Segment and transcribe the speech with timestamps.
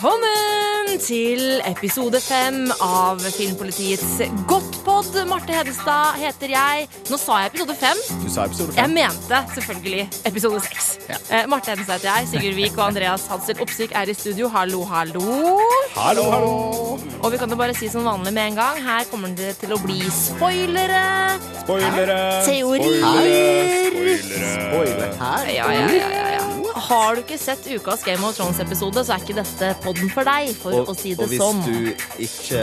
[0.00, 0.37] begonnen
[1.08, 4.18] til episode fem av Filmpolitiets
[4.50, 5.14] Godtpod.
[5.30, 6.88] Marte Hedestad heter jeg.
[7.08, 8.02] Nå sa jeg episode fem.
[8.20, 10.90] Du sa episode Jeg mente selvfølgelig episode seks.
[11.08, 11.16] Ja.
[11.32, 12.28] Eh, Marte Hedestad heter jeg.
[12.34, 14.50] Sigurd Vik og Andreas Hansel Opsvik er i studio.
[14.52, 15.24] Hallo, hallo.
[15.96, 16.52] Hallo, hallo.
[17.22, 18.82] Og vi kan jo bare si som vanlig med en gang.
[18.84, 21.06] Her kommer det til å bli spoilere.
[21.62, 22.20] Spoilere!
[22.44, 23.00] Teorier.
[23.00, 24.52] Spoilere!
[24.58, 25.52] Spoiler her.
[25.56, 26.48] Ja, ja, ja, ja, ja.
[26.88, 30.52] Har du ikke sett ukas Game of Thrones-episode, så er ikke dette podden for deg,
[30.56, 31.60] for Og, å si det og hvis sånn.
[31.64, 31.76] du
[32.26, 32.62] ikke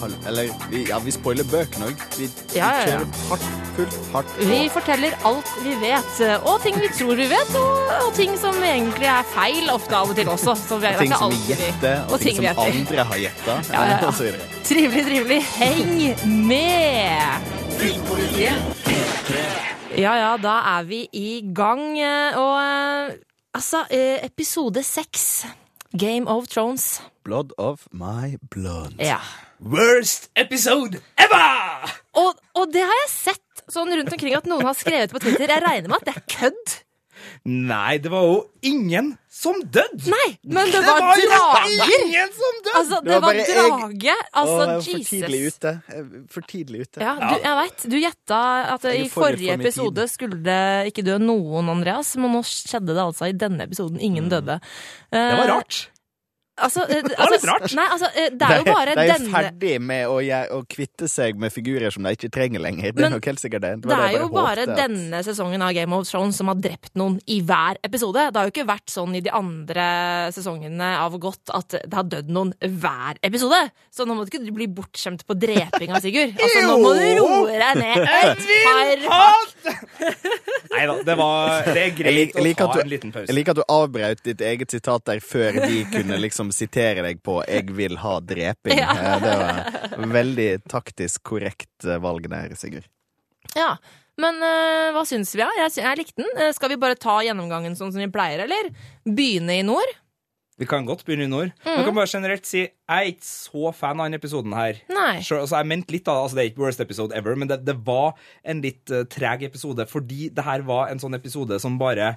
[0.00, 2.04] har Eller vi, ja, vi spoiler bøkene òg.
[2.18, 2.86] Vi, vi Ja, ja.
[2.86, 3.46] kjører hardt,
[3.76, 4.46] fullt hardt på.
[4.50, 6.12] Vi forteller alt vi vet,
[6.46, 10.10] og ting vi tror vi vet, og, og ting som egentlig er feil ofte av
[10.12, 10.56] og til også.
[10.78, 12.76] Vi, er ting som vi gjetter, og, ting, som gjetter.
[12.82, 13.58] andre har gjetta.
[13.72, 13.98] Ja, ja.
[14.08, 14.48] Og så videre.
[14.66, 15.40] Trivelig, trivelig.
[15.56, 15.92] Heng
[16.48, 17.50] med!
[19.98, 21.98] Ja, ja, da er vi i gang.
[22.00, 23.14] eh, Og eh,
[23.54, 25.44] altså, eh, episode seks.
[25.98, 27.02] Game of Thrones.
[27.24, 28.94] Blood of my blood.
[28.98, 29.20] Ja.
[29.62, 31.90] Worst episode ever!
[32.18, 35.46] Og, og det har jeg sett sånn rundt omkring at noen har skrevet på Twitter.
[35.54, 36.72] Jeg regner med at det er kødd.
[37.46, 40.10] Nei, det var jo ingen som døde!
[40.10, 41.92] Nei, men det, Det var, var drager!
[42.00, 42.74] ingen som døde!
[42.80, 44.00] Altså, det, Det var var, drage.
[44.08, 44.26] jeg-.
[44.42, 44.90] Altså, Åh, jeg Jesus.
[44.90, 45.72] for tidlig ute.
[46.34, 47.04] For tidlig ute.
[47.06, 47.86] Ja, du, jeg vet.
[47.94, 48.40] Du gjetta
[48.74, 49.66] at i forrige for min tid.
[49.70, 52.12] episode skulle det ikke dø noen, Andreas.
[52.18, 54.02] Men nå skjedde det altså i denne episoden.
[54.02, 54.58] Ingen døde.
[55.14, 55.84] Det var rart.
[56.60, 57.72] Altså, det var litt altså, rart.
[57.74, 60.18] Nei, altså, eh, det er jo bare de er ferdig med å,
[60.52, 62.90] å kvitte seg med figurer som de ikke trenger lenger.
[62.92, 63.70] Det er Men nok helt sikkert det.
[63.80, 66.92] Det det er jo bare at- denne sesongen av Game of Thrones som har drept
[67.00, 68.26] noen i hver episode.
[68.28, 69.86] Det har jo ikke vært sånn i de andre
[70.36, 73.62] sesongene av godt at det har dødd noen hver episode.
[73.90, 76.36] Så nå må du ikke bli bortskjemt på dreping av Sigurd.
[76.42, 79.66] Altså, nå må du roe deg ned et Holt!
[80.72, 83.12] Nei da, det var Det er Jeg greit lik- jeg å ta du- en liten
[83.14, 83.28] pause.
[83.30, 87.22] Jeg liker at du avbrøt ditt eget sitat der før de kunne liksom sitere deg
[87.22, 88.78] på 'jeg vil ha dreping'.
[88.82, 88.90] Ja.
[88.90, 92.88] Eh, Det var veldig taktisk korrekt eh, valg der, Sigurd.
[93.54, 93.76] Ja,
[94.18, 95.50] men eh, hva syns vi, da?
[95.60, 96.52] Jeg, jeg likte den.
[96.54, 98.72] Skal vi bare ta gjennomgangen sånn som vi pleier, eller?
[99.04, 99.98] Begynne i nord?
[100.60, 101.50] Vi kan godt begynne i nord.
[101.64, 101.74] Mm.
[101.74, 104.78] Man kan bare generelt si jeg er ikke så fan av denne episoden her.
[104.92, 105.22] Nei.
[105.24, 107.48] Selv, altså, jeg mente litt av det, altså, det er ikke worst episode ever, men
[107.50, 108.12] det, det var
[108.44, 112.12] en litt uh, treg episode, fordi det her var en sånn episode som bare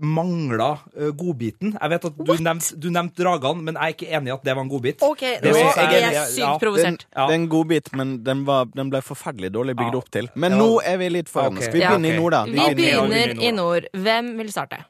[0.00, 1.74] mangla uh, godbiten.
[1.80, 4.54] Jeg vet at du nevnte nevnt dragene, men jeg er ikke enig i at det
[4.56, 5.02] var en godbit.
[5.02, 6.50] OK, Det nå jeg- jeg er sykt ja.
[6.50, 7.06] Den, provosert.
[7.16, 7.26] Ja.
[7.26, 9.98] det er en godbit, men den, var, den ble forferdelig dårlig bygd Ja.
[9.98, 10.28] opp til.
[10.34, 10.58] Men Ja.
[10.58, 11.56] nå er vi litt foran.
[11.56, 11.62] Ok.
[11.62, 12.12] Skal vi Ja, okay.
[12.12, 12.44] i nord, da?
[12.44, 13.82] Vi vi begynner begynner i nord.
[13.94, 14.84] Hvem vil starte?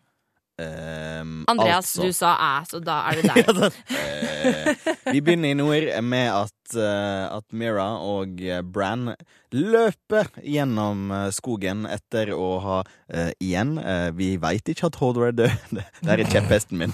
[0.61, 2.03] Um, Andreas, altså.
[2.03, 3.47] du sa æ, så da er det deg.
[3.47, 9.15] uh, vi begynner i nord med at, eh, at Mira og eh, Bran
[9.55, 15.31] løper gjennom eh, skogen etter å ha uh, Igjen, uh, vi veit ikke at Hodor
[15.31, 15.79] er død.
[16.05, 16.93] Det er kjepphesten min.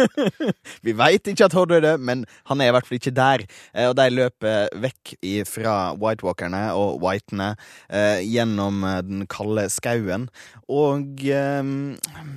[0.86, 3.46] vi veit ikke at Hodor er død, men han er i hvert fall ikke der.
[3.70, 5.14] Uh, og de løper vekk
[5.46, 7.54] fra White Walkerne og Whitene
[7.88, 10.28] eh, gjennom eh, den kalde skauen.
[10.70, 11.74] Og eh,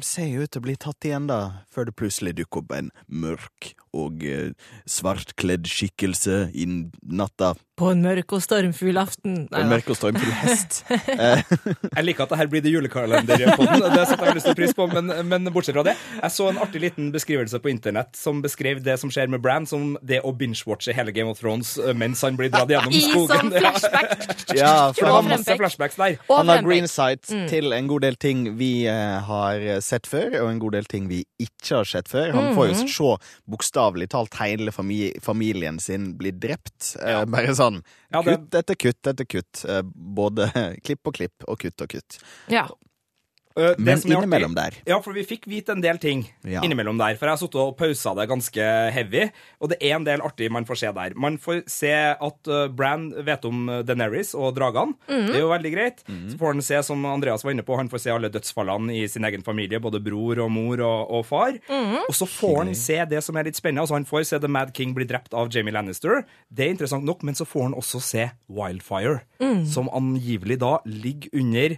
[0.06, 2.94] ser jo ut til å bli tatt igjen, da, før det plutselig dukker opp en
[3.08, 4.52] mørk og eh,
[4.90, 6.68] svartkledd skikkelse i
[7.04, 7.54] natta.
[7.74, 9.48] På en mørk og stormfull aften.
[9.50, 10.84] Nei, En mørk og stormfull hest.
[10.92, 11.42] Eh,
[11.98, 13.82] Jeg liker at det her blir det julekalender på den.
[13.96, 15.96] Det setter jeg lyst til pris på, men, men bortsett fra det.
[16.20, 19.66] Jeg så en artig liten beskrivelse på internett som beskrev det som skjer med Bran,
[19.66, 23.50] som det å binge-watche hele Game of Thrones eh, mens han blir dratt gjennom skogen.
[23.50, 24.14] I sånn flashback.
[24.60, 26.20] ja, For det var masse flashbacks der.
[26.30, 27.48] Og han har green sight Mm.
[27.50, 31.08] til en god del ting vi eh, har sett før, og en god del ting
[31.10, 32.30] vi ikke har sett før.
[32.36, 32.88] Han får jo Mm.
[32.92, 33.12] se
[33.50, 36.94] bokstavelig talt hele familien sin bli drept.
[37.02, 37.24] Ja.
[37.26, 37.62] bare sånn
[38.14, 39.64] Ja, det- kutt etter kutt etter kutt.
[39.70, 40.50] Eh, både
[40.86, 42.20] klipp og klipp og kutt og kutt.
[42.52, 42.68] Ja.
[43.56, 45.98] Eh, det Men som er artig- innimellom der Ja, for vi fikk vite en del
[46.02, 46.62] ting Ja.
[46.62, 47.16] innimellom der.
[47.16, 49.30] For jeg har sittet og pausa det ganske heavy,
[49.62, 51.14] og det er en del artig man får se der.
[51.16, 54.96] Man får se at uh, Bran vet om Deneris Daenerys og dragene.
[55.08, 56.04] Det er jo veldig greit.
[56.32, 59.08] Så får han se, som Andreas var inne på, han får se alle dødsfallene i
[59.08, 61.54] sin egen familie, både bror og mor og, og far.
[61.70, 63.82] Og så får han se det som er litt spennende.
[63.86, 66.26] Altså Han får se The Mad King bli drept av Jamie Lannister.
[66.52, 69.22] Det er interessant nok, men så får han også se Wildfire,
[69.70, 71.78] som angivelig da ligger under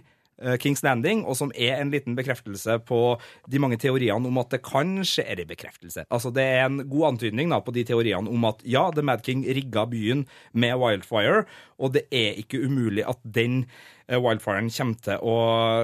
[0.60, 3.00] Kings Landing, og som er en liten bekreftelse på
[3.48, 6.04] de mange teoriene om at det kanskje er en bekreftelse.
[6.10, 9.24] Altså Det er en god antydning da på de teoriene om at ja, The Mad
[9.24, 11.46] King rigga byen med Wildfire,
[11.78, 15.36] og det er ikke umulig at den eh, Wildfiren kommer til å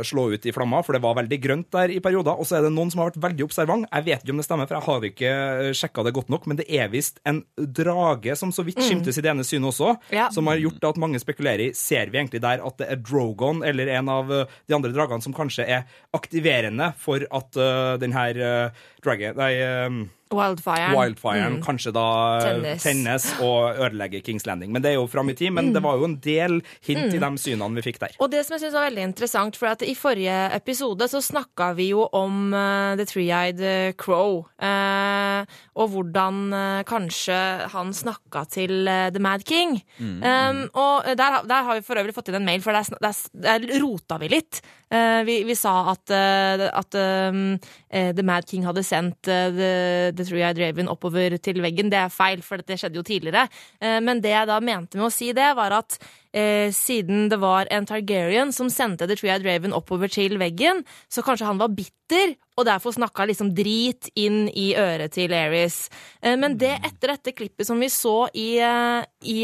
[0.06, 2.38] slå ut i flammer, for det var veldig grønt der i perioder.
[2.38, 3.88] Og så er det noen som har vært veldig observant.
[3.90, 5.32] Jeg vet ikke om det stemmer, for jeg har ikke
[5.80, 9.24] sjekka det godt nok, men det er visst en drage som så vidt skimtes i
[9.24, 10.28] det ene synet også, Ja.
[10.30, 13.62] som har gjort at mange spekulerer i ser vi egentlig der at det er Drogon
[13.66, 15.84] eller en av eh, de andre dragene som kanskje er
[16.14, 20.02] aktiverende for at uh, den her uh, dragen Nei, uh,
[20.37, 20.93] Wildfire.
[20.96, 22.06] Wildfiren kanskje da
[22.43, 22.82] Tennes.
[22.82, 24.73] tennes og ødelegger Kings Landing.
[24.73, 25.52] Men det er jo fram i tid.
[25.52, 28.17] Men det var jo en del hint i de synene vi fikk der.
[28.23, 31.73] Og det som jeg synes var veldig interessant, for at i forrige episode så snakka
[31.79, 34.43] vi jo om uh, The Three-Eyed eh, Crow.
[34.62, 35.43] Uh,
[35.79, 37.38] og hvordan uh, kanskje
[37.73, 39.78] han snakka til eh, The Mad King.
[40.00, 43.19] Um, og der, der har vi for øvrig fått inn en mail, for der, der,
[43.32, 44.62] der rota vi litt.
[44.93, 47.55] Eh, vi, vi sa at, eh, at um,
[47.88, 51.90] eh, The Mad King hadde sendt The, The, The Three-Eyed Raven oppover til veggen.
[51.92, 53.48] Det er feil, for det skjedde jo tidligere.
[53.82, 55.98] Eh, men det jeg da mente med å si det, var at
[56.32, 60.82] eh, siden det var en Targaryen som sendte The Three-Eyed Raven oppover til veggen,
[61.12, 65.86] så kanskje han var bitter, og derfor snakka liksom drit inn i øret til Aerys.
[66.22, 69.38] Eh, men det etter dette klippet som vi så i, eh, i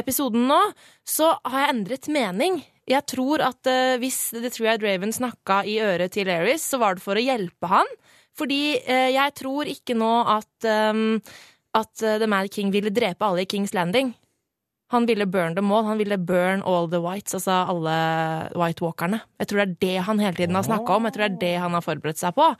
[0.00, 0.60] episoden nå,
[1.04, 2.62] så har jeg endret mening.
[2.88, 3.64] Jeg tror at
[4.00, 7.70] hvis The Three-Eyed Raven snakka i øret til Aerys, så var det for å hjelpe
[7.70, 7.88] han.
[8.38, 11.20] Fordi eh, jeg tror ikke nå at, um,
[11.76, 14.12] at eh, The Mad King ville drepe alle i Kings Landing.
[14.94, 15.86] Han ville burn them all.
[15.88, 17.94] Han ville burn all the whites, altså alle
[18.58, 19.22] White Walkerne.
[19.40, 21.08] Jeg tror det er det han hele tiden har snakka om.
[21.08, 22.50] Jeg tror det er det han har forberedt seg på.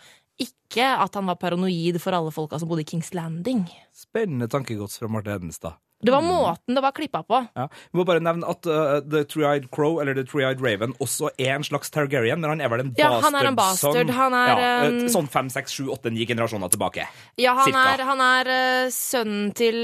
[0.42, 3.68] Ikke at han var paranoid for alle folka som bodde i Kings Landing.
[3.94, 5.78] Spennende tankegods fra Marte Hedenstad.
[6.04, 7.38] Det var måten det var klippa på.
[7.56, 7.66] Ja.
[7.92, 11.54] Vi må bare nevne at uh, The Three-Eyed Crow eller The Three-Eyed Raven også er
[11.56, 13.24] en slags Targaryen, men han er vel en Ja, bastard.
[13.30, 14.10] han er en bastard.
[14.18, 17.08] Han er, ja, um, et sånn fem, seks, sju, åtte, ni generasjoner tilbake.
[17.40, 17.86] Ja, han Cirka.
[17.94, 19.80] er, han er uh, sønnen til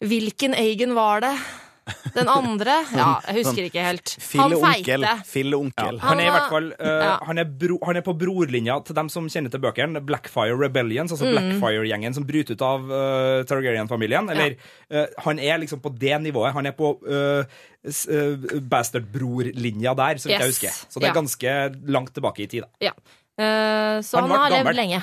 [0.00, 1.34] Hvilken Eigen var det?
[2.14, 2.74] Den andre?
[2.94, 4.12] Ja, jeg husker ikke helt.
[4.38, 5.12] Han feite.
[5.26, 5.98] Filleonkel.
[6.04, 7.14] Han er i hvert fall uh, ja.
[7.26, 10.02] han, er bro, han er på brorlinja til dem som kjenner til bøkene.
[10.06, 11.16] Blackfire Rebellions, Mm.
[11.16, 14.28] altså Blackfire-gjengen som bryter ut av uh, Targaryen-familien.
[14.30, 14.54] Eller
[14.92, 16.52] uh, han er liksom på det nivået.
[16.54, 17.42] Han er på uh,
[18.70, 20.76] bastard-bror-linja der, så vidt jeg husker.
[20.88, 21.20] Så det er Ja.
[21.20, 21.56] ganske
[21.90, 22.62] langt tilbake i tid.
[22.62, 22.68] da.
[22.80, 22.92] Ja.
[23.40, 25.00] Eh, så Han han, har levd lenge.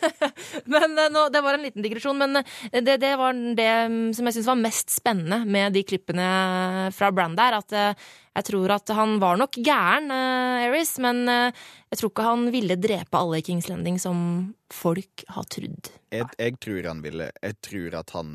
[0.74, 4.08] men eh, nå, Det var en liten digresjon, men eh, det, det var det mm,
[4.16, 6.26] som jeg syns var mest spennende med de klippene
[6.96, 7.60] fra Brand der.
[7.60, 7.76] At
[8.40, 10.10] jeg tror at han var nok gæren,
[10.64, 14.20] Eris, men jeg tror ikke han ville drepe alle i Kings Landing som
[14.72, 15.90] folk har trodd.
[16.14, 18.30] Jeg, jeg tror han ville Jeg tror at han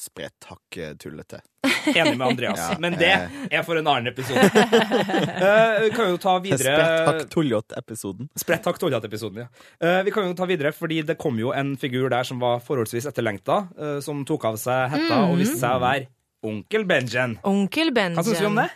[0.00, 1.40] spredt hakket tullete.
[1.94, 2.58] Enig med Andreas.
[2.58, 2.76] Ja.
[2.80, 3.10] Men det
[3.50, 4.46] er for en annen episode.
[4.46, 8.30] Eh, vi kan jo ta Spredt videre hakk tuljot-episoden.
[8.38, 9.50] Spredt hakk tullete-episoden, ja.
[9.82, 12.62] Uh, vi kan jo ta videre, fordi det kom jo en figur der som var
[12.64, 16.08] forholdsvis etterlengta, uh, som tok av seg hetta og viste seg å være
[16.42, 17.38] onkel Benjen.
[17.46, 18.18] Onkel Benjen.
[18.18, 18.70] Hva syns du om det?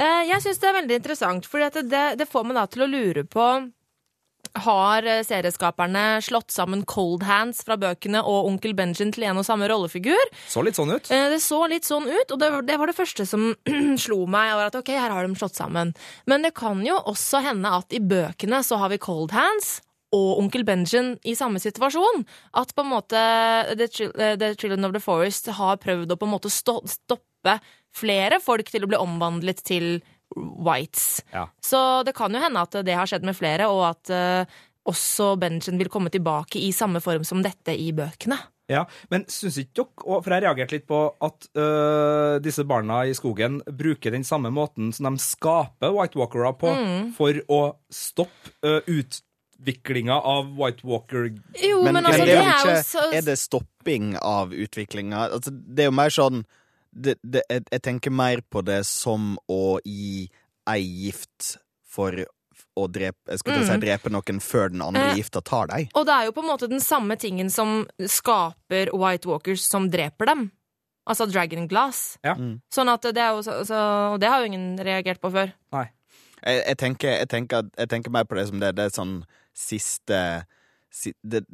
[0.00, 2.86] Eh, Jeg syns det er veldig interessant, for det, det, det får meg da til
[2.86, 3.48] å lure på
[4.64, 9.46] har eh, serieskaperne slått sammen Cold Hands fra bøkene og Onkel Benjen til en og
[9.48, 10.32] samme rollefigur?
[10.48, 11.10] Så litt sånn ut.
[11.10, 13.52] Eh, Det så litt sånn ut, og det var det, var det første som
[14.04, 14.52] slo meg.
[14.58, 15.94] Var at ok, her har de slått sammen.
[16.26, 19.80] Men det kan jo også hende at i bøkene så har vi Cold Hands
[20.12, 22.26] og Onkel Benjen i samme situasjon.
[22.60, 26.34] At på en måte eh, the Children of the Forest har prøvd å på en
[26.36, 27.56] måte stoppe
[27.92, 29.86] flere folk til å bli omvandlet til
[30.36, 31.22] whites.
[31.32, 31.46] Ja.
[31.62, 35.34] Så det kan jo hende at det har skjedd med flere, og at uh, også
[35.40, 38.38] Benjen vil komme tilbake i samme form som dette i bøkene.
[38.70, 43.14] Ja, Men syns ikke dere For jeg reagerte litt på at øh, disse barna i
[43.16, 46.72] skogen bruker den samme måten som de skaper White Walkere på,
[47.16, 47.60] for å
[47.92, 53.04] stoppe øh, utviklinga av White Walker Jo, men, Men, altså, men det er jo ikke
[53.18, 55.28] Er det stopping av utviklinga?
[55.28, 56.44] Altså, det er jo mer sånn
[56.92, 60.28] det, det, jeg, jeg tenker mer på det som å gi
[60.70, 61.56] ei gift
[61.88, 62.14] for
[62.78, 65.10] å drepe Jeg skulle til å si drepe noen før den andre Mm.
[65.12, 65.90] Eh, gifta tar deg.
[65.98, 69.90] Og det er jo på en måte den samme tingen som skaper White Walkers som
[69.90, 70.50] dreper dem.
[71.04, 72.18] Altså Dragon Glass.
[72.22, 72.36] Ja.
[72.72, 73.80] Sånn at det er jo så, så,
[74.14, 75.52] Og det har jo ingen reagert på før.
[75.74, 75.88] Nei.
[76.42, 79.16] Jeg, jeg, tenker, jeg, tenker, jeg tenker mer på det som det, det er sånn
[79.54, 80.18] siste
[80.90, 81.44] si, det,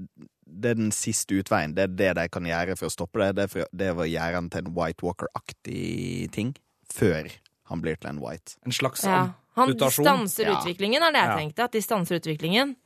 [0.49, 1.75] det er den siste utveien.
[1.77, 3.35] Det er det de kan gjøre for å stoppe det.
[3.37, 6.55] Det er, for, det er å gjøre han til en White Walker-aktig ting
[6.93, 7.29] før
[7.69, 8.57] han blir til en White.
[8.67, 9.29] En slags Ja.
[9.59, 10.55] Han stanser Ja.
[10.61, 11.37] utviklingen, er det jeg Ja.
[11.37, 11.65] tenkte.
[11.65, 12.77] At de stanser utviklingen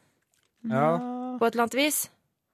[0.68, 0.98] Ja.
[1.38, 2.08] på et eller annet vis.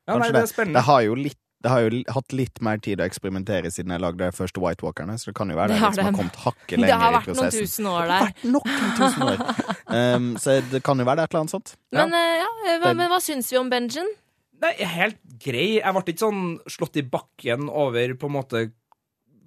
[0.08, 0.74] ja, nei, det er spennende.
[0.74, 4.00] Det har jo litt det har jo hatt litt mer tid å eksperimentere siden jeg
[4.00, 6.12] lagde de første White Walkerne, så det kan jo være Det det, har liksom har
[6.12, 7.60] kommet hakket Det lenger har i vært noen prosessen.
[7.66, 8.26] tusen år Det har der.
[8.28, 9.74] vært noen tusen år.
[9.88, 11.74] Um, så det kan jo være det et eller annet sånt.
[11.90, 14.06] Men, ja, eh, hva, men hva syns vi om Benjen?
[14.62, 15.78] Nei, helt grei.
[15.78, 18.62] Jeg ble ikke sånn slått i bakken over på en måte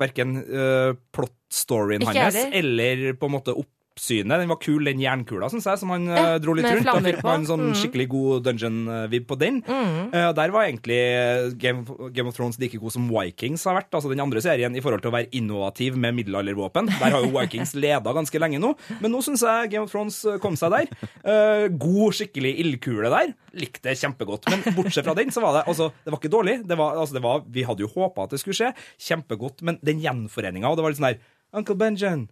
[0.01, 4.39] verken uh, plot-storyen hans eller på en måte opp, oppsynet.
[4.39, 6.87] Den var kul, den jernkula, syns jeg, som han eh, dro litt rundt.
[6.87, 7.75] Da fikk man sånn Mm.
[7.77, 9.59] skikkelig god dungeon-vib på den.
[9.67, 11.83] Eh, og der var egentlig Game,
[12.15, 15.01] Game of Thrones like god som Vikings har vært, altså den andre serien, i forhold
[15.03, 16.87] til å være innovativ med middelaldervåpen.
[16.87, 20.23] Der har jo Vikings leda ganske lenge nå, men nå syns jeg Game of Thrones
[20.25, 20.87] eh, kom seg der.
[21.23, 23.35] Eh, god, skikkelig ildkule der.
[23.59, 24.47] Likte det kjempegodt.
[24.49, 26.57] Men bortsett fra den, så var det altså, det var ikke dårlig.
[26.67, 28.71] Det var, altså, det var, vi hadde jo håpa at det skulle skje.
[29.11, 29.61] Kjempegodt.
[29.67, 31.21] Men den gjenforeninga, og det var litt sånn der
[31.59, 32.29] Uncle Benjen,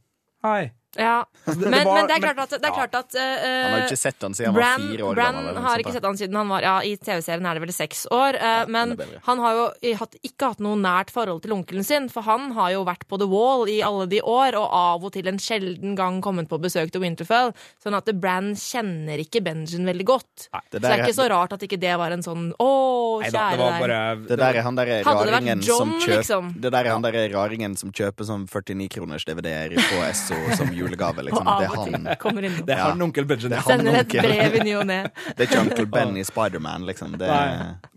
[0.47, 0.71] hei.
[0.97, 1.23] Ja.
[1.45, 3.21] Altså, det- Men, det var- men det er klart at, det er klart at uh,
[3.21, 5.57] Han har jo ikke sett han siden han var fire år Bran gammel.
[5.61, 8.33] har ikke sett han siden han var Ja, i TV-serien er det vel seks år.
[8.41, 12.21] eh, men han har jo hatt, ikke hatt noe nært forhold til onkelen sin, for
[12.23, 15.27] han har jo vært på The Wall i alle de år, og av og til
[15.27, 17.53] en sjelden gang kommet på besøk til Winterfell.
[17.83, 20.49] Sånn at Bran kjenner ikke Benjen veldig godt.
[20.71, 23.29] Det så det er ikke så rart at ikke det var en sånn Å, Nei
[23.29, 24.27] kjære det var deg.
[24.27, 26.53] Det der er han derre raringen som John, liksom?
[26.59, 31.23] Det der er han der raringen som kjøper sånn 49-kroners DVD-er på Esso som julegave,
[31.23, 31.47] Og liksom.
[31.47, 32.07] av Det er og til han.
[32.21, 32.65] kommer innom.
[32.67, 33.53] Det er han onkel Benjamin.
[33.53, 34.27] Det er han Sender et onkel.
[34.27, 34.99] brev i ny og ne.
[35.35, 37.17] Det er ikke Uncle Ben i Spiderman, liksom.
[37.19, 37.29] Det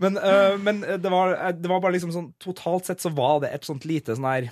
[0.02, 3.40] Men, uh, men det, var, eh, det var bare liksom sånn Totalt sett så var
[3.46, 4.50] det et sånt lite sånn her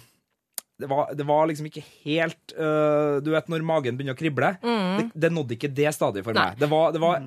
[0.81, 4.55] det var, det var liksom ikke helt uh, Du vet når magen begynner å krible?
[4.65, 6.47] Det, det nådde ikke det stadiet for Nei.
[6.55, 6.61] meg.
[6.63, 7.27] Det var, det var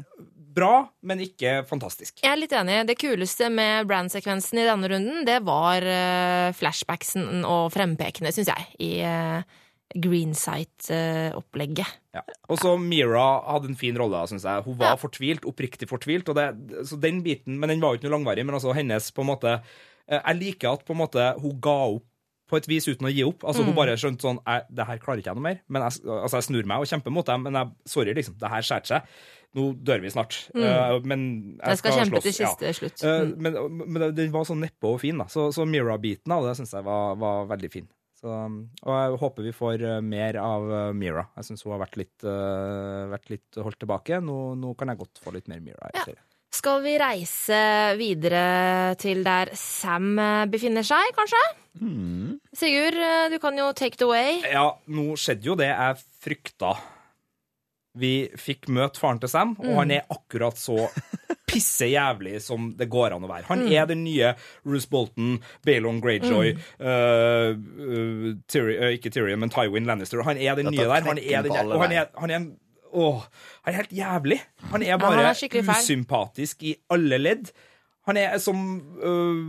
[0.54, 0.74] bra,
[1.06, 2.20] men ikke fantastisk.
[2.22, 2.80] Jeg er litt enig.
[2.90, 8.68] Det kuleste med Brand-sekvensen i denne runden, det var uh, flashbacksen og frempekene, syns jeg,
[8.84, 9.42] i uh,
[9.96, 11.88] Greensight-opplegget.
[12.14, 12.22] Ja.
[12.50, 14.64] Og så Mira hadde en fin rolle, syns jeg.
[14.66, 14.96] Hun var Ja.
[15.02, 16.30] fortvilt, oppriktig fortvilt.
[16.30, 18.46] Og det, så den biten, Men den var jo ikke noe langvarig.
[18.46, 19.62] Men altså hennes på en måte
[20.08, 22.04] eh, Jeg liker at på en måte hun ga opp
[22.50, 23.44] på et vis uten å gi opp.
[23.44, 23.66] Altså Mm.
[23.68, 25.60] Hun bare skjønte sånn Det her klarer ikke jeg noe mer.
[25.70, 27.44] Men jeg, altså, jeg snur meg og kjemper mot dem.
[27.44, 28.36] Men jeg, sorry, liksom.
[28.38, 29.02] Det her skjærte seg.
[29.56, 30.50] Nå dør vi snart.
[30.56, 32.50] Eh, men jeg, Jeg skal, skal kjempe slåss, til ja.
[32.50, 33.04] siste slutt.
[33.04, 33.38] Eh, Mm.
[33.38, 35.26] men, men den var så neppe og fin, da.
[35.26, 37.88] Så, så Mira-biten av det syns jeg var, var veldig fin.
[38.24, 38.34] Så,
[38.88, 41.26] og jeg håper vi får eh, mer av eh, Mira.
[41.36, 44.22] Jeg syns hun har vært litt, eh, vært litt holdt tilbake.
[44.24, 45.92] Nå, nå kan jeg godt få litt mer Mira.
[45.92, 46.06] Ja.
[46.54, 47.60] Skal vi reise
[48.00, 50.14] videre til der Sam
[50.54, 51.42] befinner seg, kanskje?
[51.82, 52.38] Mm.
[52.56, 53.00] Sigurd,
[53.34, 54.38] du kan jo take it away.
[54.46, 56.76] Ja, nå skjedde jo det jeg frykta.
[58.00, 60.88] Vi fikk møte faren til Sam, og han er akkurat så
[61.54, 63.46] pisse jævlig som det går an å være.
[63.52, 64.32] Han er den nye
[64.66, 65.36] Roose Bolton,
[65.66, 70.24] Balon Greyjoy, uh, uh, Tyri- uh, ikke Tyrion, men Tywin Lannister.
[70.26, 71.06] Han er den nye der.
[71.06, 72.52] Han er, den, og han er, han er en
[72.94, 73.24] Åh,
[73.66, 74.36] han er helt jævlig.
[74.70, 77.48] Han er bare ja, han er usympatisk i alle ledd.
[78.06, 78.60] Han er som
[79.02, 79.40] øh,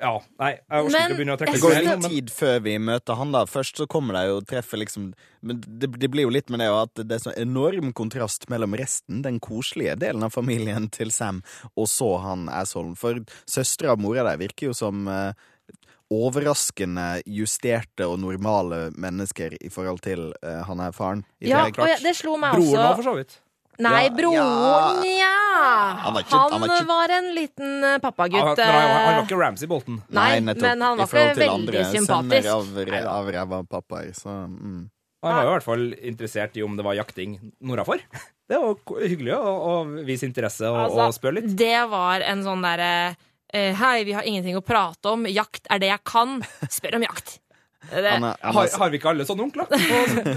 [0.00, 2.56] Ja, nei, jeg orker ikke å begynne å trekke Det går jo litt tid før
[2.64, 3.44] vi møter han, da.
[3.50, 5.12] Først så kommer de jo og treffer liksom
[5.44, 8.74] Men det, det blir jo litt med det at det er så enorm kontrast mellom
[8.78, 11.42] resten, den koselige delen av familien til Sam,
[11.78, 12.94] og så han assholen.
[12.98, 13.20] For
[13.50, 15.32] søstera og mora der virker jo som eh,
[16.14, 21.24] overraskende justerte og normale mennesker i forhold til uh, han er faren.
[21.40, 22.96] I Ja, og ja, det slo meg Broren òg, også.
[23.00, 23.38] for så vidt.
[23.82, 25.30] Nei, Ja, broren, ja!
[26.04, 28.58] Han var ikke- Han han var ikke- var en liten pappagutt.
[28.58, 30.02] Han, han, han var eh, ikke Ramsay Bolton.
[30.08, 32.48] Nei, Nei men han var ikke veldig andre sympatisk.
[33.04, 34.90] Av, av pappaer, så mm.
[35.24, 37.98] Han var jo i hvert fall interessert i om det var jakting nordafor.
[38.44, 41.54] Det var hyggelig å, å vise interesse og, Altså, og spørre litt.
[41.56, 42.90] Det var en sånn derre
[43.48, 45.24] eh, Hei, vi har ingenting å prate om.
[45.24, 46.42] Jakt er det jeg kan.
[46.68, 47.38] Spør om jakt.
[47.88, 49.72] Det, Anna, Anna, Har, har vi ikke alle sånne onkler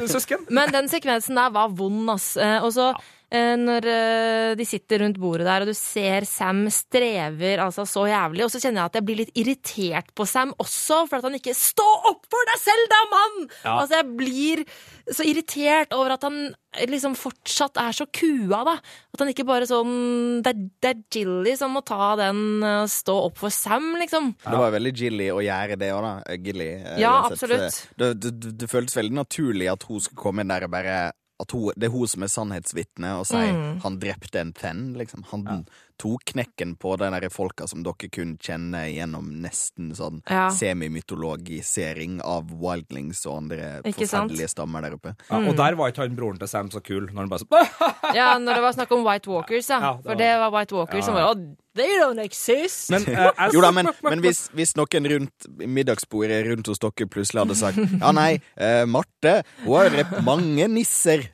[0.01, 0.47] og søsken?
[0.55, 2.33] Men den sekvensen der var vond, ass.
[2.39, 3.03] Eh, Og så eh,
[3.35, 8.45] når eh, de sitter rundt bordet der, og du ser Sam strever altså så jævlig,
[8.45, 11.35] og så kjenner jeg at jeg blir litt irritert på Sam også, for at han
[11.35, 13.35] ikke Stå opp for deg selv, da, mann!
[13.65, 13.73] Ja.
[13.81, 14.63] Altså, jeg blir
[15.11, 16.39] så irritert over at han
[16.87, 18.77] liksom fortsatt er så kua, da.
[19.11, 22.83] At han ikke bare sånn Det er, det er Jilly som må ta den eh,
[22.91, 24.33] stå opp for Sam, liksom.
[24.45, 26.15] Det var veldig Gilly å gjøre det òg, da.
[26.31, 26.69] Eh, Gilly.
[26.79, 27.43] eh, Ja, uansett.
[27.43, 27.79] absolutt.
[27.99, 30.97] Det, det, det, det føltes veldig naturlig at hun skulle komme inn der og bare
[31.39, 33.79] at hun, Det er hun som er sannhetsvitne og sier Mm.
[33.81, 35.23] 'han drepte en venn', liksom.
[35.31, 35.65] Han
[35.99, 40.49] tok knekken på de der folka som dere kun kjenner gjennom nesten sånn Ja.
[40.49, 44.31] semimytologisering av wildlings og andre Ikke sant?
[44.49, 45.15] stammer der oppe.
[45.29, 45.49] Ja, Mm.
[45.49, 47.49] og der var ikke han broren til Sam så kul, når han bare sånn
[48.15, 49.79] Ja, når det var snakk om White Walkers, ja.
[49.79, 51.35] Ja, det For det var White Walkers som var
[51.77, 52.89] They don't exist!
[52.93, 57.45] Men uh, Jo da, men, men hvis, hvis noen rundt middagsbordet rundt hos dere plutselig
[57.45, 61.29] hadde sagt Ja, nei, uh, Marte, hun har drept mange nisser.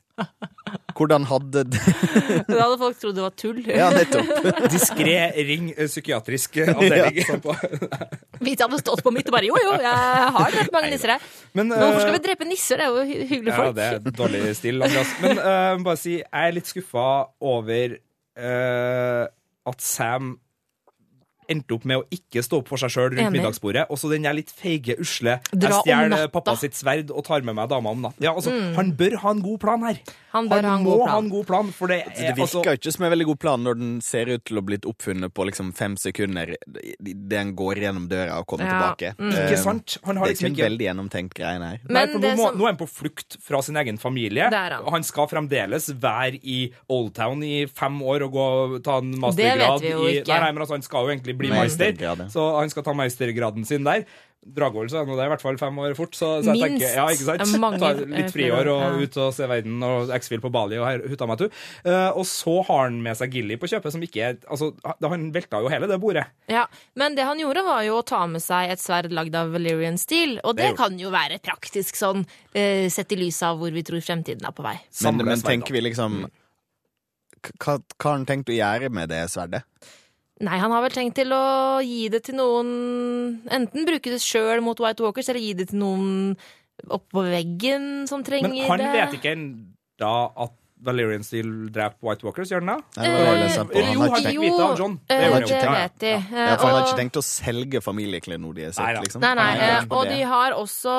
[0.93, 1.79] Hvordan hadde det
[2.50, 3.62] Da hadde folk trodd det var tull.
[3.65, 4.29] Ja, nettopp.
[4.73, 5.15] Diskré
[5.47, 7.41] ring eh, psykiatrisk avdeling.
[7.41, 7.55] på.
[8.43, 11.15] Hvis jeg hadde stått på mitt og bare jo, jo, jeg har drept mange nisser,
[11.15, 11.31] jeg.
[11.57, 12.77] Men, Men hvorfor skal vi drepe nisser?
[12.83, 13.75] Det er jo hy- hyggelige Ja, folk.
[13.79, 15.15] det er dårlig stil, Andreas.
[15.25, 17.07] Men uh, bare si, jeg er litt skuffa
[17.55, 19.23] over eh,
[19.65, 20.39] at Sam
[21.53, 23.38] endte opp med å ikke stå opp for seg sjøl rundt Enig.
[23.39, 23.86] middagsbordet.
[23.89, 27.41] Og så den der litt feige, usle Dra Jeg stjeler pappa sitt sverd og tar
[27.45, 28.24] med meg dama om natten.
[28.25, 30.01] Ja, altså, Han bør ha en god plan her.
[30.33, 31.10] Han bør ha en må god plan.
[31.13, 33.25] ha en god plan, for det Det er virker altså jo ikke som en veldig
[33.29, 36.55] god plan når den ser ut til å blitt oppfunnet på liksom fem sekunder
[37.05, 38.95] idet en går gjennom døra og kommer Ja.
[38.95, 39.15] tilbake.
[39.19, 39.29] Mm.
[39.31, 39.98] Ikke Eh, sant?
[40.05, 41.60] Han har Det er ikke ikke ikke en veldig gjennomtenkt greie.
[41.60, 44.50] Nei, Men for nå, som- nå er han på flukt fra sin egen familie.
[44.50, 44.83] Det han.
[44.89, 49.81] Han skal fremdeles være i Oldtown i fem år og gå ta en Det mastergrad
[49.81, 50.27] vet vi jo i ikke.
[50.27, 52.15] Nei, nei, men altså, han skal jo egentlig bli meister, ja.
[52.31, 54.05] så han skal ta meistergraden sin der.
[54.43, 56.83] Dragvoll så er nå det i hvert fall fem år fort, så, så jeg Minst.
[56.83, 57.53] tenker Ja, ikke sant?
[57.63, 58.89] Mange, Ta eh, litt friår og ja.
[59.00, 61.45] ut og se verden og X-Fil på Bali og her, hutta meg tu.
[61.47, 65.29] Eh, og så har han med seg Gilly på kjøpet, som ikke er Altså, han
[65.35, 66.25] velta jo hele det bordet.
[66.51, 66.65] Ja,
[67.00, 69.97] Men det han gjorde, var jo å ta med seg et sverd lagd av Valyrian
[70.01, 70.39] steel.
[70.43, 73.85] Og det, Det kan jo være praktisk sånn, uh, sett i lys av hvor vi
[73.85, 74.75] tror fremtiden er på vei.
[75.05, 76.25] Men, men tenker vi liksom
[77.43, 79.65] hva har han tenkt å gjøre med det sverdet?
[80.41, 82.69] Nei, han har vel tenkt til å gi det til noen
[83.53, 86.33] Enten bruke det sjøl mot White Walkers, eller gi det til noen
[86.89, 88.63] oppå veggen som trenger det.
[88.65, 88.91] Men han det.
[88.97, 90.13] vet ikke ennå
[90.43, 92.79] at Valerian Steel dreper White Walkers, gjør den det?
[92.97, 93.73] Nei, det var det jeg Eh, på.
[93.77, 94.95] Eller Han jo, har ikke vite av John.
[95.07, 96.13] Eh, gjør det vet de.
[96.13, 99.21] Eh, ja, for han har ikke tenkt å selge familieklenodiet sitt, liksom.
[99.23, 100.97] Nei, nei, eh, og de har også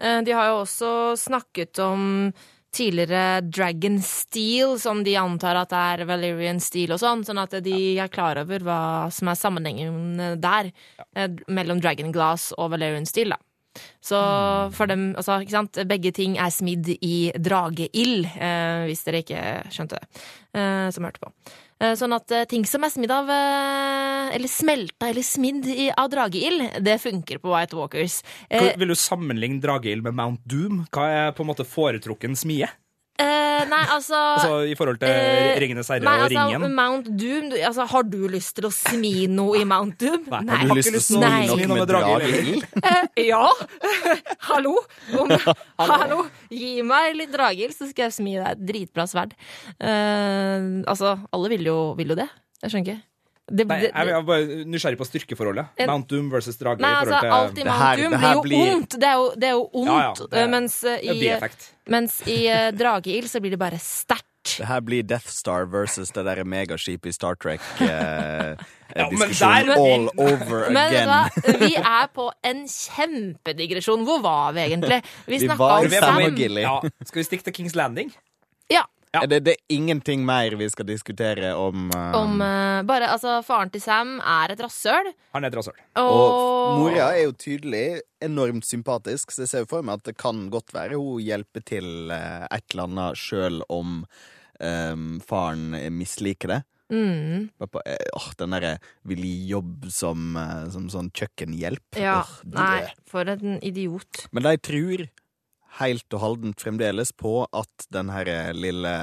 [0.00, 2.32] eh, De har jo også snakket om
[2.74, 7.76] tidligere Dragon Steel, som de antar at er Valerian Steel og sånn, sånn at de
[7.98, 8.80] er klar over hva
[9.14, 11.28] som er sammenhengen der ja.
[11.50, 13.40] mellom Dragon Glass og Valerian Steel, da.
[14.02, 14.18] Så
[14.74, 19.42] for dem, altså, ikke sant, begge ting er smidd i drageild, eh, hvis dere ikke
[19.70, 20.22] skjønte det,
[20.58, 21.32] eh, som hørte på.
[21.80, 26.10] Eh, Sånn at eh, ting som er smidd av eh, Eller smelta eller smidd av
[26.12, 28.20] drageild, det funker på White Walkers.
[28.50, 30.84] Vil du sammenligne drageild med Mount Doom?
[30.92, 32.68] Hva er på en måte foretrukken smie?
[33.20, 36.74] Eh, nei, altså, Altså I forhold til uh, Ringenes herre Nei, og altså, Ringen?
[36.78, 40.24] Mount Doom du, altså, Har du lyst til å smi noe i Mount Doom?
[40.30, 40.56] Nei.
[40.56, 41.42] Har du Har lyst til å Nei.
[41.44, 42.24] si Noe noe med med drageild.
[42.24, 43.12] drageild?
[43.16, 43.44] Eh, ja!
[44.50, 44.74] Hallo?
[45.20, 45.34] Om,
[45.92, 46.24] hallo?
[46.52, 49.36] Gi meg litt dragild, så skal jeg smi deg et dritbra sverd.
[49.78, 52.28] Eh, altså, alle vil jo, vil jo det.
[52.64, 53.09] Jeg skjønner ikke.
[53.50, 55.66] Det, Nei, jeg, jeg er bare nysgjerrig på styrkeforholdet.
[55.76, 56.78] En- Mount Doom versus drage.
[56.84, 58.96] Nei, altså, til, alt i Mount her- Doom blir jo blir- ondt.
[59.00, 59.90] Det er jo, det er jo ondt.
[59.90, 61.50] Ja, ja, det eh, mens, Det er i,
[61.90, 64.26] mens i eh, drageild så blir det bare sterkt.
[64.56, 67.60] Det her blir Death Star versus det derre megaskipet i Star Trek.
[67.80, 68.54] Eh,
[68.96, 71.06] Ja, diskusjon der- all over Men again.
[71.06, 71.58] hva?
[71.60, 74.02] vi er på en kjempedigresjon.
[74.06, 75.02] Hvor var vi egentlig?
[75.26, 76.18] Vi snakka om i Sam.
[76.58, 76.80] Ja.
[77.06, 78.10] Skal vi stikke til Kings Landing?
[78.70, 78.82] Ja.
[79.10, 79.24] Ja.
[79.26, 83.72] Det, det er ingenting mer vi skal diskutere om, uh, Om uh, bare, altså, Faren
[83.74, 85.10] til Sam er et rasshøl.
[85.34, 85.80] Han er et rasshøl.
[85.98, 90.16] Og Og, mora er jo tydelig enormt sympatisk, så jeg ser for meg at det
[90.20, 94.04] kan godt være hun hjelper til uh, et eller annet sjøl om
[94.60, 96.62] um, faren misliker det.
[96.90, 97.82] mm, på,
[98.18, 100.38] åh, den derre vil gi jobb som,
[100.70, 101.98] som sånn kjøkkenhjelp.
[101.98, 102.20] Ja.
[102.22, 104.28] Åh, Nei, for en idiot.
[104.30, 105.08] Men de tror
[105.78, 108.94] helt og holdent fremdeles på at den her lille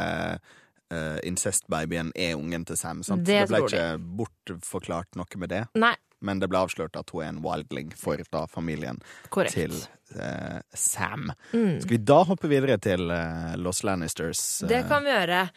[0.92, 3.04] uh, incestbabyen er ungen til Sam.
[3.08, 3.26] Sant?
[3.26, 3.86] Det det ble ikke
[4.20, 8.18] bortforklart noe med det, Nei, men det ble avslørt at hun er en wildling for
[8.34, 9.00] da familien
[9.30, 9.54] korrekt.
[9.54, 9.74] til
[10.18, 11.32] uh, Sam.
[11.54, 11.80] Mm.
[11.84, 14.64] Skal vi da hoppe videre til uh, Los Lannisters?
[14.64, 15.48] eh, Det kan vi gjøre.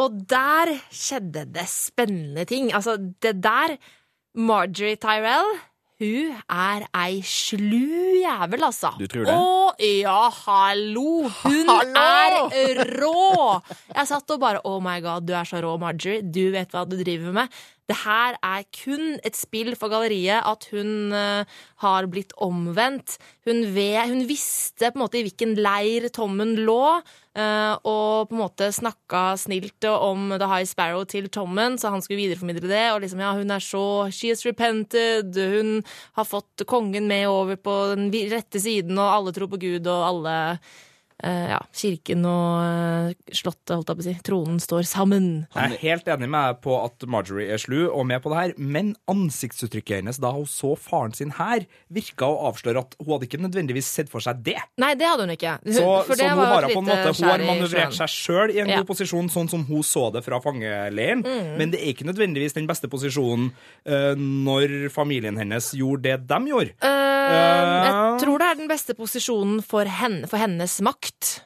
[0.00, 2.72] Og der skjedde det spennende ting.
[2.74, 3.76] Altså, det der
[4.34, 5.46] Marjorie Tyrell
[6.02, 8.90] hun er ei slu jævel, altså.
[8.98, 9.34] Du tror det?
[9.38, 11.28] Å ja, hallo!
[11.44, 12.48] Hun Hallo!
[12.50, 13.60] er rå!
[13.94, 16.24] Jeg satt og bare Oh my god, du er så rå, Marjorie.
[16.26, 17.62] Du vet hva du driver med.
[17.86, 21.44] Det her er kun et spill for galleriet at hun uh,
[21.84, 23.18] har blitt omvendt.
[23.46, 26.80] Hun, ved, hun visste på en måte i hvilken leir Tommen lå,
[27.34, 32.20] og på en måte snakka snilt om The High Sparrow til Tommen, så han skulle
[32.22, 32.84] videreformidle det.
[32.94, 35.34] Og liksom, ja, hun er så She has repented.
[35.34, 35.80] Hun
[36.14, 40.08] har fått kongen med over på den rette siden, og alle tror på Gud, og
[40.12, 40.74] alle eh,
[41.22, 45.28] ja, kirken og eh, slottet, holdt jeg på å si, tronen står sammen.
[45.54, 48.54] Jeg er helt enig med på at Marjorie er slu og med på det her,
[48.58, 53.28] men ansiktsuttrykket hennes da hun så faren sin her, virka å avsløre at hun hadde
[53.28, 54.58] ikke nødvendigvis sett for seg det.
[54.82, 55.54] Nei, det hadde hun ikke.
[55.64, 58.60] Hun, Så, så var har hun på en måte Hun har manøvrert seg sjøl i
[58.64, 58.80] en Ja.
[58.82, 61.56] god posisjon, sånn som hun så det fra fangeleiren, Mm.
[61.58, 63.52] men det er ikke nødvendigvis den beste posisjonen
[63.86, 66.74] uh, når familien hennes gjorde det de gjorde.
[66.82, 71.03] Eh, jeg tror det er den beste posisjonen for, henne, for hennes makt.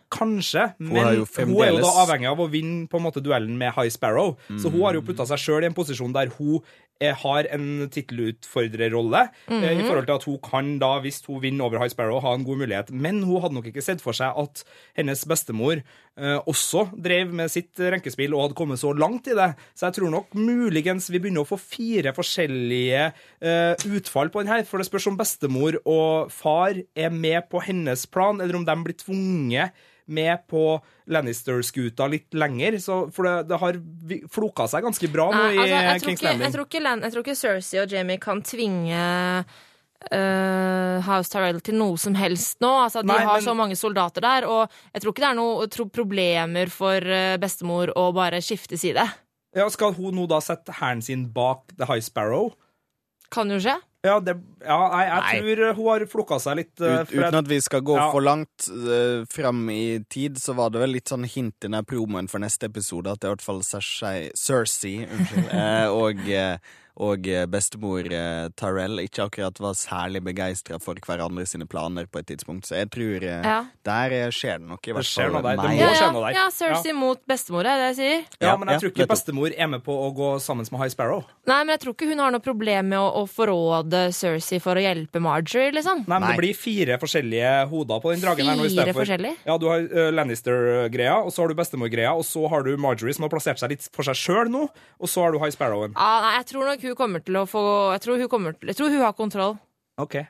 [0.09, 3.59] Kanskje, Hun men hun er jo da avhengig av å vinne på en måte duellen
[3.61, 4.37] med High Sparrow.
[4.57, 6.63] Så hun har jo putta seg sjøl i en posisjon der hun
[7.01, 9.29] har en tittelutfordrerrolle.
[9.49, 12.35] eh, I forhold til at hun kan da, hvis hun vinner over High Sparrow, ha
[12.35, 12.91] en god mulighet.
[12.91, 14.65] Men hun hadde nok ikke sett for seg at
[14.99, 19.53] hennes bestemor eh, også drev med sitt renkespill og hadde kommet så langt i det.
[19.79, 23.05] Så jeg tror nok muligens vi begynner å få fire forskjellige
[23.41, 24.65] eh, utfall på den her.
[24.67, 28.77] For det spørs om bestemor og far er med på hennes plan, eller om de
[28.85, 30.63] blir tvunget med på
[31.13, 32.79] Lannister-skuta litt lenger.
[32.83, 33.79] Så, for det, det har
[34.33, 36.55] floka seg ganske bra nå i altså, jeg, tror Kings jeg, Landing.
[36.57, 39.03] tror ikke jeg tror ikke Cersei og Jamie kan tvinge
[40.15, 42.69] Uh, House Tyrell til noe som helst nå.
[42.85, 45.35] Altså, de Nei, har men- så mange soldater der, og jeg tror ikke det er
[45.35, 49.03] noen problemer for eh, bestemor å bare skifte side.
[49.59, 52.53] Ja, skal hun nå da sette hæren sin bak The High Sparrow?
[53.35, 53.75] Kan jo skje.
[54.07, 55.55] Ja, det, ja jeg, jeg Nei.
[55.57, 56.75] tror hun har flukka seg litt.
[56.79, 58.05] Uh, Ut, uten at vi skal gå Ja.
[58.15, 61.85] for langt uh, fram i tid, så var det vel litt sånn hint i den
[61.89, 66.23] promoen for neste episode at det er i hvert fall Cersei, Cersei unnskyld, eh, og,
[66.31, 72.09] eh, og eh, bestemor eh, Tyrell ikke akkurat var særlig begeistra for hverandre sine planer
[72.11, 72.67] på et tidspunkt.
[72.67, 73.59] Så jeg tror eh, Ja.
[73.87, 75.57] der skjer det nok i hvert skjer noe der.
[75.63, 76.35] Det må Ja, skje noe der.
[76.41, 78.25] ja, Cersei mot bestemor, er det jeg sier.
[78.41, 80.81] Ja, Ja, men jeg ja, tror ikke bestemor er med på å gå sammen med
[80.83, 81.23] High Sparrow.
[81.47, 84.75] Nei, men jeg tror ikke hun har noe problem med å, å forråde Cersei for
[84.75, 86.03] å hjelpe Marjorie, liksom.
[86.09, 86.33] Nei, men Nei.
[86.35, 88.47] Det blir fire forskjellige hoder på den dragen.
[88.51, 89.37] her nå istedenfor.
[89.47, 93.15] Ja, Du har uh, Lannister-greia, og så har du bestemor-greia, og så har du Marjorie,
[93.15, 94.67] som har plassert seg litt for seg sjøl nå,
[94.99, 95.95] og så har du High Sparrowen.
[95.97, 97.63] Ja, nei, jeg tror nok hun kommer til å få
[97.97, 99.57] Jeg tror hun, kommer til, jeg tror hun har kontroll.
[100.01, 100.21] Ok.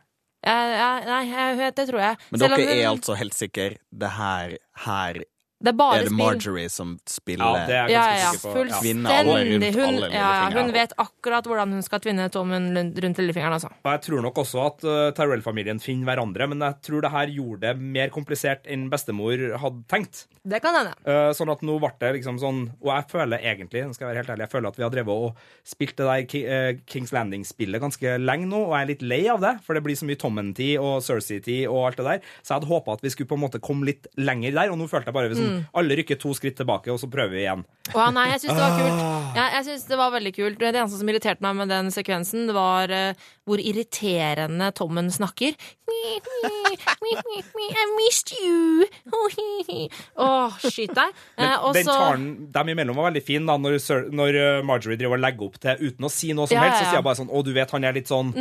[0.46, 2.18] Ja, ja, nei, det tror jeg.
[2.30, 4.54] Men Selv om dere er altså helt sikre det her,
[4.86, 5.22] her
[5.58, 6.20] Det er bare er det spill.
[6.20, 8.60] Marjorie som spiller Ja, det er jeg ganske ja, sikker på.
[8.68, 9.14] Ja.
[9.18, 9.78] Alle rundt fullstendig.
[9.78, 13.70] Hun, ja, ja, hun vet akkurat hvordan hun skal tvinne tommen rundt lillefingeren, altså.
[13.82, 17.32] Og jeg tror nok også at uh, Tyrell-familien finner hverandre, men jeg tror det her
[17.34, 20.28] gjorde det mer komplisert enn bestemor hadde tenkt.
[20.46, 20.94] Det kan hende.
[21.02, 24.22] Uh, sånn at nå ble det liksom sånn Og jeg føler egentlig, skal jeg være
[24.22, 27.10] helt ærlig, jeg føler at vi har drevet og spilt det der Ki uh, Kings
[27.16, 30.06] Landing-spillet ganske lenge nå, og jeg er litt lei av det, for det blir så
[30.06, 32.32] mye Tommen-tid og Cersei-tid og alt det der.
[32.44, 34.78] Så jeg hadde håpa at vi skulle på en måte komme litt lenger der, og
[34.78, 35.47] nå følte jeg bare vi Mm.
[35.80, 37.64] Alle rykker to skritt tilbake, og så prøver vi igjen.
[37.96, 39.02] Å nei, jeg syns det var kult.
[39.02, 39.28] Ah.
[39.38, 40.58] Ja, jeg synes det var veldig kult.
[40.60, 45.56] Det eneste som irriterte meg med den sekvensen, det var uh, hvor irriterende Tommen snakker.
[45.88, 48.84] I missed you.
[50.20, 51.16] Åh, skyt deg.
[51.38, 53.78] Men Eh, og den taren, talen dem imellom var veldig fin da, når,
[54.14, 56.82] når uh, Marjorie driver og legger opp til uten å si noe som Ja, helst.
[56.82, 58.32] Så sier jeg bare sånn Å, du vet han er litt sånn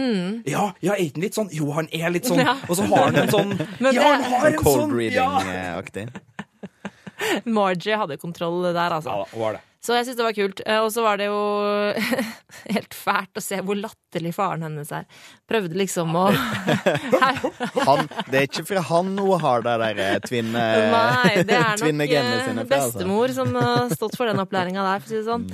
[0.48, 1.52] Ja, ja, er han litt sånn?
[1.56, 2.44] Jo, han er litt sånn.
[2.44, 2.58] Ja.
[2.68, 3.54] Og så har han en sånn
[3.98, 6.08] Ja, han har en Cold sånn Cold reading-aktig.
[7.60, 9.10] Margie hadde kontroll der, altså.
[9.24, 9.64] ja var det.
[9.88, 10.62] Så jeg syns det var kult.
[10.66, 11.38] Eh, Og så var det jo
[12.76, 15.06] helt fælt å se hvor latterlig faren hennes er.
[15.48, 16.26] Prøvde liksom å
[17.88, 21.14] Han, det er ikke fra han hun har det der tvinnegenene sine fra.
[21.24, 22.58] Nei, det er nok eh.
[22.58, 22.74] Altså.
[22.74, 25.48] bestemor som har stått for den opplæringa der, for å si det sånn.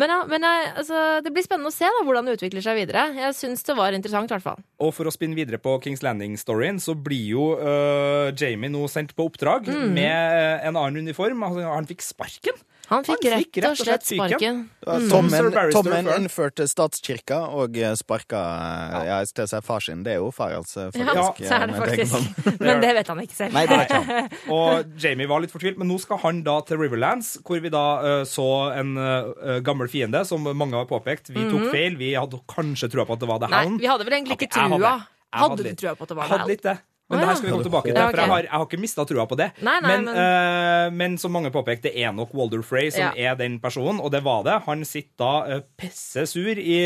[0.00, 2.78] Men, ja, men jeg, altså, det blir spennende å se da, hvordan det utvikler seg
[2.80, 3.02] videre.
[3.20, 4.62] Jeg syns det var interessant, i hvert fall.
[4.80, 9.12] Og for å spinne videre på Kings Landing-storyen, så blir jo uh, Jamie nå sendt
[9.18, 9.92] på oppdrag Mm.
[9.94, 10.10] med
[10.40, 11.42] øh, en annen uniform.
[11.46, 12.56] Altså, han fikk sparken.
[12.90, 14.56] Han fikk, Han fikk rett og slett sparken.
[14.82, 19.02] Som Tommen, Tommen innførte statskirka og eh, sparka ja.
[19.06, 20.02] Ja, til seg far sin.
[20.06, 20.88] Det er jo far, altså.
[20.98, 22.42] Ja, så er det eh, faktisk.
[22.66, 23.54] Men det vet han ikke selv.
[23.54, 24.34] Nei, det ikke han.
[24.58, 27.84] Og Jamie var litt fortvilt, men nå skal han da til Riverlands, hvor vi da
[28.02, 31.30] uh, så en uh, gammel fiende, som mange har påpekt.
[31.30, 31.94] Vi tok feil.
[32.00, 33.76] Vi hadde kanskje trua på at det var The Hound.
[33.78, 34.94] Nei, vi hadde vel egentlig ikke jeg hadde- trua.
[35.30, 36.78] jeg Hadde hadde du trua på at det var hadde litt det.
[37.10, 38.66] Men Å, det her skal vi komme tilbake til, Ja, for jeg har, jeg har
[38.68, 39.48] ikke mista trua på det.
[39.66, 43.00] Nei, nei, men, men- Uh, men som mange påpekte, det er nok Walder Frey som
[43.02, 43.32] Ja.
[43.32, 44.54] er den personen, og det var det.
[44.68, 46.78] Han sitter da uh, pisse sur i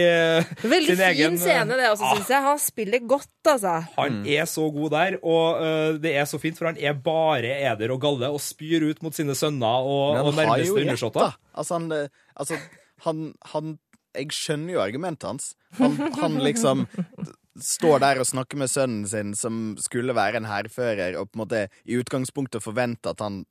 [0.64, 2.42] Veldig sin fin scene, det også, Ah, syns jeg.
[2.48, 3.74] Han spiller godt, altså.
[3.98, 7.92] Han er så god der, og det er så fint, for han er bare eder
[7.92, 11.36] og galle og spyr ut mot sine sønner og, og nærmeste undersåtter.
[11.54, 12.08] Altså, han,
[12.40, 12.56] altså,
[13.04, 13.78] han, han
[14.16, 15.52] Jeg skjønner jo argumentet hans.
[15.78, 16.86] Han, han liksom
[17.60, 21.44] står der og snakker med sønnen sin, som skulle være en hærfører, og på en
[21.44, 23.44] måte i utgangspunktet forventer at han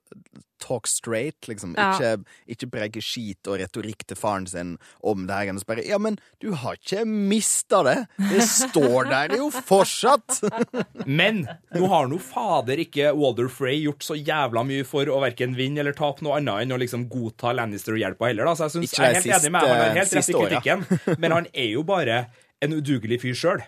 [0.64, 1.74] talk straight, liksom.
[1.78, 1.92] Ja.
[1.94, 5.60] Ikke, ikke preker skit og retorikk til faren sin om det her.
[5.68, 7.98] Bare Ja, men du har ikke mista det!
[8.32, 10.40] Det står der jo fortsatt!
[11.20, 11.44] Men
[11.76, 15.84] nå har nå fader ikke Walder Frey gjort så jævla mye for å verken vinne
[15.84, 18.56] eller tape noe annet enn å liksom godta Lannister-hjelpa heller, da.
[18.56, 19.68] Så jeg, synes, jeg er helt siste, enig med.
[19.68, 22.26] Han har helt rett i kritikken, men han er jo bare
[22.64, 23.66] en udugelig fyr sjøl.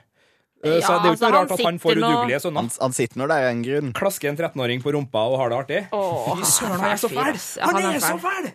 [0.66, 2.64] Så Ja, det er jo altså, ikke han rart at han får udugelige sånne.
[2.64, 3.94] Han, han sitter nå det er en grunn.
[4.02, 5.82] Klasker en 13-åring på rumpa og har det artig.
[5.96, 7.40] Åh, Fy søren, han er så fæl!
[7.62, 8.52] Han er er så fæl.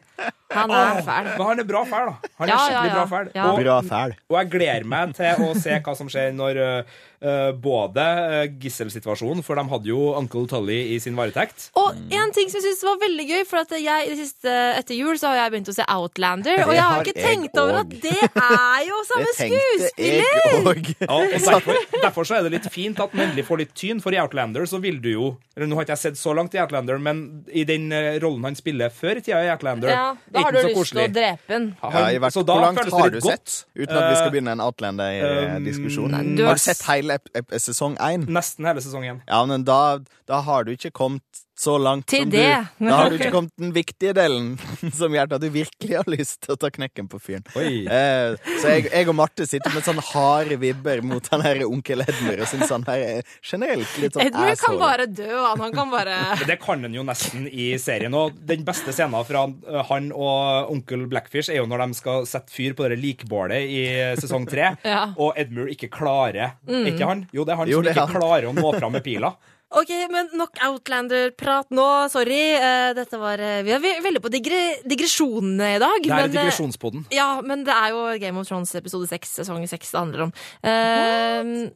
[0.54, 1.28] Han er fæl.
[1.36, 2.32] Men han er bra fæl, da.
[2.40, 2.96] Han er Ja, ja, skikkelig ja.
[2.96, 3.30] bra fæl.
[3.34, 3.44] Ja.
[3.50, 4.14] Og, Bra fæl.
[4.30, 9.42] og jeg gleder meg til å se hva som skjer når øh, både øh, gisselsituasjonen,
[9.46, 11.68] for de hadde jo Uncle Tully i sin varetekt.
[11.78, 14.96] Og en ting som jeg synes var veldig gøy, for at jeg det siste etter
[14.98, 17.94] jul så har jeg begynt å se Outlander, og jeg har ikke tenkt over at
[18.02, 20.80] det er jo samme skuespiller!
[21.00, 24.00] Ja, og derfor, derfor så er det litt fint at den endelig får litt tyn,
[24.02, 26.54] for i Outlander så vil du jo eller Nå har ikke jeg sett så langt
[26.56, 27.18] i Outlander, men
[27.52, 27.90] i den
[28.22, 30.06] rollen han spiller før i tida i Outlander, Ja,
[30.40, 31.66] da har du lyst til å drepe den.
[31.83, 33.64] Ja, så da hvor langt har du sett?
[33.76, 36.14] Uten at vi skal Eh, begynne en Outlander-diskusjon.
[36.14, 38.26] um, du har har du sett hele ep ep sesong én?
[38.29, 39.20] Nesten hele sesong én.
[39.29, 39.98] Ja, men da,
[40.29, 41.22] da har du ikke kommet
[41.61, 42.46] så langt Til som det.
[42.81, 44.55] du Da har du ikke kommet den viktige delen,
[44.99, 47.44] som gjør at du virkelig har lyst til å ta knekken på fyren.
[47.61, 47.85] Oi.
[47.85, 52.05] Eh, så jeg, jeg og Marte sitter med sånne harde vibber mot han her onkel
[52.07, 55.61] Edmure og syns han her er generelt litt sånn Edmund kan bare dø, han.
[55.66, 56.16] Han kan bare
[56.51, 58.14] Det kan han jo nesten i serien.
[58.16, 59.44] Og den beste scenen fra
[59.90, 63.85] han og onkel Blackfish er jo når de skal sette fyr på det likbålet i
[64.20, 65.05] sesong tre, Ja.
[65.20, 67.27] og Edmure ikke klarer Ikke han?
[67.37, 68.16] Jo, det er han Jo, som er ikke han.
[68.20, 69.35] klarer å nå fram med pila.
[69.70, 71.87] Ok, men nok Outlander-prat nå.
[72.11, 72.40] Sorry.
[72.59, 75.98] Eh, dette var eh, Vi er veldig på digre digresjonene i dag.
[76.02, 77.04] Det er men, eh, digresjonspodden.
[77.14, 80.33] Ja, men det er jo Game of Thrones episode 6, sesong 6 det handler om.
[80.66, 81.70] Uh,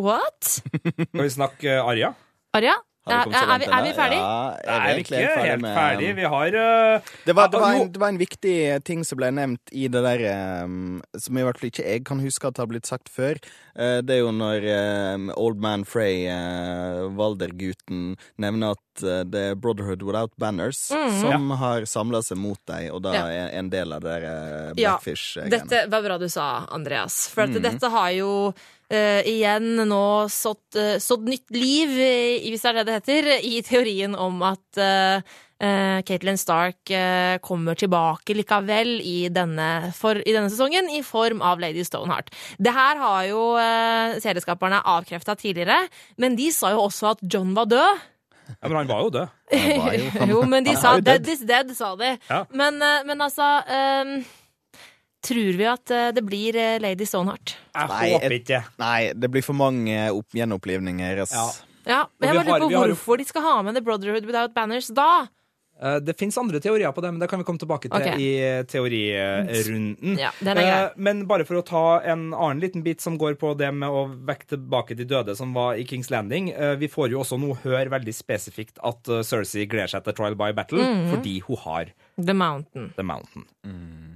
[0.00, 0.54] what?
[0.64, 2.14] Skal vi snakke Arja?
[2.56, 2.78] Arja?
[3.10, 4.20] Er, vi er, vi, er vi ennå?
[4.20, 6.10] Ja, Nei, er vi ikke helt med- ferdig.
[6.20, 9.30] Vi har uh, Det var, det, var en, det var en viktig ting som ble
[9.34, 10.22] nevnt i det der
[10.64, 13.38] um, Som i hvert fall ikke jeg kan huske at har blitt sagt før.
[13.76, 14.66] Uh, det er jo når
[15.16, 20.80] um, Old Man Frey, uh, Valder-gutten, nevner at uh, det er Brotherhood Without Banners
[21.20, 23.24] som har samla seg mot deg, og da Ja.
[23.28, 25.50] er en del av det der uh, Blackfish-greiene.
[25.54, 27.22] Dette var bra du sa, Andreas.
[27.32, 28.30] For at dette har jo
[28.90, 33.30] eh, igjen nå sådd, uh, sådd nytt liv, i, hvis det er det det heter,
[33.46, 35.22] i teorien om at uh,
[36.08, 41.60] Caitlyn Stark uh, kommer tilbake likevel i denne, for, i denne sesongen i form av
[41.60, 42.30] Lady Stoneheart.
[42.58, 45.82] Det her har jo uh, serieskaperne avkrefta tidligere,
[46.16, 48.06] men de sa jo også at John var død.
[48.50, 49.36] Ja, men han var jo død.
[49.84, 52.16] Var jo- jo, men de sa 'dead is dead', sa de.
[52.28, 52.40] Ja.
[52.50, 54.24] Men, eh, men altså ehm,
[55.22, 57.56] Tror vi at eh, det blir eh, Lady Stoneheart?
[57.76, 58.62] Jeg Nei, håper ikke det.
[58.80, 61.20] Nei, det blir for mange opp, gjenopplivninger.
[61.26, 61.32] ass.
[61.36, 61.48] Ja.
[61.86, 63.80] Ja, men jeg bare har- lurer på har jo- hvorfor de skal ha med The
[63.82, 65.26] Brotherhood Without Banners da.
[65.82, 68.18] Eh, Det fins andre teorier på det, men det kan vi komme tilbake til okay.
[68.20, 70.18] i teorirunden.
[70.18, 70.90] Ja, den grei.
[70.96, 74.02] Men bare for å ta en annen liten bit som går på det med å
[74.28, 76.52] vekke tilbake de døde som var i Kings Landing.
[76.78, 80.52] Vi får jo også nå høre veldig spesifikt at Cersei gleder seg til Trial by
[80.52, 81.10] Battle Mhm.
[81.14, 81.86] fordi hun har
[82.20, 82.92] The Mountain.
[82.96, 83.46] The Mountain.
[83.64, 84.09] Mwahaha.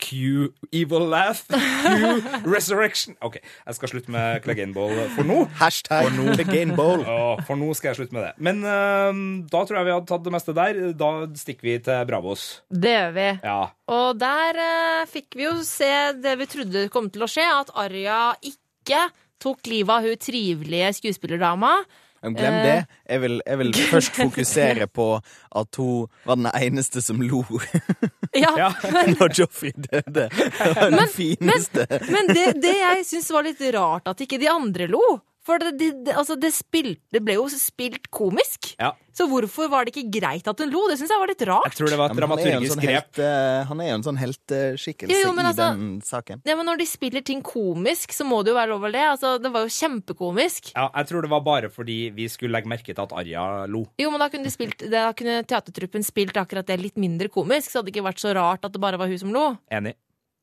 [0.00, 1.44] Q evil laugh.
[1.50, 3.16] Q resurrection.
[3.24, 5.44] OK, jeg skal slutte med Cleganeball for nå.
[5.60, 7.04] Hashtag the game bowl.
[7.04, 8.32] Å, for nå skal jeg slutte med det.
[8.42, 9.12] Men uh,
[9.50, 10.82] da tror jeg vi hadde tatt det meste der.
[10.98, 12.46] Da stikker vi til Bravos.
[12.70, 13.28] Det gjør vi.
[13.46, 13.60] Ja.
[13.92, 17.74] Og der uh, fikk vi jo se det vi trodde kom til å skje, at
[17.80, 19.06] Arya ikke
[19.40, 21.78] tok livet av hun trivelige skuespillerdama.
[22.22, 22.62] Men glem Eh.
[22.66, 22.86] det.
[23.08, 25.06] Jeg vil, jeg vil først fokusere på
[25.56, 27.40] at hun var den eneste som lo
[28.36, 30.28] Ja, men, når Joffrey døde.
[30.28, 31.86] Det var den fineste.
[32.12, 35.00] Men det, det jeg syns var litt rart, at ikke de andre lo.
[35.50, 38.74] For det, det, det, altså det, spilt, det ble jo spilt komisk.
[38.78, 38.94] ja.
[39.20, 40.84] Så hvorfor var det ikke greit at hun lo?
[40.88, 41.66] Det syns jeg var litt rart.
[41.66, 43.18] Jeg tror det var et Ja, men han er jo en dramaturgisk sånn grep.
[43.18, 46.42] helt, han er jo en sånn helteskikkelse Jo, jo, i altså- den saken.
[46.46, 49.02] Ja, men Når de spiller ting komisk, så må det jo være lov å le.
[49.10, 50.72] Altså, det var jo kjempekomisk.
[50.76, 53.84] Ja, jeg tror det var bare fordi vi skulle legge merke til at Arja lo.
[53.98, 57.68] Jo, men Da kunne, de spilt, da kunne teatertruppen spilt akkurat det litt mindre komisk.
[57.68, 59.58] Så hadde det ikke vært så rart at det bare var hun som lo.
[59.70, 59.94] Enig.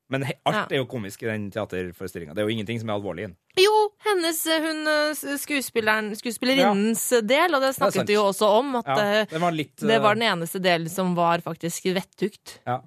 [0.10, 2.34] Men alt er jo komisk i den teaterforestillinga.
[2.36, 3.36] Det er jo ingenting som er alvorlig i den.
[3.60, 3.74] Jo,
[4.06, 8.76] hennes, eh, hun eh, skuespillerinnens del, og det snakket snakket vi jo også om.
[8.80, 12.60] At Ja, eh, det var litt det var den eneste delen som var faktisk vettugt.
[12.66, 12.82] ja.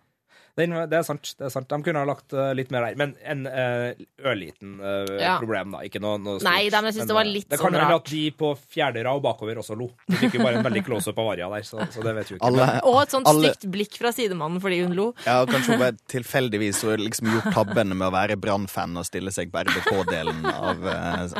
[0.60, 1.32] Den, det er sant.
[1.40, 2.98] det er sant De kunne ha lagt eh, litt mer der.
[3.00, 5.36] Men en uh, ørliten uh, Ja.
[5.40, 5.80] problem, da.
[5.88, 6.48] Ikke noe, noe stort.
[6.50, 9.04] Nei, de, jeg synes det var litt Det kan sånn hende at de på fjerde
[9.06, 9.88] rad og bakover også lo.
[10.10, 12.36] Vi fikk jo bare en veldig close-up av Arja der, så, så det vet vi
[12.38, 12.50] ikke.
[12.50, 15.08] Alle, Og et sånt alle, stygt blikk fra sidemannen fordi hun lo.
[15.24, 19.08] ja, kanskje hun bare tilfeldigvis hun har liksom gjort tabben med å være Brann-fan og
[19.08, 20.84] stille seg på RBK-delen av,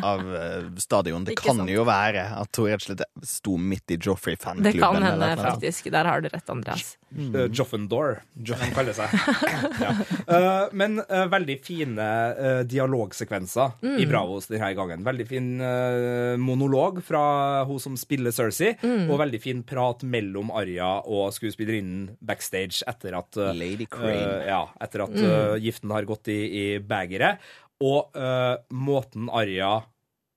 [0.00, 0.24] av
[0.80, 1.26] stadion.
[1.28, 1.74] Det Ikke kan sant.
[1.74, 4.72] jo være at hun rett og slett sto midt i Joffrey-fanklubben.
[4.72, 5.90] Det kan hende, faktisk.
[5.92, 6.96] Der har du rett, Andreas.
[7.11, 7.52] Mm.
[7.52, 9.10] Joffendor, Joffen de kaller seg.
[9.81, 9.92] Ja.
[10.31, 12.07] Eh, men uh, veldig fine
[12.38, 13.96] uh, dialogsekvenser Mm.
[14.03, 15.05] i Bravos denne gangen.
[15.07, 15.49] Veldig fin
[16.40, 19.09] monolog fra hun som spiller Cersei, Mm.
[19.11, 24.46] og veldig fin prat mellom Arya og skuespillerinnen backstage etter at Lady Crane.
[24.46, 25.61] ja, etter at Mm.
[25.64, 26.38] giften har gått i,
[26.75, 27.38] i begeret.
[27.81, 29.83] Og eh, måten Arya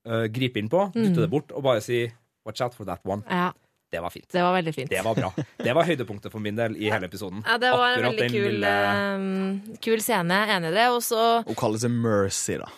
[0.06, 2.12] eh, griper inn på, dytter det bort og bare sier
[2.44, 3.22] 'watch out for that one'.
[3.28, 3.52] Ja.
[3.94, 4.26] Det var fint.
[4.34, 4.90] Det var veldig fint.
[4.90, 5.32] Det var bra.
[5.62, 7.44] Det var høydepunktet for min del i hele episoden.
[7.46, 10.40] Ja, det var en Akkurat veldig den kul, lille- eh, kul scene.
[10.56, 10.88] Enig i det.
[10.96, 12.70] Og så Hun kaller seg Mercy, da.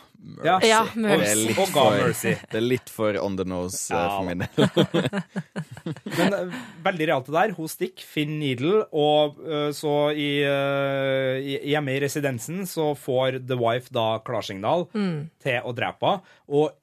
[0.43, 0.57] Ja.
[0.67, 1.23] Ja, Mercy.
[1.23, 2.33] Det er litt og ga for- Mercy.
[2.51, 4.09] Det er litt for on the nose eh, Ja.
[4.19, 5.21] for min del.
[6.19, 7.55] Men eh, veldig realt det der.
[7.57, 13.41] Hun stikker, finner Needle, og eh, så i, eh, i, hjemme i residensen så får
[13.47, 16.35] The Wife da klarsignal til å drepe henne.
[16.51, 16.75] Og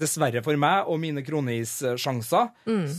[0.00, 2.50] dessverre for meg og mine kronis-sjanser,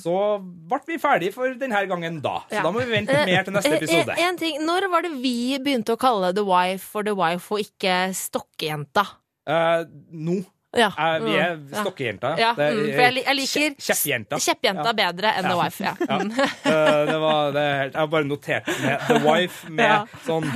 [0.02, 2.40] så ble vi ferdig for denne gangen da.
[2.50, 2.64] Så Ja.
[2.64, 4.12] da må vi vente mer til neste Eh, episode.
[4.18, 7.52] En, en ting, Når var det vi begynte å kalle The Wife for The Wife
[7.52, 9.08] og ikke Stokkejenta?
[9.48, 10.46] Eh, nå
[10.78, 10.88] Ja.
[10.96, 12.30] Uh, vi er stokkejenta.
[12.40, 12.54] ja.
[12.56, 14.94] Det mm, for jeg, jeg liker kjeppjenta, Kjeppjenta Ja.
[14.96, 15.84] bedre enn The Wife.
[15.84, 15.94] Ja.
[16.08, 16.20] Ja.
[16.22, 16.32] Mm.
[16.32, 20.06] Eh, det var, det, jeg har bare notert med The Wife med Ja.
[20.24, 20.48] sånn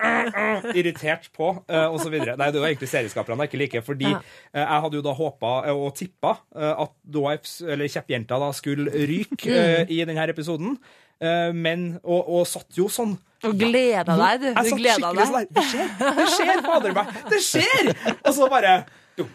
[0.80, 2.36] irritert på, eh, og så videre.
[2.40, 4.20] Nei, det var egentlig serieskaperne jeg ikke liker, fordi Ja.
[4.54, 9.50] jeg hadde jo da håpa og tippa at The Wife, eller Kjeppjenta, da skulle ryke
[9.54, 9.90] Mm.
[9.90, 10.78] i denne episoden.
[11.22, 14.46] Eh, men, og, og satt jo sånn Og gleda deg, du.
[14.48, 15.20] Jeg satt skikkelig deg.
[15.22, 15.46] sånn der.
[15.54, 15.88] Det skjer!
[16.18, 17.12] Det skjer, fader meg!
[17.30, 17.90] Det skjer!
[18.24, 18.72] Og så bare
[19.20, 19.26] jo,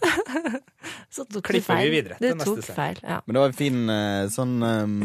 [1.10, 1.90] Så tok du klipper vi feil.
[1.92, 3.00] videre Du neste tok feil.
[3.02, 3.18] Ja.
[3.26, 5.02] Men det var en fin eh, sånn ehm,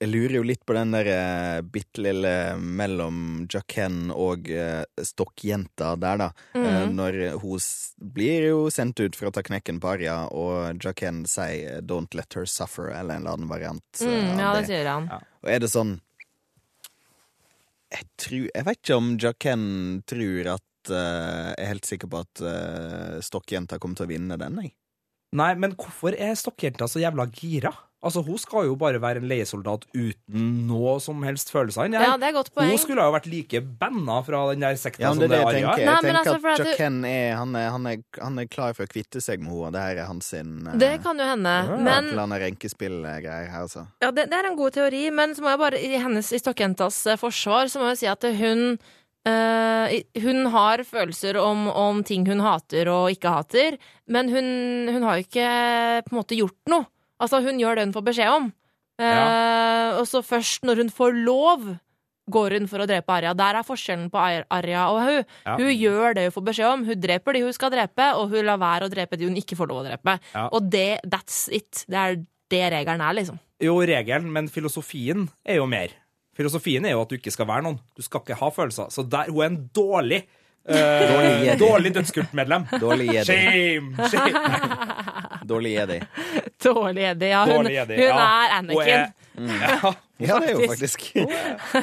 [0.00, 5.94] Jeg lurer jo litt på den der uh, bitte lille mellom Jacken og eh, stokkjenta
[5.98, 6.28] der, da.
[6.54, 10.76] Eh, når hun s- blir jo sendt ut for å ta knekken på Arja, og
[10.84, 13.84] Jacken sier 'don't let her suffer', eller en eller annen variant.
[14.02, 14.66] eh, Mm, av ja, det det.
[14.68, 15.08] sier han.
[15.42, 16.00] Og er det sånn
[17.92, 19.62] Jeg tror Jeg vet ikke om Jacken
[20.06, 24.38] tror at eh, Jeg er helt sikker på at uh, stokkjenta kommer til å vinne
[24.40, 24.74] den, jeg.
[25.36, 27.72] Nei, men hvorfor er stokkjenta så jævla gira?
[28.06, 32.28] Altså, Hun skal jo bare være en leiesoldat uten noe som helst følelser Ja, det
[32.28, 32.68] er godt poeng.
[32.70, 35.38] Hun skulle jo vært like banna fra den der sekta Ja, som det er det
[35.40, 35.72] jeg Arja tenker.
[35.72, 35.80] er.
[35.80, 38.46] Jeg Nei, men tenker altså, at at du- er han, er han, er han er
[38.52, 40.92] klar for å kvitte seg med henne, og det her er hans sin eh, Det
[41.02, 41.56] kan jo hende.
[41.66, 43.86] ja, Men eller annet renkespillgreier her, altså.
[44.04, 46.38] Ja, det, det er en god teori, men så må jeg bare, i hennes i
[46.38, 48.78] Stokkjentas forsvar, så må jeg si at hun
[49.26, 54.46] i- hun har følelser om, om ting hun hater og ikke hater, men hun,
[54.92, 55.48] hun har jo ikke
[56.06, 56.86] på en måte gjort noe.
[57.20, 58.52] Altså, hun gjør det hun får beskjed om.
[59.00, 61.66] Eh, og så først når hun får lov,
[62.30, 63.34] går hun for å drepe Arja.
[63.38, 65.24] Der er forskjellen på Ar- Arja og hun.
[65.46, 65.56] Ja.
[65.60, 66.84] Hun gjør det hun får beskjed om.
[66.88, 69.56] Hun dreper de hun skal drepe, og hun lar være å drepe de hun ikke
[69.58, 70.16] får lov å drepe.
[70.34, 70.48] Ja.
[70.52, 71.84] Og det, that's it.
[71.88, 72.16] Det er
[72.50, 73.38] det regelen er, liksom.
[73.62, 75.94] Jo, regelen, men filosofien er jo mer.
[76.36, 77.78] Filosofien er jo at du ikke skal være noen.
[77.96, 78.90] Du skal ikke ha følelser.
[78.92, 80.22] Så der, hun er en dårlig
[80.68, 82.66] eh, Dårlig dårlig dødskultmedlem.
[82.80, 83.24] Dårlig jedi.
[83.32, 84.08] Shame!
[84.10, 84.96] Shame.
[85.50, 86.00] Dårlig jedi.
[86.64, 87.44] Dårlig Eddie, ja.
[87.46, 87.84] Hun, hun ja.
[88.18, 88.88] er Anakin.
[88.88, 89.94] er- Ja.
[90.16, 91.02] Ja, det er jo faktisk.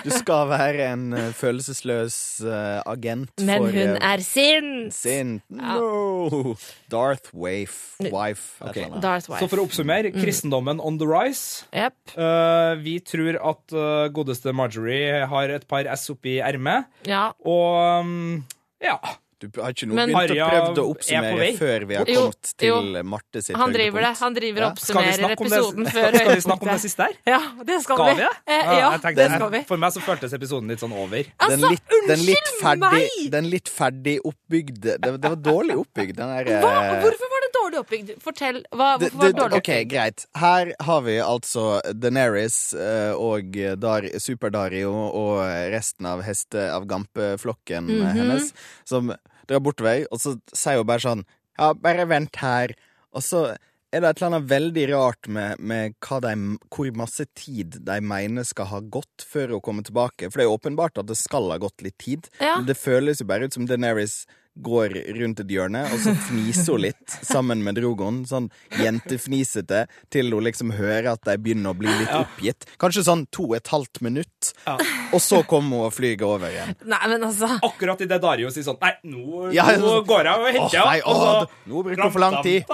[0.02, 4.96] Du skal være en eh, følelsesløs eh, agent Men for hun eh, er sint!
[4.96, 5.43] sint.
[5.54, 6.56] No!
[6.89, 8.02] Darth Wafe.
[8.10, 8.58] Wife.
[8.58, 8.88] Okay.
[9.04, 9.38] Darth wife.
[9.38, 11.67] Så for å oppsummere, kristendommen on the rise.
[11.78, 12.15] Yep.
[12.17, 13.78] Uh, vi tror at
[14.17, 17.28] godeste Marjorie har et par S oppi ermet, Ja.
[17.46, 18.41] og um,
[18.84, 18.98] ja.
[19.43, 22.22] Du har ikke noe begynt begynt å prøve å er oppsummere før vi har Jo,
[22.32, 23.02] kommet til jo.
[23.12, 24.12] Marte sitt Han driver det.
[24.22, 24.69] Han driver og ja.
[24.72, 27.17] oppsummerer det, episoden før skal vi snakke om det siste her?
[27.28, 28.22] Ja, det skal, Skal vi.
[28.22, 28.30] vi?
[28.54, 29.62] Eh, Ja, ja, tenkte- det skal vi.
[29.74, 31.28] For meg så føltes episoden litt sånn over.
[31.43, 33.28] Den litt, unnskyld den litt ferdig, meg!
[33.36, 36.72] den litt ferdig oppbygde Det, det var dårlig oppbygd, den der Hva?
[36.80, 38.13] eh, Hvorfor dårlig oppbygd?
[38.24, 38.62] Fortell.
[38.72, 40.26] Hva, hvorfor var det dårlig OK, greit.
[40.39, 47.89] Her har vi altså Daenerys eh, og Dar, Super-Dario og resten av heste av gampeflokken
[47.89, 48.18] mm -hmm.
[48.18, 49.13] hennes som
[49.48, 51.26] drar bortover, og så sier hun bare sånn
[51.58, 52.74] Ja, bare vent her.
[53.13, 53.56] Og så
[53.94, 58.44] er det et eller annet veldig rart med, med de, hvor masse tid de mener
[58.44, 60.32] skal ha gått før hun kommer tilbake.
[60.32, 62.30] For det er jo åpenbart at det skal ha gått litt tid.
[62.39, 62.58] Ja.
[62.58, 64.24] Men det føles jo bare ut som Daenerys
[64.62, 68.22] går rundt et hjørne, og så fniser hun litt sammen med Drogon.
[68.30, 72.68] Sånn jentefnisete, til hun liksom hører at de begynner å bli litt oppgitt.
[72.82, 74.54] Kanskje sånn to og et halvt minutt.
[74.68, 74.78] Ja.
[75.13, 76.76] Og så kommer hun og flyger over igjen.
[76.86, 80.48] Nei, men altså Akkurat idet Dario sier sånn Nei, nå, Ja, nå går jeg og
[80.58, 81.02] henter henne.
[81.06, 82.66] og åh, så- nå bruker hun for lang tid.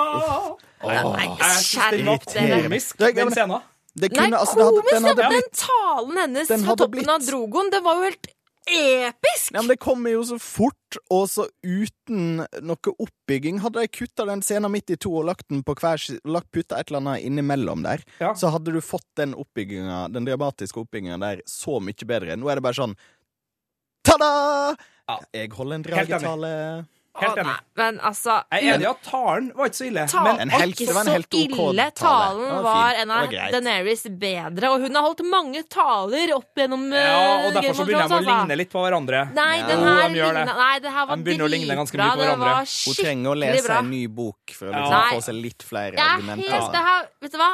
[0.84, 1.28] Nei,
[2.64, 3.62] komisk, den scenen.
[4.00, 5.16] Det Nei, kunne, altså, komisk!
[5.18, 8.28] den Den talen hennes fra toppen av Drogon, det var jo helt
[8.70, 9.52] episk!
[9.54, 13.60] Ja, men Det kommer jo så fort, og så uten noe oppbygging.
[13.64, 16.80] Hadde de kutta den scenen midt i to og lagt den på hver lagt putta
[16.80, 18.34] et eller annet innimellom der, Ja.
[18.34, 22.36] så hadde du fått den oppbygginga, den dramatiske oppbygginga der så mye bedre.
[22.38, 22.96] Nå er det bare sånn
[24.04, 24.76] Ta-da!
[25.10, 25.18] Ja.
[25.34, 26.08] Jeg holder en Helt enig.
[26.10, 26.88] dragetale.
[27.20, 27.46] Helt enig.
[27.50, 30.04] nei, men altså Jeg er enig i at talen var ikke så ille.
[30.08, 31.50] Ta- Men En helt- ikke det var en så helt OK ille.
[31.58, 31.92] tale.
[31.92, 36.86] Talen var var, en av Deneris bedre, og hun har holdt mange taler opp gjennom
[36.94, 38.30] ja, eh, og derfor så begynner de å altså.
[38.30, 39.34] ligne litt på hverandre.
[39.34, 39.68] Nei, Ja.
[39.68, 42.06] den her de gjør Nei, det her var De begynner å ligne ganske dritbra.
[42.06, 42.86] mye på Det hverandre.
[42.86, 43.78] Hun trenger å lese bra.
[43.80, 45.04] en ny bok for å liksom ja.
[45.12, 46.50] få seg litt flere er argumenter.
[46.50, 47.52] helt, det her, vet du hva?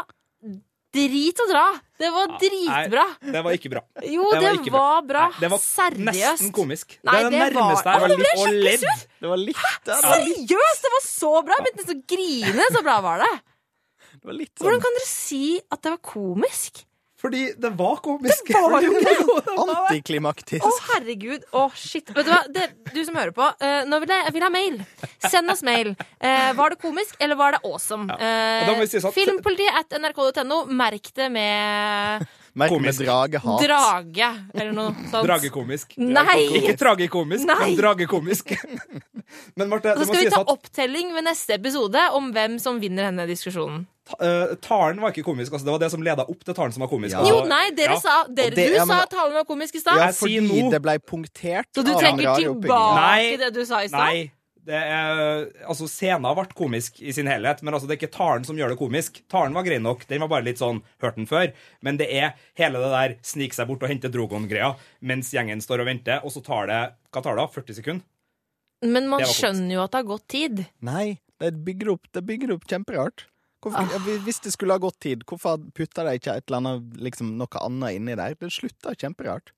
[0.96, 1.66] Drit å dra!
[2.00, 3.04] Det var dritbra!
[3.22, 3.82] Nei, det var ikke bra.
[4.04, 4.80] Jo, Det det, var bra.
[4.80, 5.26] var bra.
[5.32, 6.08] Nei, det var Seriøst.
[6.10, 6.98] Nesten komisk.
[7.08, 9.06] Nei, det det det var- nærmeste jeg var litt ledd.
[9.22, 10.82] Det var litt var litt, Seriøst!
[10.88, 11.60] Det var så bra!
[11.60, 12.68] Jeg begynte nesten å grine.
[12.76, 13.32] Så bra var det.
[14.16, 16.86] det var litt Hvordan sånn kan dere si at det var komisk?
[17.26, 18.48] Fordi det var komisk.
[18.48, 20.66] Det var jo antiklimaktisk.
[20.66, 21.48] Å, herregud.
[21.58, 22.12] Å, shit.
[22.14, 24.52] Vet du hva, det, du som hører på, uh, nå vil jeg, jeg vil ha
[24.54, 24.80] mail.
[25.26, 25.96] Send oss mail.
[26.22, 28.14] Uh, var det komisk, eller var det awesome?
[28.14, 30.66] Uh, vi si sånn- Filmpolitiet at nrk.no.
[30.70, 33.64] Merk det med Merk med drage dragehat.
[33.68, 35.26] drage, eller noe sånt.
[35.28, 35.98] Dragekomisk.
[36.00, 36.38] Nei.
[36.62, 37.58] Ikke tragikomisk, Nei.
[37.66, 38.54] men dragekomisk.
[39.60, 43.10] men Marte, Så skal vi ta at opptelling ved neste episode om hvem som vinner
[43.10, 43.84] denne diskusjonen.
[44.22, 45.52] uh, talen var ikke komisk.
[45.52, 47.18] Altså, det var det som leda opp til talen som var komisk.
[47.18, 47.26] Ja.
[47.28, 48.00] Jo, nei, dere ja.
[48.00, 49.98] sa dere, det- Du ja, men- sa at talen var komisk i stad.
[50.00, 53.36] Ja, fordi nå- det ble punktert Så du trekker tilbake til Nei.
[53.44, 54.00] det du sa i stad?
[54.00, 54.32] Nei.
[54.66, 58.46] Det er, altså Scenen ble komisk i sin helhet, men altså det er ikke talen
[58.48, 59.20] som gjør det komisk.
[59.30, 61.52] Talen var grei nok, den var bare litt sånn hørt den før.
[61.86, 64.72] Men det er hele det der snike seg bort og hente Drogon-greia
[65.06, 66.82] mens gjengen står og venter, og så tar det
[67.14, 68.08] hva tar det 40 sekunder?
[68.86, 70.66] Men man skjønner jo at det har gått tid.
[70.86, 71.06] Nei,
[71.42, 73.28] det bygger opp, det bygger opp kjemperart.
[73.66, 74.10] Hvorfor, Ah.
[74.22, 77.62] Hvis det skulle ha gått tid, hvorfor putta de ikke et eller annet, liksom, noe
[77.62, 78.36] annet inni der?
[78.38, 79.54] Det slutta kjemperart.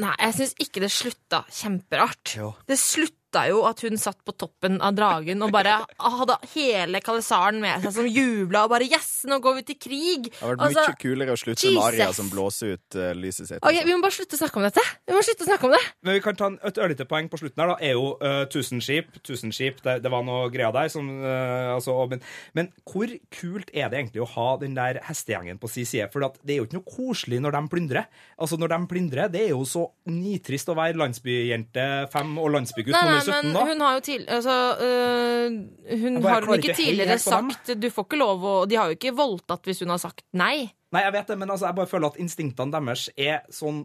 [0.00, 2.36] Nei, jeg syns ikke det slutta kjemperart.
[2.38, 2.54] Jo.
[2.70, 3.19] Det slutta
[3.50, 7.94] jo at hun satt på toppen av dragen og bare hadde hele kalesaren med seg
[7.94, 10.30] som jubla og bare Yes, nå går vi til krig!
[10.30, 13.46] Det hadde vært Altså, mye kulere å slutte med Aria som blåser ut uh, lyset
[13.46, 13.60] sitt.
[13.60, 13.84] Ok, altså.
[13.86, 14.84] Vi må bare slutte å snakke om dette.
[15.06, 17.40] Vi må slutte å snakke om det Men vi kan ta et ørlite poeng på
[17.40, 17.76] slutten her, da.
[17.90, 19.12] Er jo uh, Tusenskip.
[19.26, 22.24] Tusenskip, det, det var noe greia der som uh, altså, men,
[22.58, 26.10] men hvor kult er det egentlig å ha den der hestegjengen på sin side?
[26.12, 28.10] For at det er jo ikke noe koselig når de plyndrer.
[28.40, 32.96] Altså, når de plyndrer, det er jo så nitrist å være landsbyjente fem og landsbygutt
[32.96, 33.64] nummer nei, men da.
[33.68, 34.26] hun har jo til...
[34.28, 34.56] Altså,
[34.86, 35.58] øh,
[36.02, 38.98] hun bare har hun ikke tidligere sagt Du får ikke lov å De har jo
[38.98, 40.70] ikke voldtatt hvis hun har sagt nei.
[40.90, 43.84] Nei, jeg vet det, men altså, jeg bare føler at instinktene deres er sånn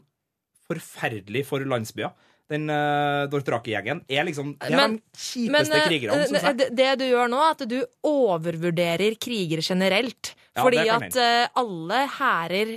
[0.65, 2.13] forferdelig for landsbyer.
[2.49, 6.57] Den uh, Dorthraki-gjengen er liksom er Men- de kjipeste Men øh, krigerne, Som sagt.
[6.59, 10.35] det, det du gjør nå, er at du overvurderer krigere generelt.
[10.55, 12.75] Ja, fordi at uh, alle hærer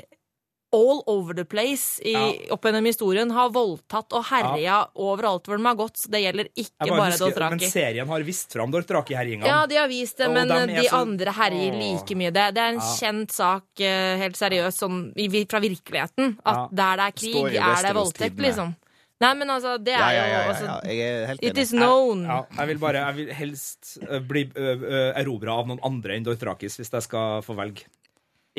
[0.72, 2.52] all over the place i, Ja.
[2.52, 5.96] opp gjennom historien har voldtatt og herja overalt hvor de har gått.
[5.96, 7.60] Så det gjelder ikke bare bare Dothraki.
[7.60, 9.46] men serien har vist fram Dorthraki-herjingene.
[9.46, 12.30] Ja, de har vist det, men de så- andre herjer like mye.
[12.32, 12.96] Det, det er en Ja.
[13.00, 16.68] kjent sak, eh, helt seriøst, sånn fra virkeligheten, at Ja.
[16.72, 18.76] der det er krig, er det voldtekt, liksom.
[19.20, 20.80] Nei, men altså, det er Ja, ja, ja, jo ja, altså, ja.
[20.84, 22.22] Jeg er helt It is known.
[22.24, 26.24] Ja, jeg vil bare, jeg vil helst uh, bli uh, erobra av noen andre enn
[26.24, 27.82] Dorthrakis hvis jeg skal få velge.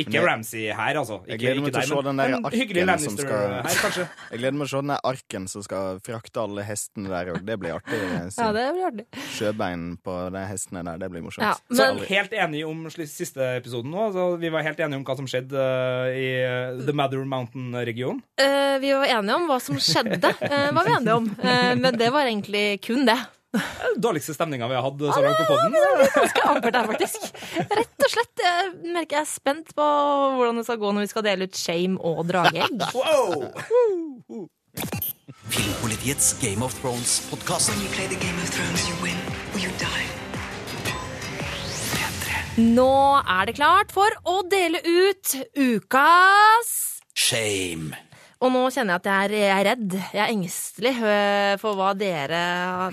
[0.04, 1.20] Ikke Ramsay her, altså.
[1.28, 4.06] Jeg gleder meg ikke til å se den der arken som skal- her, kanskje.
[4.32, 7.34] Jeg gleder meg til å se den der arken som skal frakte alle hestene der
[7.34, 7.42] òg.
[7.46, 8.00] Det blir artig.
[8.40, 9.06] Ja, det blir artig.
[9.36, 11.44] Sjøbein på de hestene der, det blir morsomt.
[11.48, 14.10] Ja, Så men helt enig om siste episoden nå.
[14.10, 18.22] Altså, vi var helt enige om hva som skjedde uh, i uh, The Mather Mountain-regionen.
[18.40, 21.30] Uh, vi var enige om hva som skjedde, uh, var vi enige om.
[21.40, 23.18] Eh, men det var egentlig kun det.
[23.52, 25.74] Den Dårligste stemninga vi har hatt så langt på podden.
[26.16, 27.30] Ganske ampert her, faktisk.
[27.58, 28.44] Rett og slett.
[28.46, 29.88] Jeg merker jeg er spent på
[30.38, 32.86] hvordan det skal gå når vi skal dele ut shame og drageegg.
[33.00, 34.48] Wow!
[35.50, 37.72] Filmpolitiets Game of Thrones-podkast.
[37.74, 39.18] When you play the Game of Thrones, you win
[39.56, 40.06] or you die.
[42.60, 42.92] Nå
[43.24, 46.72] er det klart for å dele ut ukas
[47.16, 47.96] Shame.
[48.40, 49.96] Og nå kjenner jeg at jeg er, jeg er redd.
[50.16, 52.44] Jeg er engstelig øh, for hva dere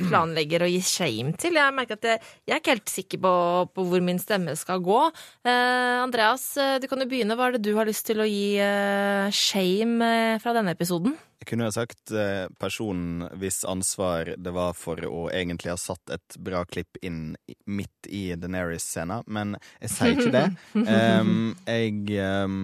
[0.03, 1.59] planlegger å gi shame til.
[1.61, 3.35] Jeg merker at jeg, jeg er ikke helt sikker på,
[3.77, 4.99] på hvor min stemme skal gå.
[5.47, 7.37] Eh, Andreas, eh, du kan jo begynne.
[7.39, 11.15] Hva er det du har lyst til å gi eh, shame eh, fra denne episoden?
[11.39, 16.11] Jeg kunne jo sagt eh, personen hvis ansvar det var for å egentlig ha satt
[16.11, 17.37] et bra klipp inn
[17.71, 20.47] midt i Deneris-scena, men jeg sier ikke det.
[20.75, 22.59] Um, jeg em,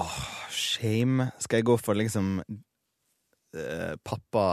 [0.00, 0.16] Åh,
[0.52, 1.30] shame.
[1.40, 2.40] Skal jeg gå for liksom
[3.56, 4.44] eh, pappa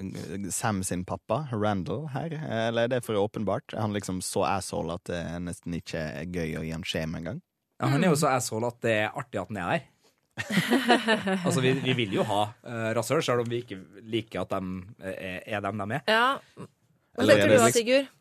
[0.00, 2.34] eh, Sam sin pappa, Randall, her?
[2.68, 3.74] Eller er det for åpenbart?
[3.76, 7.20] Er han liksom så asshole at det nesten ikke er gøy å gi han shame
[7.22, 7.42] engang?
[7.80, 9.90] Ja, han er jo så asshole at det er artig at han er der.
[11.46, 15.10] altså, vi, vi vil jo ha uh, rasshøl, selv om vi ikke liker at de
[15.12, 16.04] er, er dem de er.
[16.10, 16.24] Ja.
[16.58, 18.12] Hva Eller er tenker du da, liksom- Sigurd?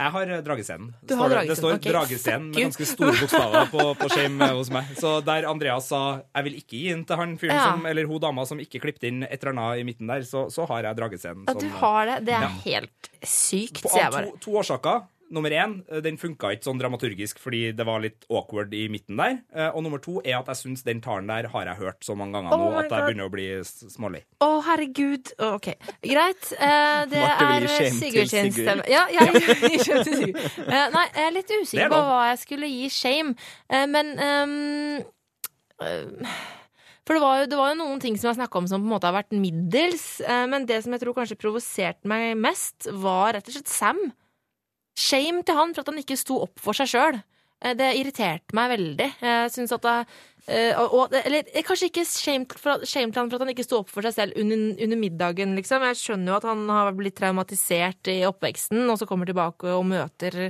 [0.00, 0.92] Jeg har eh, dragescenen.
[1.04, 1.92] Du har dragescenen, Det står okay.
[1.92, 4.88] dragescenen med ganske store bokstaver på, på shame eh, hos meg.
[4.96, 7.66] Så der Andreas sa 'jeg vil ikke gi inn til han fyren Ja.
[7.72, 10.46] som, eller hun dama som ikke klippet inn et eller annet i midten der', så,
[10.50, 11.44] så har jeg dragescenen.
[11.48, 12.24] Ja, du har det.
[12.24, 12.52] Det er Ja.
[12.64, 14.30] helt sykt, sier jeg bare.
[14.30, 15.02] to, to årsaker.
[15.30, 19.16] Nummer én, eh, den funka ikke sånn dramaturgisk fordi det var litt awkward i midten
[19.20, 19.38] der.
[19.54, 22.16] Eh, Og nummer to er at jeg syns den talen der har jeg hørt så
[22.18, 24.24] mange ganger Oh nå at jeg begynner å bli smålig.
[24.40, 25.32] Å, Å, herregud.
[25.38, 25.72] OK.
[26.02, 26.52] Greit.
[26.58, 28.86] Uh, det er Sigurd sin stemme.
[28.90, 30.46] Ja, jeg gir shame til Sigurd.
[30.66, 33.34] Eh, nei, jeg er litt usikker er på hva jeg skulle gi shame,
[33.72, 34.80] uh, men um,
[37.06, 38.86] For det var, jo, det var jo noen ting som jeg snakka om som på
[38.90, 40.20] en måte har vært middels,
[40.52, 43.98] men det som jeg tror kanskje provoserte meg mest, var rett og slett Sam.
[45.00, 47.20] Shame til han for at han ikke sto opp for seg sjøl.
[47.60, 49.06] Det irriterte meg veldig.
[49.20, 49.94] Jeg synes at det,
[50.48, 53.52] eh, og, Eller eh, kanskje ikke shame til for, shame til han for at han
[53.52, 55.84] ikke sto opp for seg selv under, under middagen, liksom.
[55.90, 59.84] Jeg skjønner jo at han har blitt traumatisert i oppveksten, og så kommer tilbake og
[59.92, 60.48] møter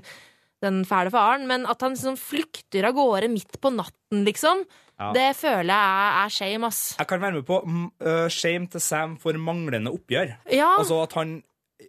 [0.63, 4.63] den fæle faren, men at han liksom flykter av gårde midt på natten, liksom,
[5.01, 5.11] Ja.
[5.17, 6.81] det føler jeg er, shame, ass.
[6.99, 10.35] Jeg kan være med på øh, shame til Sam for manglende oppgjør.
[10.53, 10.75] Ja.
[10.79, 11.39] Altså at han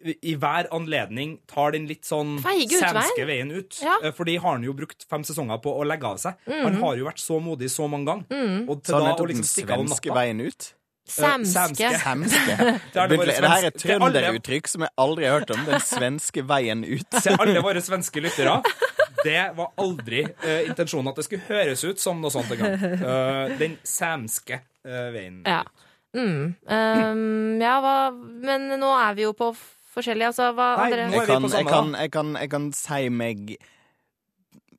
[0.01, 3.79] i hver anledning tar den litt sånn svenske veien ut.
[3.83, 3.99] Ja.
[4.01, 4.09] Mm.
[4.09, 6.37] Eh, Fordi har han jo brukt fem sesonger på å legge av seg.
[6.49, 8.61] Han har jo vært så modig så mange ganger.
[8.67, 10.71] Og til så han da å liksom stikke av om natta veien ut?
[11.11, 11.99] Samske.
[11.99, 12.55] samske.
[12.93, 15.63] Det det her er et trønderuttrykk som jeg aldri har hørt om.
[15.67, 17.07] Den svenske veien ut.
[17.23, 18.59] Til alle våre svenske lyttere.
[19.21, 22.77] Det var aldri uh, intensjonen at det skulle høres ut som noe sånt engang.
[23.01, 25.43] Uh, den samske uh, veien.
[25.45, 25.61] Ja.
[26.11, 26.55] Mm.
[26.67, 29.53] Um, ja, hva Men nå er vi jo på
[29.91, 33.55] forskjellige, altså hva Nei, andre Jeg kan, jeg, kan, jeg, kan, jeg kan si meg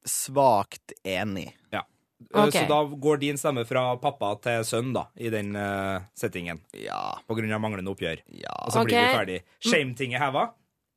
[0.09, 1.51] svakt enig.
[1.75, 1.85] Ja.
[2.31, 2.63] Okay.
[2.63, 6.63] Så da går din stemme fra pappa til sønn, da, i den uh, settingen.
[6.79, 7.19] Ja.
[7.27, 8.25] På grunn av manglende oppgjør.
[8.39, 8.57] ja.
[8.67, 9.43] Og så blir vi ferdig.
[9.67, 10.49] Shame-tinget heva.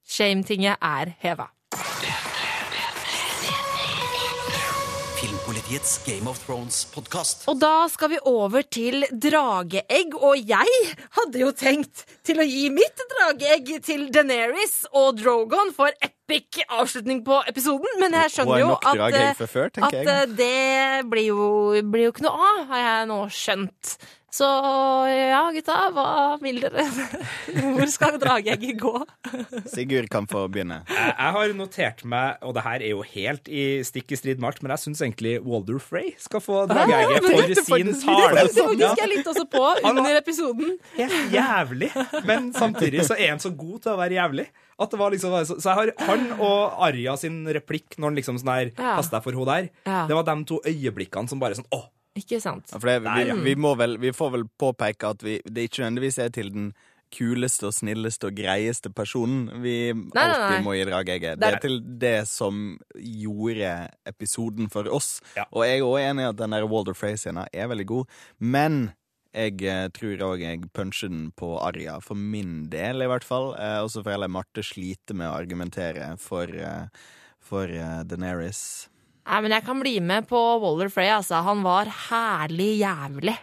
[0.05, 1.49] Shame-tinget er heva.
[5.65, 7.47] Filmpolitiets Game of Thrones-podkast.
[7.49, 12.67] Og da skal vi over til drageegg, og jeg hadde jo tenkt til å gi
[12.69, 18.75] mitt drageegg til Daenerys og Drogon for epic avslutning på episoden, men jeg skjønner jo
[18.77, 21.49] at, før, at det blir jo,
[21.81, 23.97] blir jo ikke noe av, har jeg nå skjønt.
[24.35, 24.47] Så
[25.07, 26.05] ja, gutta, hva
[26.41, 26.83] vil dere?
[27.77, 28.91] Hvor skal drageegget gå?
[29.73, 30.81] Sigurd kan få begynne.
[30.89, 34.41] Jeg, jeg har notert meg, og det her er jo helt i stikk i strid
[34.43, 37.91] med alt, men jeg syns egentlig Walder Frey skal få drageegget men for det sin
[37.95, 38.43] Det tale.
[38.43, 40.75] tenkte faktisk jeg litt også på under episoden.
[40.99, 41.91] Helt jævlig,
[42.27, 44.49] men samtidig så er han så god til å være jævlig.
[44.75, 48.39] At det var liksom, så jeg har han og Arja sin replikk når han liksom
[48.41, 48.97] sånn her Ja.
[48.97, 49.69] Pass deg for hun der.
[49.87, 50.01] Ja.
[50.09, 51.85] Det var de to øyeblikkene som bare sånn Å!
[52.15, 52.69] Ikke sant?
[52.71, 53.35] Ja, For det, vi, ja.
[53.35, 56.69] vi, må vel, vi får vel påpeke at vi, det ikke nødvendigvis er til den
[57.15, 60.61] kuleste og snilleste og greieste personen vi nei, alltid nei.
[60.65, 61.39] må gi drageegget.
[61.39, 65.21] Det Det er- til det som gjorde episoden for oss.
[65.35, 65.45] Ja.
[65.51, 68.05] Og jeg er også enig i at den der Walder Frey-scena er veldig god,
[68.39, 68.93] men
[69.35, 73.53] jeg eh, tror òg jeg puncher den på Arja, for min del i hvert fall.
[73.59, 76.87] Eh, for så får heller Marte sliter med å argumentere for, eh,
[77.39, 78.03] for Deneris.
[78.07, 78.89] Daenerys.
[79.25, 81.39] Nei, men jeg kan bli med på Waller Frey, altså.
[81.47, 83.33] Han var herlig jævlig.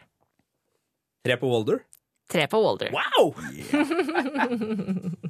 [1.26, 1.82] Tre på Walder.
[2.30, 2.94] Tre på Walder.
[2.94, 3.34] Wow!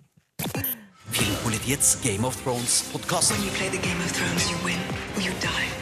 [1.12, 3.32] Filmpolitiets Game of Thrones-podkast.
[3.32, 4.78] When you play the Game of Thrones, you win
[5.16, 5.81] or you die.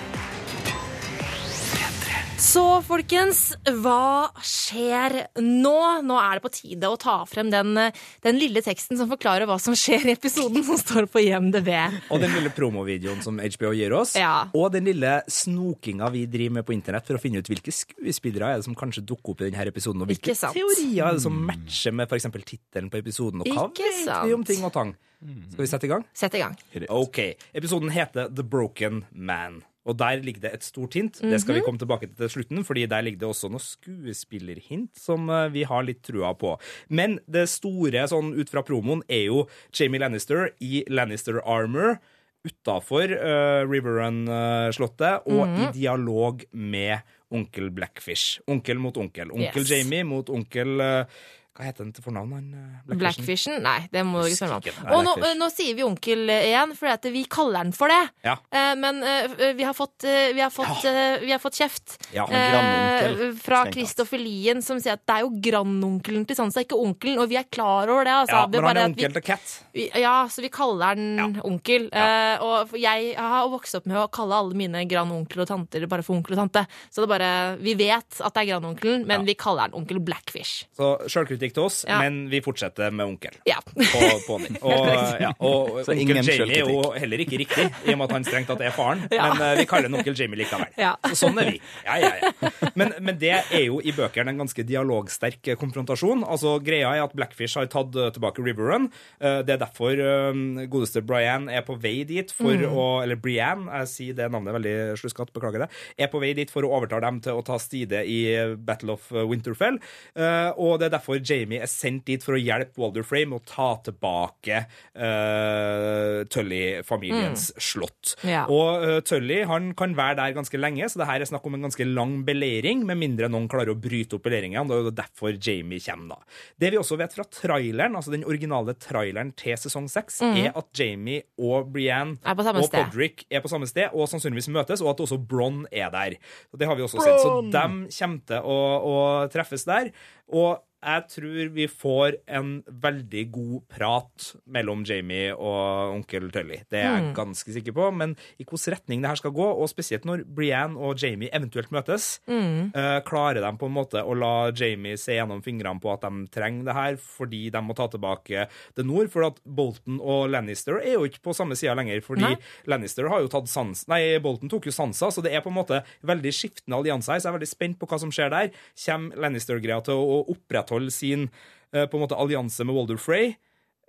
[2.50, 5.74] Så folkens, hva skjer nå?
[6.02, 7.76] Nå er det på tide å ta frem den,
[8.24, 11.70] den lille teksten som forklarer hva som skjer i episoden som står på IMDb.
[12.10, 14.16] Og den lille promovideoen som HBO gir oss.
[14.18, 14.48] Ja.
[14.50, 18.50] Og den lille snokinga vi driver med på internett for å finne ut hvilke skuespillere
[18.50, 21.38] er det som kanskje dukker opp i denne episoden, og hvilke teorier er det som
[21.46, 22.30] matcher med f.eks.
[22.42, 24.26] tittelen på episoden, og hva Ikke vet sant.
[24.26, 24.96] vi om ting og tang?
[25.20, 26.02] Skal vi sette i gang?
[26.16, 26.58] Sett i gang.
[26.98, 27.18] Ok,
[27.54, 29.60] Episoden heter The Broken Man.
[29.90, 31.18] Og der ligger det et stort hint.
[31.20, 34.94] Det skal vi komme tilbake til til slutten, fordi der ligger det også noen skuespillerhint
[34.98, 36.54] som eh, vi har litt trua på.
[36.88, 41.98] Men det store sånn ut fra promoen er jo Jamie Lannister i Lannister Armor
[42.46, 48.40] utafor uh, Riverrun-slottet og i dialog med onkel Blackfish.
[48.50, 49.30] Onkel mot onkel.
[49.34, 49.70] Onkel Yes.
[49.70, 51.20] Jamie mot onkel eh,
[51.60, 52.30] Hva heter han til fornavn?
[52.32, 53.58] han, eh, Blackfishen?
[53.60, 54.94] Nei, det må du ikke spørre om.
[54.96, 58.00] Og nå, nå sier vi onkel igjen, for vi kaller den for det.
[58.24, 58.38] Ja.
[58.48, 61.18] Eh, Men eh, vi har fått, eh, vi har fått, ja.
[61.20, 63.66] vi har fått kjeft Ja, eh, fra.
[63.70, 67.20] Kristoffer Lien, som sier at det er jo grandonkelen til Sansa, ikke onkelen.
[67.20, 68.14] Og vi er klar over det.
[68.22, 68.40] Altså.
[68.40, 69.54] ja men han er onkel til Cat.
[70.00, 71.90] Ja, så vi kaller den onkel.
[71.92, 76.06] Eh, og jeg har vokst opp med å kalle alle mine grandonkler og tanter bare
[76.06, 76.64] for onkel og tante.
[76.88, 80.00] Så det er bare, vi vet at det er grandonkelen, men vi kaller den onkel
[80.00, 80.64] Blackfish.
[80.76, 81.98] Så sjølkritikk til oss, Ja.
[82.02, 83.36] men vi fortsetter med onkel.
[83.48, 83.58] Ja.
[83.64, 84.46] På på'n.
[84.70, 88.24] Og, ja, og onkel Jamie er jo heller ikke riktig, i og med at han
[88.28, 89.04] strengt tatt er faren.
[89.10, 89.30] Ja.
[89.34, 90.70] Men uh, vi kaller han onkel Jamie likevel.
[90.80, 90.94] Ja.
[91.10, 91.60] Så sånn er vi.
[91.86, 92.50] Ja, ja, ja.
[92.78, 96.24] Men, men det er jo i bøkene en ganske dialogsterk eh, konfrontasjon.
[96.26, 98.88] Altså, Greia er at Blackfish har tatt eh, tilbake River Run.
[99.22, 102.72] Uh, Det er derfor uh, godeste Brian er på vei dit for Mm.
[102.76, 105.68] å Eller Brian, jeg sier det navnet veldig sluskatt, beklager det.
[106.02, 108.18] Er på vei dit for å overtale dem til å ta stide i
[108.58, 109.78] Battle of Winterfell.
[110.16, 113.40] Eh, Og det er derfor Jamie er sendt dit for å hjelpe Walder Frey med
[113.40, 114.64] å ta tilbake
[114.98, 118.16] uh, Tully-familiens slott.
[118.24, 118.30] Mm.
[118.32, 118.44] Ja.
[118.50, 121.58] Og uh, Tully han kan være der ganske lenge, så det her er snakk om
[121.58, 124.68] en ganske lang beleiring, med mindre noen klarer å bryte opp beleiringen.
[124.68, 126.36] Det er jo derfor Jamie kommer, da.
[126.60, 130.68] Det vi også vet fra traileren, altså den originale traileren til sesong seks, er at
[130.76, 132.60] Jamie og Brienne Mm.
[132.60, 132.84] Og sted.
[132.84, 136.16] Podrick er på samme sted, og sannsynligvis møtes, og at også Bronn er der.
[136.56, 137.20] Det har vi også sett.
[137.22, 137.52] Så de
[137.98, 138.58] kommer til å,
[138.90, 138.96] å
[139.32, 139.92] treffes der.
[140.30, 146.62] Og jeg tror vi får en veldig god prat mellom Jamie og onkel Tully.
[146.70, 147.04] Det er Mm.
[147.06, 147.90] jeg ganske sikker på.
[147.94, 151.70] Men i hvilken retning det her skal gå, og spesielt når Brienne og Jamie eventuelt
[151.70, 152.72] møtes, Mm.
[152.74, 156.26] uh, klarer de på en måte å la Jamie se gjennom fingrene på at de
[156.28, 159.10] trenger det her fordi de må ta tilbake det nord?
[159.10, 162.36] For at Bolton og Lannister er jo ikke på samme sida lenger, fordi Nei.
[162.66, 165.54] Lannister har jo tatt sans Nei, Bolton tok jo Sansa, så det er på en
[165.64, 168.50] måte veldig skiftende allianser her, så jeg er veldig spent på hva som skjer der.
[168.76, 170.24] Kommer Lannister-greia til å
[170.70, 171.28] opprettholde sin
[171.72, 173.36] eh, på en måte allianse med Walder Frey,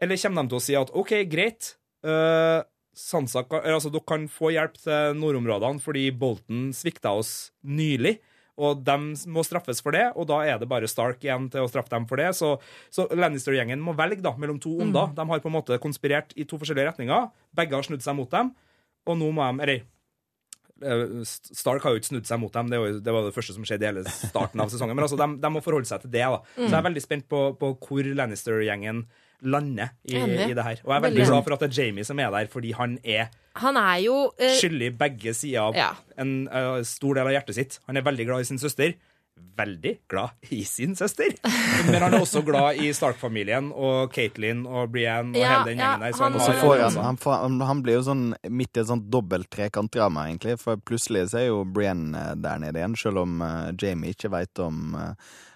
[0.02, 2.64] eller kommer de til å si at OK, greit, eh,
[2.94, 8.20] Sansa, altså, dere kan få hjelp til nordområdene fordi Bolton svikta oss nylig.
[8.62, 11.70] Og de må straffes for det, og da er det bare Stark igjen til å
[11.72, 12.34] straffe dem for det.
[12.36, 12.58] Så,
[12.92, 15.08] så Lannister-gjengen må velge da, mellom to onder.
[15.16, 17.32] De har på en måte konspirert i to forskjellige retninger.
[17.58, 18.52] Begge har snudd seg mot dem,
[19.08, 19.88] og nå må de Eller
[21.26, 23.66] Stark har jo ikke snudd seg mot dem, det, var det var det første som
[23.68, 24.96] skjedde i hele starten av sesongen.
[24.98, 26.24] Men altså, de, de må forholde seg til det.
[26.26, 26.40] da.
[26.58, 29.06] Så jeg er veldig spent på, på hvor Lannister-gjengen
[29.42, 30.82] lander i, i det her.
[30.86, 31.24] Og jeg er Veldig.
[31.26, 34.18] glad for at det er Jamie som er der, fordi han er Han er jo
[34.30, 35.88] uh, skyldig begge sider av Ja.
[36.22, 37.80] en uh, stor del av hjertet sitt.
[37.90, 38.94] Han er veldig glad i sin søster.
[39.58, 41.34] Veldig glad i sin søster.
[41.92, 45.82] Men han er også glad i Stark-familien og Caitlyn og Brienne og Ja, hele den
[45.82, 46.12] gjengen der.
[46.18, 48.88] Så han- han, Og får han, han, han- han blir jo sånn midt i et
[48.88, 50.58] sånt dobbelt trekantdrama, egentlig.
[50.60, 54.32] For plutselig så er jo Brienne eh, der nede igjen, selv om uh, Jamie ikke
[54.32, 55.14] veit om uh,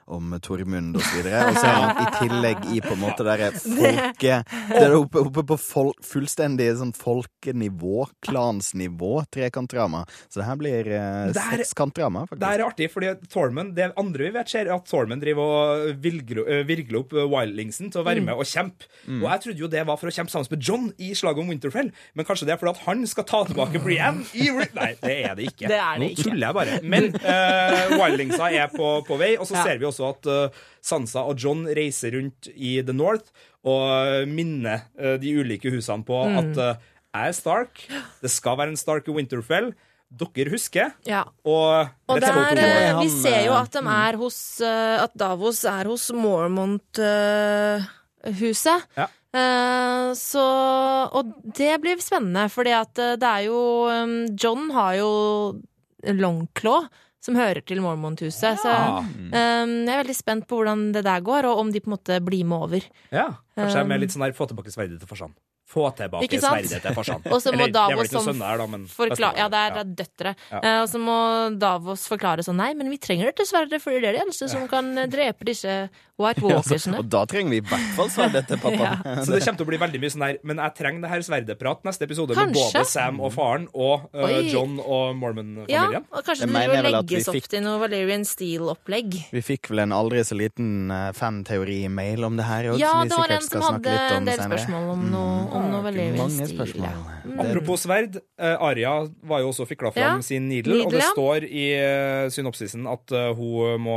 [0.07, 1.45] om Tormund og så videre.
[1.49, 4.35] Og så er han i tillegg i på en måte derre folke...
[4.69, 10.03] Det er oppe, oppe på fol, fullstendig sånn folkenivå, klansnivå, trekantdrama.
[10.29, 12.45] Så det her blir eh, Det sekskantdrama, Det faktisk.
[12.51, 15.89] her er artig, fordi Tormund, det andre vi vet skjer, er at Tormund driver og
[15.89, 18.89] eh, virgler opp eh, Wildlingsen til å være med og kjempe.
[19.09, 21.49] Og jeg trodde jo det var for å kjempe sammen med John i slaget om
[21.53, 24.91] Winterfell, men kanskje det er fordi at han skal ta tilbake Brienne i Ri- Nei,
[25.01, 25.69] det er det ikke.
[25.71, 26.25] Det er det Nå ikke.
[26.29, 26.79] tuller jeg bare.
[26.83, 29.63] Men uh, Wildlingsa er på, på vei, og så Ja.
[29.69, 30.49] ser vi også at eh,
[30.83, 33.31] Sansa og John reiser rundt i The North
[33.63, 36.37] og minner eh, de ulike husene på Mm.
[36.37, 36.75] at eh,
[37.15, 37.87] jeg er Stark,
[38.21, 39.73] det skal være en Stark i Winterfell.
[40.15, 41.23] Dere husker, Ja.
[41.43, 48.81] og Og der, eh, vi ser jo at er hos At Davos er hos Mormont-huset.
[48.97, 49.07] Ja.
[49.35, 51.25] Eh, så Og
[51.55, 55.61] det blir spennende, fordi at det er jo um, John har jo
[56.05, 56.87] Longclaw,
[57.25, 58.61] som hører til Mormont-huset.
[58.61, 61.89] Så um, jeg er veldig spent på hvordan det der går, og om de på
[61.89, 62.87] en måte blir med over.
[63.09, 65.33] Ja, kanskje jeg er med litt sånn der få tilbake sverdet til farsan.
[65.65, 67.23] Få tilbake sverdet til farsan.
[67.33, 69.77] Og så må Davos ikke noen som sønner her, da, men Forkla ja, det er,
[69.79, 69.83] Ja.
[70.01, 70.35] døtre.
[70.51, 70.59] Ja.
[70.61, 71.15] Eh, og så må
[71.59, 74.67] Davos forklare sånn Nei, men vi trenger det dessverre, for det er det eneste som
[74.71, 75.89] kan eh, drepe disse
[76.21, 76.99] White Walkersene.
[77.01, 78.91] Og da trenger vi i hvert fall sverdet til pappa.
[79.05, 79.15] Ja.
[79.25, 81.23] Så det kommer til å bli veldig mye sånn der Men jeg trenger det her
[81.25, 86.05] sverdeprat neste episode med både Sam og faren og uh, John og Mormon-familien.
[86.11, 89.17] og kanskje det vi legges opp til noe Valerian Steel-opplegg.
[89.33, 93.09] Vi fikk vel en aldri så liten fanteori-mail om det her òg, Ja, som vi
[93.09, 94.59] det var en som hadde en del senere.
[94.59, 96.85] spørsmål om noe, om Mange spørsmål.
[96.87, 97.21] Ja.
[97.25, 97.39] Mm.
[97.41, 98.93] Apropos sverd, Arja Arya
[99.23, 103.11] var jo også fikla fram Ja, sin needle, og det står i eh, synopsisen at
[103.15, 103.95] eh, hun må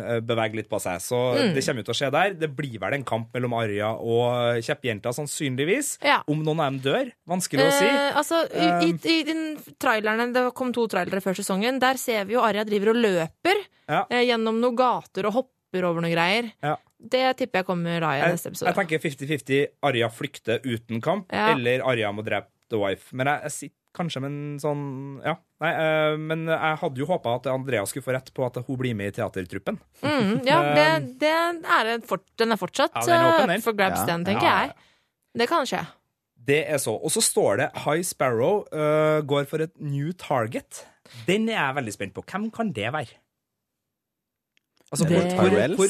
[0.00, 1.00] eh, bevege litt på seg.
[1.04, 1.54] Så Mm.
[1.54, 2.34] det kommer jo til å skje der.
[2.38, 5.98] Det blir vel en kamp mellom Arja og kjeppjenta, sannsynligvis.
[6.04, 6.22] Ja.
[6.30, 7.86] Om noen av dem dør, vanskelig å si.
[7.88, 9.42] Eh, altså, i, i, i den
[9.80, 11.78] trailerne, Det kom to trailere før sesongen.
[11.82, 14.06] Der ser vi jo Arja driver og løper Ja.
[14.10, 16.52] eh, gjennom noen gater og hopper over noen greier.
[16.62, 16.76] Ja.
[17.00, 18.70] Det tipper jeg kommer da i Jeg, neste episode.
[18.70, 21.48] jeg tenker 50-50 Arja flykter uten kamp, Ja.
[21.56, 23.10] eller Arja må drepe The Wife.
[23.12, 25.34] Men jeg, jeg sitter kanskje med en sånn Ja.
[25.60, 28.76] Nei, eh, men jeg hadde jo håpa at Andrea skulle få rett på at hun
[28.76, 29.78] blir med i teatertruppen.
[30.02, 34.00] Mm, ja, det, det er fort, den er fortsatt Ja, den er eh, for grabs,
[34.00, 34.06] Ja.
[34.06, 34.74] den, tenker Ja, jeg.
[35.36, 35.82] Det kan skje.
[36.44, 36.92] Det er så.
[37.02, 40.84] Og så står det High Sparrow eh, går for et new target.
[41.26, 42.22] Den er jeg veldig spent på.
[42.24, 43.16] Hvem kan det være?
[44.92, 45.86] Altså, Det- hvor, hvor, hvor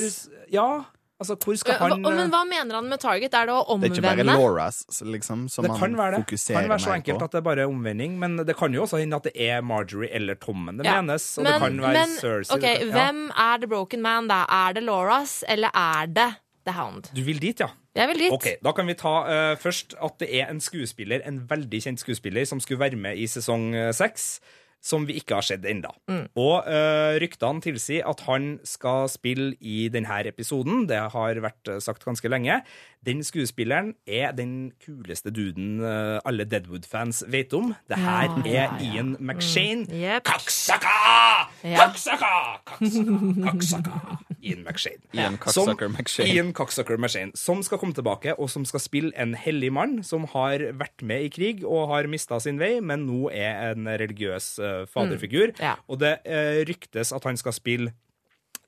[0.52, 0.82] Ja.
[1.20, 3.32] Altså, hvor skal Hva- han Men hva mener han med target?
[3.34, 4.24] Er det å Det er ikke bare?
[4.36, 6.26] Lauras liksom, som Det kan mer på.
[6.26, 6.36] det.
[6.56, 7.24] kan være så enkelt på.
[7.24, 10.10] at det er bare omvending, men det kan jo også hende at det er Marjorie
[10.12, 11.00] eller Tommen det Ja.
[11.00, 12.54] menes, og Men, det kan være men Cersei.
[12.56, 12.92] ok, kan- ja.
[13.12, 14.44] hvem er The Broken Man, da?
[14.48, 16.34] Er det Lauras, eller er det
[16.66, 17.04] The Hound?
[17.14, 17.68] Du vil dit, ja?
[17.94, 18.32] Jeg vil dit.
[18.32, 21.98] Ok, Da kan vi ta uh, først at det er en skuespiller, en veldig kjent
[22.00, 23.96] skuespiller, som skulle være med i sesong seks.
[23.96, 24.40] seks.
[24.84, 25.88] Som vi ikke har sett ennå.
[26.10, 26.26] Mm.
[26.36, 30.84] Og uh, ryktene tilsier at han skal spille i denne episoden.
[30.90, 32.58] Det har vært eh, sagt ganske lenge.
[33.04, 37.72] Den skuespilleren er den kuleste duden uh, alle Deadwood-fans vet om.
[37.88, 38.92] Det her Ja, ja, er ja.
[38.92, 39.88] Ian McShane.
[39.88, 40.28] Jepp.
[40.28, 41.53] Kaksaka!
[41.64, 41.86] Ja.
[41.86, 42.60] Kaksaka!
[42.68, 43.18] Kaksaka!
[43.46, 44.00] Kaksaka!
[44.44, 45.00] Ian McShane.
[45.16, 46.28] Ian Som- Cocksucker McShane.
[46.28, 50.26] Ian Cocksucker McShane, som skal komme tilbake, og som skal spille en hellig mann som
[50.34, 54.58] har vært med i krig og har mista sin vei, men nå er en religiøs
[54.60, 55.54] uh, faderfigur.
[55.58, 55.78] Ja.
[55.88, 57.94] Og det uh, ryktes at han skal spille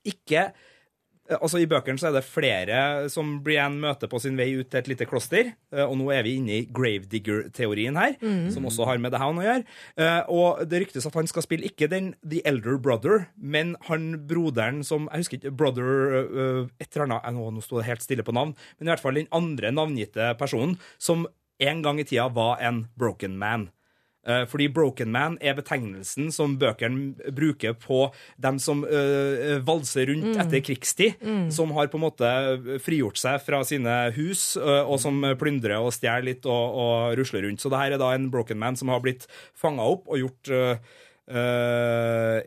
[0.07, 0.49] ikke
[1.29, 4.79] Altså I bøkene så er det flere som Brienne møter på sin vei ut til
[4.79, 5.53] et lite kloster.
[5.73, 8.15] eh, Og nå er vi inne i gravedigger-teorien her,
[8.53, 9.63] som også har med det her å gjøre.
[9.97, 14.27] Eh, Og det ryktes at han skal spille ikke den The Elder Brother, men han
[14.27, 15.89] broderen som Jeg husker ikke Brother
[16.21, 19.15] eh, et eller annet nå sto det helt stille på navn, men i hvert fall
[19.19, 21.27] den andre navngitte personen som
[21.59, 23.69] en gang i tida var en broken man.
[24.27, 28.09] Eh, Fordi Broken Man er betegnelsen som bøkene bruker på
[28.43, 31.23] dem som øh, valser rundt etter krigstid,
[31.53, 32.33] som har på en måte
[32.83, 37.47] frigjort seg fra sine hus, øh, og som plyndrer og stjeler litt og, og rusler
[37.47, 37.63] rundt.
[37.63, 40.53] Så det her er da en Broken Man som har blitt fanga opp og gjort
[40.53, 40.95] øh,
[41.27, 42.39] Uh,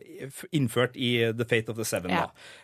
[0.57, 2.09] innført i The Fate of the Seven.
[2.09, 2.23] Ja.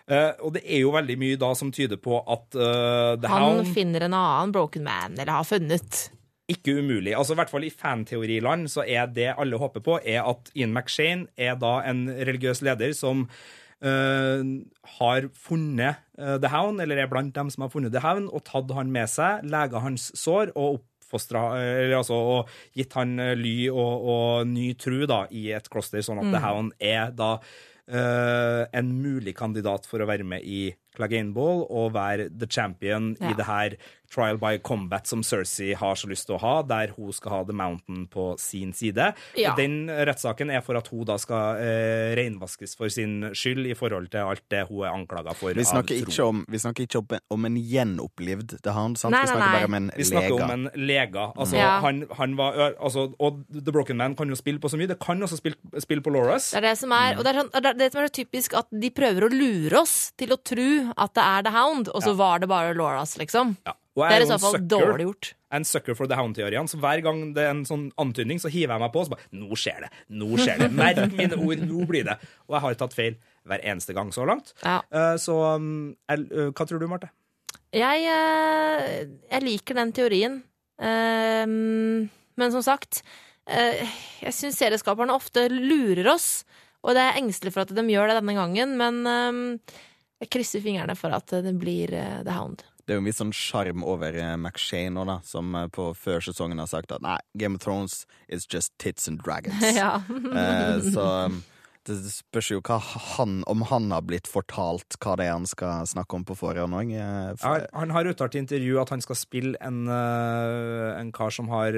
[0.09, 4.07] Eh, og det er jo veldig mye da som tyder på at uh, Han finner
[4.07, 6.07] en annen Broken Man, eller har funnet.
[6.51, 7.13] Ikke umulig.
[7.17, 10.73] Altså i hvert fall I fanteoriland så er det alle håper på, er at Ian
[10.75, 13.25] McShane er da en religiøs leder som
[13.83, 14.43] eh,
[14.97, 18.45] har funnet eh, The Hound, eller er blant dem som har funnet The Hound, og
[18.47, 23.35] tatt han med seg, lega hans sår og oppfostra eller altså, og gitt han eh,
[23.39, 27.37] ly og, og ny tru da, i et kloster, sånn at The Hound er da
[27.91, 33.13] eh, en mulig kandidat for å være med i Clegane Ball og være the champion
[33.21, 33.29] Ja.
[33.31, 33.77] i det her
[34.07, 37.39] trial by combat som Cersei har så lyst til å ha, der hun skal ha
[37.43, 39.09] The Mountain på sin side.
[39.35, 39.51] Ja.
[39.57, 44.07] Den rettssaken er for at hun da skal eh, reinvaskes for sin skyld i forhold
[44.13, 45.51] til alt det hun er anklaga for.
[45.51, 46.13] Vi snakker, av tro.
[46.13, 49.11] ikke om, vi snakker ikke om, om en gjenopplivd The Hound, sant?
[49.11, 49.57] Nei, vi nei, snakker nei.
[49.59, 51.27] bare om en Vi snakker om en lege.
[51.35, 51.79] Altså, Ja.
[51.83, 54.87] han, han var, altså, og The Broken Man kan jo spille på så mye.
[54.87, 56.51] Det kan også spille, spille på Lauras.
[56.51, 58.15] Det er det som er, og det er, sånn, det er det som er så
[58.21, 61.89] typisk at de prøver å lure oss til å tro at det er The Hound,
[61.91, 63.55] og så var det bare Lauras, liksom.
[63.67, 63.73] Ja.
[63.97, 65.33] Det er i så fall sucker- dårlig gjort.
[65.57, 66.69] En sucker for The Hound-teoriene.
[66.69, 69.15] Så hver gang det er en sånn antydning, så hiver jeg meg på og så
[69.15, 69.89] bare Nå skjer det!
[70.13, 70.67] Nå skjer det!
[70.77, 71.63] Merk mine ord!
[71.65, 72.17] Nå blir det!
[72.45, 73.15] Og jeg har tatt feil
[73.47, 74.53] hver eneste gang så langt.
[74.61, 74.81] Ja.
[74.93, 77.09] Uh, så um, jeg, uh, hva tror du, Marte?
[77.73, 80.37] Jeg, uh, jeg liker den teorien.
[80.77, 83.01] Men som sagt,
[83.49, 83.81] eh,
[84.21, 86.43] jeg syns serieskaperne ofte lurer oss.
[86.85, 89.57] Og det er jeg engstelig for at de gjør det denne gangen, men
[90.23, 92.65] jeg krysser fingrene for at det blir uh, The Hound.
[92.87, 95.89] Det er jo en viss sånn sjarm over eh, McShane nå, da, som eh, på
[95.99, 99.59] før sesongen har sagt at nei, Game of Thrones is just tits and dragons.
[99.75, 99.97] ja.
[100.07, 101.41] Eh, så um,
[101.83, 105.83] det spørs jo hva han, om han har blitt fortalt hva det er han skal
[105.91, 106.95] snakke om på forhånd òg.
[106.95, 107.35] Ja,
[107.75, 111.75] han har uttalt i intervju at han skal spille en, en kar som har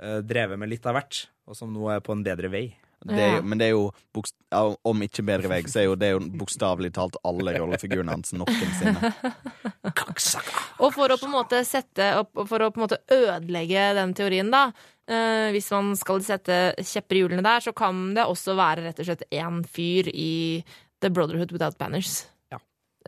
[0.00, 2.66] drevet med litt av hvert, og som nå er på en bedre vei.
[3.04, 3.42] Det er, Ja.
[3.42, 4.36] men det er jo, bokst-
[4.84, 9.12] om ikke bedre vei, så er jo det jo bokstavelig talt alle rollefigurene hans noensinne.
[10.82, 14.14] Og for å på en måte sette opp, For å på en måte ødelegge den
[14.14, 14.72] teorien, da.
[15.08, 19.00] eh, hvis man skal sette kjepper i hjulene der, så kan det også være rett
[19.02, 20.62] og slett én fyr i
[21.02, 22.26] The Brotherhood Without Banners.
[22.52, 22.58] Ja.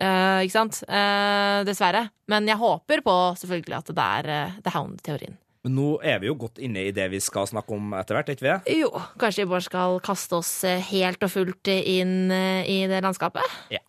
[0.01, 0.82] Eh, ikke sant?
[0.88, 2.09] Eh, dessverre.
[2.28, 5.38] Men jeg håper på selvfølgelig at det er eh, The Hound-teorien.
[5.64, 8.28] Men nå er vi jo godt inne i det vi skal snakke om etter hvert,
[8.34, 8.80] ikke vi?
[8.82, 13.00] Jo, kanskje vi bare skal kaste oss eh, helt og fullt inn eh, i det
[13.00, 13.48] landskapet?
[13.72, 13.80] Ja.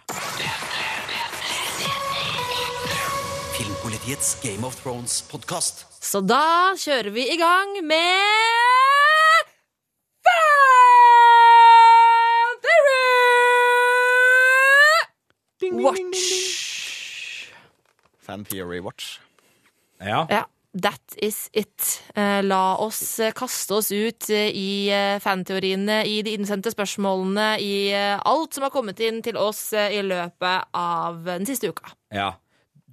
[3.57, 5.83] Filmpolitiets Game of Thrones-podkast.
[5.99, 9.53] Så da kjører vi i gang med
[15.59, 16.25] Fan Watch.
[18.23, 19.17] Fan Theory Watch.
[19.99, 20.23] Ja.
[20.31, 20.45] Ja,
[20.81, 22.01] that is it.
[22.15, 24.69] Eh, La oss eh, kaste oss ut eh, i
[25.23, 30.67] fanteoriene, i de innsendte spørsmålene, i alt som har kommet inn til oss i løpet
[30.75, 31.93] av den siste uka.
[32.11, 32.33] ja.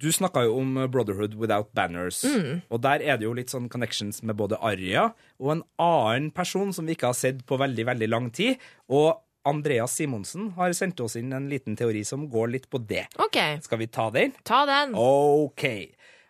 [0.03, 4.23] Du snakka jo om Brotherhood Without Banners, og der er det jo litt sånn connections
[4.25, 5.03] med både Arja
[5.39, 8.57] og en annen person som vi ikke har sett på veldig, veldig lang tid.
[8.89, 9.13] Og
[9.47, 13.05] Andreas Simonsen har sendt oss inn en liten teori som går litt på det.
[13.21, 14.33] OK, Skal vi ta den?
[14.43, 14.95] ta den.
[14.97, 15.63] OK.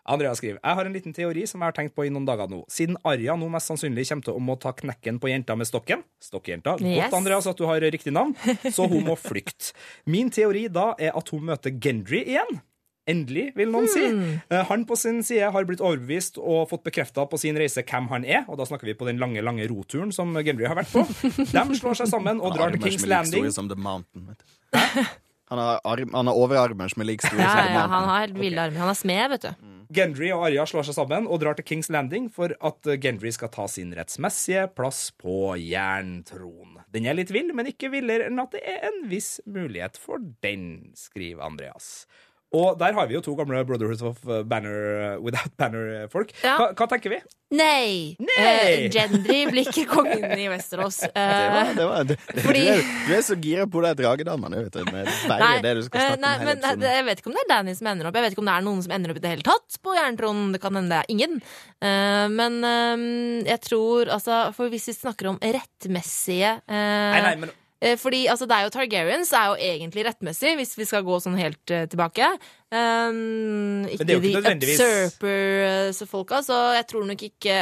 [0.04, 2.50] Andreas skriver Jeg har en liten teori som jeg har tenkt på i noen dager
[2.50, 2.60] nå.
[2.72, 6.04] Siden Arja nå mest sannsynlig kommer til å må ta knekken på jenta med stokken
[6.24, 6.76] Stokkjenta.
[6.82, 7.06] Yes.
[7.06, 8.36] Godt, Andreas, at du har riktig navn.
[8.74, 9.72] Så hun må flykte.
[10.10, 12.60] Min teori da er at hun møter Gendry igjen.
[13.04, 14.00] Endelig, vil noen si.
[14.00, 14.38] Hmm.
[14.70, 18.24] Han på sin side har blitt overbevist og fått bekrefta på sin reise hvem han
[18.24, 21.04] er, og da snakker vi på den lange lange roturen som Gendry har vært på.
[21.52, 23.50] De slår seg sammen og drar til Kings Landing.
[23.52, 24.30] som The Mountain.
[24.32, 25.04] Vet du.
[25.52, 28.38] Han har, arm, han har overarmer som er like store Ja, ja, han har helt
[28.40, 28.80] ville armer.
[28.80, 29.70] Han er smed, vet du.
[29.94, 33.30] Gendry og Arya slår seg sammen og drar til Kings Landing for at eh, Gendry
[33.34, 36.82] skal ta sin rettsmessige plass på jerntronen.
[36.94, 40.22] Den er litt vill, men ikke villere enn at det er en viss mulighet for
[40.44, 42.06] den, skriver Andreas.
[42.54, 46.30] Og der har vi jo to gamle Brotherhoods of Banner Without Banner-folk.
[46.44, 46.56] Ja.
[46.60, 47.18] Hva, hva tenker vi?
[47.54, 48.14] Nei!
[48.18, 48.86] Nei!
[48.86, 51.02] Uh, Gendry blir ikke kongen i Westerås.
[51.04, 52.62] Det var, Eh, det var, det, Fordi-
[53.06, 54.64] du, er, så gira på de dragedamene.
[54.66, 54.92] vet du.
[54.92, 56.94] Med er det du skal eh, snakke nei, om men nei.
[56.96, 58.18] Jeg vet ikke om det er Danny som ender opp.
[58.18, 59.96] Jeg vet ikke om det er noen som ender opp i det hele tatt på
[59.98, 60.52] jerntronen.
[60.54, 61.36] Det kan hende det er ingen.
[61.84, 63.04] Uh, men eh,
[63.50, 67.52] jeg tror altså For hvis vi snakker om rettmessige Nei, nei, men
[68.00, 71.36] Fordi altså, det er jo Targaryens er jo egentlig rettmessig, hvis vi skal gå sånn
[71.40, 72.30] helt uh, tilbake.
[72.74, 77.58] Um, ikke, ikke de nødvendigvis- usurper-folka, så jeg tror nok ikke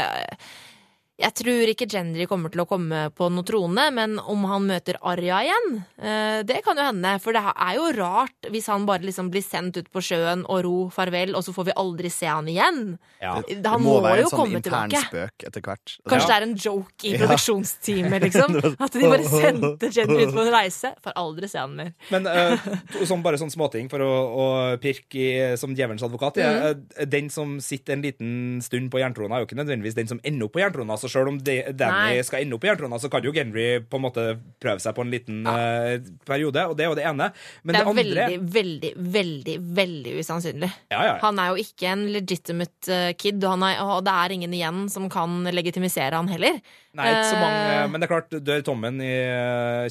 [1.21, 4.97] Jeg tror ikke Gendry kommer til å komme på noen trone, men om han møter
[5.07, 5.67] Arya igjen,
[6.01, 7.13] eh, det kan jo hende.
[7.21, 10.63] For det er jo rart hvis han bare liksom blir sendt ut på sjøen og
[10.65, 12.99] ro farvel, og så får vi aldri se han igjen.
[13.21, 13.37] ja.
[13.47, 15.05] Det Han må må, være jo en sånn komme intern tilbake.
[15.13, 15.95] spøk etter hvert.
[16.09, 16.33] Kanskje Ja.
[16.33, 18.57] det er en joke i produksjonsteamet, liksom.
[18.83, 20.95] At de bare sendte Gendry ut på en reise.
[21.05, 21.93] Får aldri se han mer.
[22.11, 22.57] Men uh,
[23.05, 24.49] sånn, bare sånn småting for å, å
[24.83, 26.41] pirke i, som djevelens advokat.
[26.41, 26.73] ja.
[26.73, 28.35] Eh, Den som sitter en liten
[28.65, 30.97] stund på jerntrona, er jo ikke nødvendigvis den som ender opp på jerntrona.
[30.99, 32.25] Så selv om de, Danny Nei.
[32.27, 34.25] skal ende opp i jerntrona, så kan jo Genry på en måte
[34.63, 35.99] prøve seg på en liten eh,
[36.29, 37.31] periode, og det er jo det ene.
[37.63, 40.71] Men Det det, er andre veldig, veldig, veldig veldig usannsynlig.
[40.91, 41.17] Ja, ja, ja.
[41.23, 44.57] Han er jo ikke en legitimate eh, kid, og, han er, og det er ingen
[44.59, 46.59] igjen som kan legitimisere han heller.
[46.93, 47.87] Nei, ikke så mange, Eh.
[47.89, 49.13] men det er klart, dør Tommen i,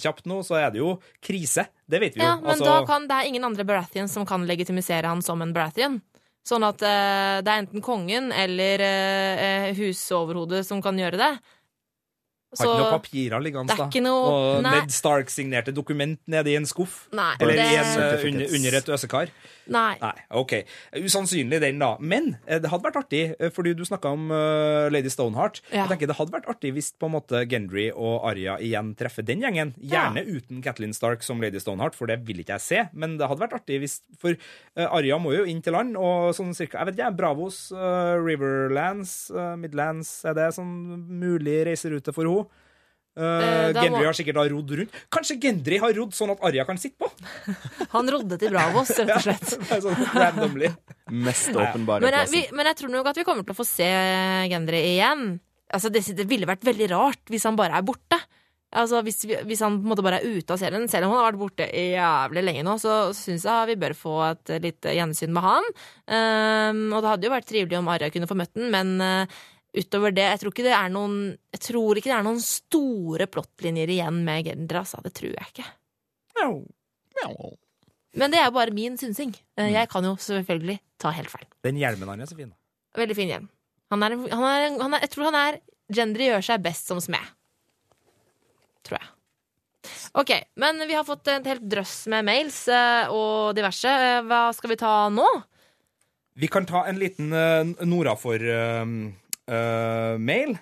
[0.02, 1.66] kjapt nå, så er det jo krise.
[1.90, 2.28] Det vet vi jo.
[2.28, 5.42] Ja, men Altså, da kan det er ingen andre Baratheons som kan legitimisere han som
[5.44, 6.00] en Baratheon.
[6.48, 11.32] Sånn at eh, det er enten kongen eller uh, husoverhodet som kan gjøre det.
[12.60, 13.88] Har ikke noe papirer liggende, da.
[14.04, 14.72] noe- Og nei.
[14.82, 17.08] Ned Stark-signerte dokument nede i en skuff.
[17.16, 19.30] Nei, Eller det, en, eh, under, under et øsekar.
[19.68, 19.98] nei.
[20.02, 20.54] Nei, OK.
[21.00, 21.96] Usannsynlig den, da.
[22.00, 25.62] Men eh, det hadde vært artig, eh, fordi du snakka om uh, Lady Stoneheart.
[25.72, 25.86] Ja.
[25.86, 29.24] Jeg tenker Det hadde vært artig hvis på en måte Gendry og Arya igjen treffer
[29.24, 29.74] den gjengen.
[29.80, 32.84] Gjerne uten Kathleen Stark som Lady Stoneheart, for det vil ikke jeg se.
[32.94, 36.34] Men det hadde vært artig hvis For uh, Arya må jo inn til land, og
[36.36, 40.72] sånn cirka Jeg vet ikke, Bravos, uh, Riverlands, Midlands Er det sånn
[41.22, 42.41] mulig reiserute for henne?
[43.12, 44.94] Eh, Eh, Gendry må- har sikkert da rodd rundt.
[45.12, 47.10] Kanskje Gendry har rodd sånn at Arya kan sitte på?
[47.96, 49.56] Han rodde til Bravos, rett og slett.
[49.70, 50.70] ja, sånn randomly.
[51.12, 53.68] Mest åpenbare Men jeg, vi, men jeg tror nok at vi kommer til å få
[53.68, 53.90] se
[54.54, 55.26] Gendry igjen.
[55.72, 58.20] Altså, det, det ville vært veldig rart hvis han bare er borte.
[58.72, 61.20] Altså, hvis, hvis han på en måte bare er ute av serien, selv om han
[61.26, 64.94] har vært borte jævlig lenge nå, så syns jeg vi bør få et eh, lite
[64.96, 65.68] gjensyn med han.
[66.08, 69.42] Um, og det hadde jo vært trivelig om Arya kunne få møtt den, men eh,
[69.78, 71.18] utover det, jeg tror ikke det er noen
[71.54, 75.00] Jeg tror ikke det er noen store plottlinjer igjen med Gendra, altså.
[75.06, 75.68] Det tror jeg ikke.
[76.42, 76.50] Ja.
[78.20, 79.34] Men det er bare min synsing.
[79.58, 81.48] Eh, Jeg kan jo selvfølgelig ta helt feil.
[81.64, 82.52] Den hjelmen han er så fin.
[82.98, 83.48] Veldig fin hjelm.
[83.92, 85.62] Han er, han er, han er, jeg tror han er
[85.92, 87.24] Gendry gjør seg best som smed.
[88.88, 89.10] Tror jeg.
[90.20, 93.92] Ok, men vi har fått en helt drøss med mails eh, og diverse.
[93.92, 95.28] Eh, Hva skal vi ta nå?
[96.40, 97.68] Vi kan ta en liten uh,
[99.48, 100.58] Nora for-mail.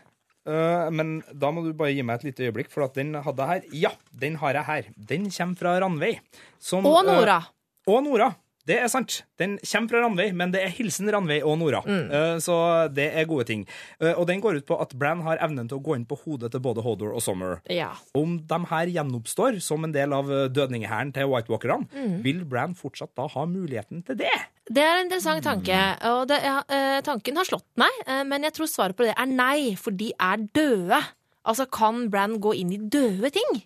[0.92, 3.50] men da må du bare gi meg et lite øyeblikk, for at den hadde jeg
[3.62, 3.68] her.
[3.74, 4.84] Ja, den har jeg her.
[4.98, 6.20] Den kommer fra Ranveig.
[6.60, 7.40] som, Og eh, Nora.
[7.88, 8.32] og Nora.
[8.70, 9.24] Det er sant.
[9.42, 11.80] Den kommer fra Ranveig, men det er hilsen Ranveig og Nora.
[11.88, 12.12] Mm.
[12.14, 12.56] Eh, så
[12.94, 13.64] det er gode ting.
[13.98, 16.20] Eh, og den går ut på at Bran har evnen til å gå inn på
[16.22, 17.60] hodet til både Hodor og Sommer.
[17.74, 17.90] Ja.
[18.14, 22.22] Om de her gjenoppstår som en del av dødninghæren til White Walkerne, Mm.
[22.24, 24.30] vil Bran fortsatt da ha muligheten til det?
[24.70, 25.80] Det er en interessant tanke.
[26.06, 29.26] Og det, eh, tanken har slått meg, eh, men jeg tror svaret på det er
[29.26, 31.02] nei, for de er døde.
[31.46, 33.64] Altså, kan Bran gå inn i døde ting?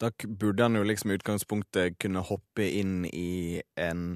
[0.00, 4.14] Da burde han jo liksom i utgangspunktet kunne hoppe inn i en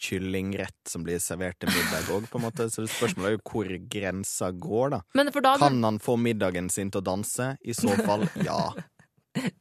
[0.00, 2.66] kyllingrett som blir servert til middag òg, på en måte.
[2.72, 5.02] Så spørsmålet er jo hvor grensa går, da.
[5.18, 7.52] Men for da Kan han få middagen sin til å danse?
[7.60, 8.70] I så fall, ja.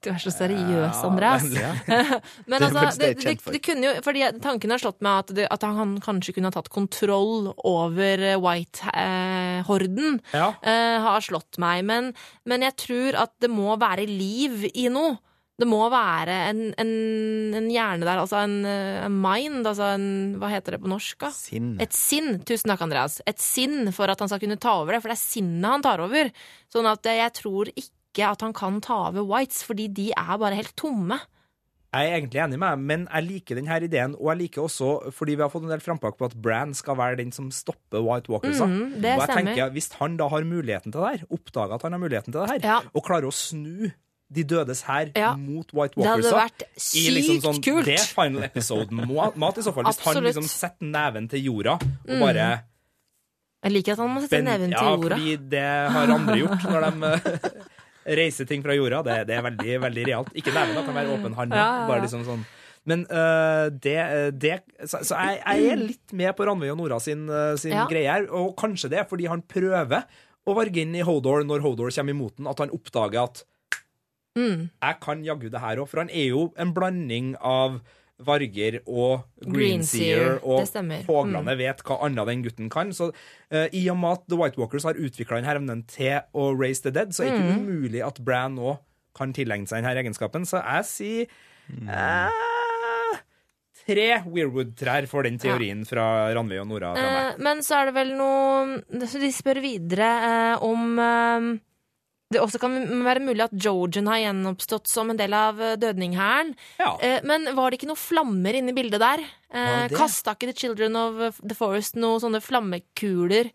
[0.01, 1.43] Du er så seriøs, Andreas.
[1.53, 1.75] ja.
[2.49, 5.33] Men Det er altså, det det, det, kunne jo, fordi tanken har slått meg at,
[5.37, 10.17] det, at han kanskje kunne ha tatt kontroll over eh, White-horden.
[10.33, 10.55] Ja.
[11.05, 11.85] har slått meg.
[11.85, 12.15] Men,
[12.49, 15.19] men jeg tror at det må være liv i noe.
[15.59, 16.91] Det må være en, en,
[17.59, 20.05] en hjerne der, altså en, en mind, altså en
[20.39, 21.31] Hva heter det på norsk, da?
[21.35, 21.73] Sinn.
[21.83, 22.37] Et sinn.
[22.47, 23.17] Tusen takk, Andreas.
[23.27, 25.83] Et sinn for at han skal kunne ta over det, for det er sinnet han
[25.83, 26.31] tar over.
[26.71, 30.39] Sånn at eh, jeg tror ikke at han kan ta over Whites, fordi de er
[30.41, 31.19] bare helt tomme.
[31.89, 34.11] Jeg er egentlig enig med deg, men jeg liker denne ideen.
[34.19, 36.95] Og jeg liker også, fordi vi har fått en del frampakk på at Bran skal
[36.99, 38.59] være den som stopper White Walkers.
[38.61, 39.47] Mm, det og jeg stemmer.
[39.55, 42.43] tenker, Hvis han da har muligheten til det her, oppdager at han har muligheten til
[42.43, 42.77] det her, Ja.
[42.93, 43.89] og klarer å snu
[44.31, 45.31] de dødes hær Ja.
[45.35, 46.25] mot White Walkers.
[46.25, 46.61] Det hadde vært
[46.93, 47.85] i liksom sånn, sykt kult.
[47.85, 49.83] Det er final episode-mat, i så fall.
[49.89, 52.19] Hvis han liksom setter neven til jorda og Mm.
[52.19, 52.63] bare
[53.63, 55.09] Jeg liker at han må sette neven til jorda.
[55.09, 57.09] Ja, fordi det har andre gjort når de
[58.05, 59.01] eh, reiser ting fra jorda.
[59.03, 60.29] Det, det er veldig veldig realt.
[60.33, 61.51] Ikke neven, da kan være åpen hånd.
[61.51, 61.87] Ja, ja.
[61.89, 62.45] Bare liksom sånn.
[62.85, 63.97] Men uh, det,
[64.39, 67.71] det Så, så jeg, jeg er litt med på Ranveig og Nora sin, eh, sin
[67.75, 67.85] Ja.
[67.89, 68.29] greie her.
[68.31, 70.05] Og kanskje det er fordi han prøver
[70.47, 73.43] å varge inn i Hodor når Hodor kommer imot den, at han oppdager at
[74.37, 74.69] Mm.
[74.81, 75.87] jeg kan jaggu det her òg.
[75.89, 77.79] For han er jo en blanding av
[78.19, 81.05] varger og Greenseer, greenseer, og det.
[81.07, 81.57] Mm.
[81.57, 82.91] vet hva annet den gutten kan.
[82.91, 86.49] Så uh, i og med at The White Walkers har utvikla denne evnen til å
[86.59, 87.67] raise the dead, så er det ikke Mm.
[87.69, 88.77] umulig at Bran òg
[89.15, 90.45] kan tilegne seg denne egenskapen.
[90.45, 91.25] Så jeg sier
[91.87, 93.17] eh,
[93.87, 96.91] tre Weirwood-trær for den teorien fra Ranveig og Nora.
[96.95, 97.31] Fra meg.
[97.33, 101.49] Eh, men så er det vel noe De spør videre eh, om eh,
[102.29, 102.75] det også kan
[103.05, 106.51] være mulig at Georgian har gjenoppstått som en del av eh, dødninghæren.
[106.77, 106.91] Ja.
[107.01, 109.23] Eh, men var det ikke noen flammer inne i bildet der?
[109.49, 109.95] Var Eh.
[109.97, 113.49] Kasta ikke The Children of the Forest noen sånne flammekuler?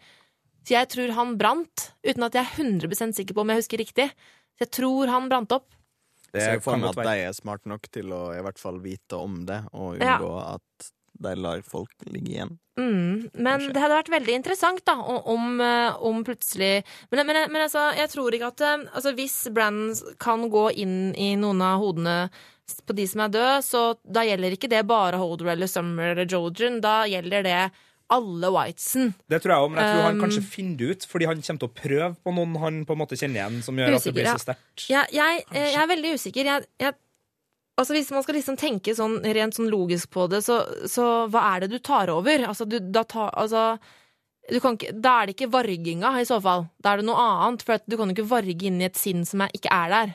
[0.65, 3.79] Så jeg tror han brant, uten at jeg er 100% sikker på om jeg husker
[3.79, 4.09] riktig.
[4.57, 5.69] Så jeg tror han brant opp.
[6.35, 8.81] Det er jo får kan at de er smart nok til å i hvert fall
[8.83, 10.17] vite om det, og Ja.
[10.19, 12.55] unngå at de lar folk ligge igjen.
[12.75, 13.73] Mm, men Kanskje.
[13.75, 18.11] det hadde vært veldig interessant da, om, eh, om plutselig Men, men, men altså, jeg
[18.11, 22.17] tror ikke at eh, altså, Hvis Brandon kan gå inn i noen av hodene
[22.83, 26.27] på de som er døde, så da gjelder ikke det bare Holder eller Summer eller
[26.27, 26.81] Georgian.
[26.83, 27.59] Da gjelder det
[28.13, 29.13] alle Whitesen.
[29.31, 31.41] Det tror jeg òg, men jeg tror han Um, kanskje finner det ut, fordi han
[31.41, 34.09] kommer til å prøve på noen han på en måte kjenner igjen, som gjør at
[34.09, 34.87] det blir så sterkt.
[34.91, 36.51] Jeg, jeg, eh, jeg er veldig usikker.
[36.51, 36.97] Jeg, jeg,
[37.81, 40.61] altså Hvis man skal liksom tenke sånn rent sånn logisk på det, så,
[40.91, 42.47] så hva er det du tar over?
[42.49, 43.75] Altså, du, da, ta, altså
[44.53, 46.67] du kan ikke, da er det ikke varginga, i så fall.
[46.85, 47.65] Da er det noe annet.
[47.65, 50.13] For du kan jo ikke varge inn i et sinn som er, ikke er der.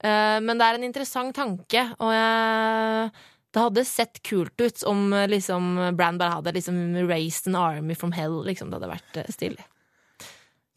[0.00, 3.10] Uh, men det er en interessant tanke, og jeg,
[3.52, 8.14] det hadde sett kult ut om liksom Brand bare hadde liksom raised an army from
[8.16, 8.40] hell.
[8.46, 9.66] Liksom, det hadde vært eh, stilig.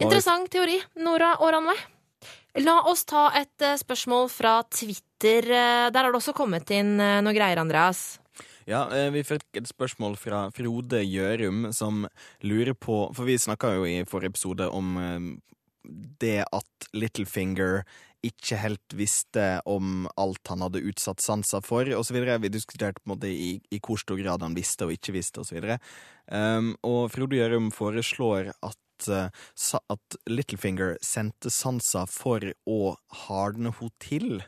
[0.04, 1.86] Interessant teori, Nora og Ranveig.
[2.62, 5.48] La oss ta et eh, spørsmål fra Twitter.
[5.50, 8.20] Eh, Der har det også kommet inn eh, noe greier, Andreas.
[8.70, 12.06] Ja, vi fikk et spørsmål fra Frode Gjørum som
[12.48, 14.94] lurer på For vi snakka jo i forrige episode om
[16.24, 17.82] det at Littlefinger
[18.24, 22.20] ikke helt visste om alt han hadde utsatt sanser for, osv.
[22.44, 25.44] Vi diskuterte på en måte i, i hvor stor grad han visste og ikke visste,
[25.44, 25.60] osv.
[26.32, 29.28] Um, og Frode Gjørum foreslår at, uh,
[29.94, 32.96] at Littlefinger sendte Sansa for å
[33.26, 34.44] hardne henne til.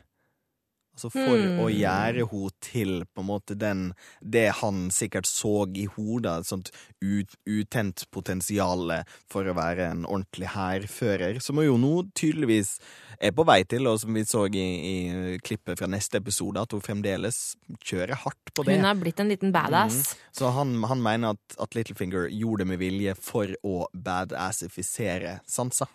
[0.96, 1.58] Altså for mm.
[1.60, 3.90] å gjøre henne til på en måte den
[4.24, 6.70] Det han sikkert så i hodet, et sånt
[7.04, 8.94] ut, utent potensial
[9.28, 12.78] for å være en ordentlig hærfører, som hun jo nå tydeligvis
[13.20, 14.96] er på vei til, og som vi så i, i
[15.44, 17.42] klippet fra neste episode, at hun fremdeles
[17.84, 18.78] kjører hardt på det.
[18.80, 20.16] Hun har blitt en liten badass.
[20.36, 25.90] Så han, han mener at, at Littlefinger gjorde det med vilje for å badassifisere Sansa.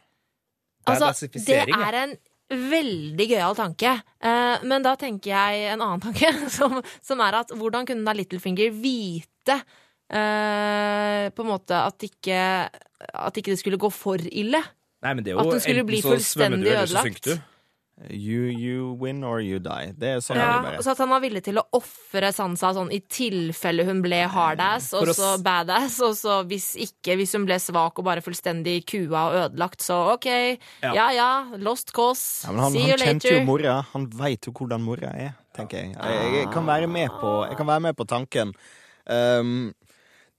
[0.89, 2.15] Altså, det er en
[2.51, 3.93] veldig gøyal tanke.
[4.21, 8.15] Eh, men da tenker jeg en annen tanke, som, som er at hvordan kunne da
[8.17, 9.57] Littlefinger vite
[10.11, 12.43] eh, på en måte at ikke,
[13.11, 14.61] at ikke det skulle gå for ille?
[15.01, 17.31] Nei, men det er At den skulle bli fullstendig ødelagt.
[18.09, 19.91] You, you win or you die.
[19.93, 20.83] Det er sånn Ja, det bare.
[20.83, 24.87] så at han var villig til å ofre Sansa sånn i tilfelle hun ble hardass,
[24.97, 29.27] og så badass, og så hvis ikke, hvis hun ble svak og bare fullstendig kua
[29.27, 30.29] og ødelagt, så ok,
[30.81, 30.95] Ja.
[30.97, 31.29] ja ja,
[31.61, 33.77] lost cause, Ja, han, see han you kjente jo mora.
[33.93, 35.93] Han veit jo hvordan mora er, tenker jeg.
[35.93, 38.55] Jeg, jeg, kan være med på, jeg kan være med på tanken.
[39.05, 39.73] Um,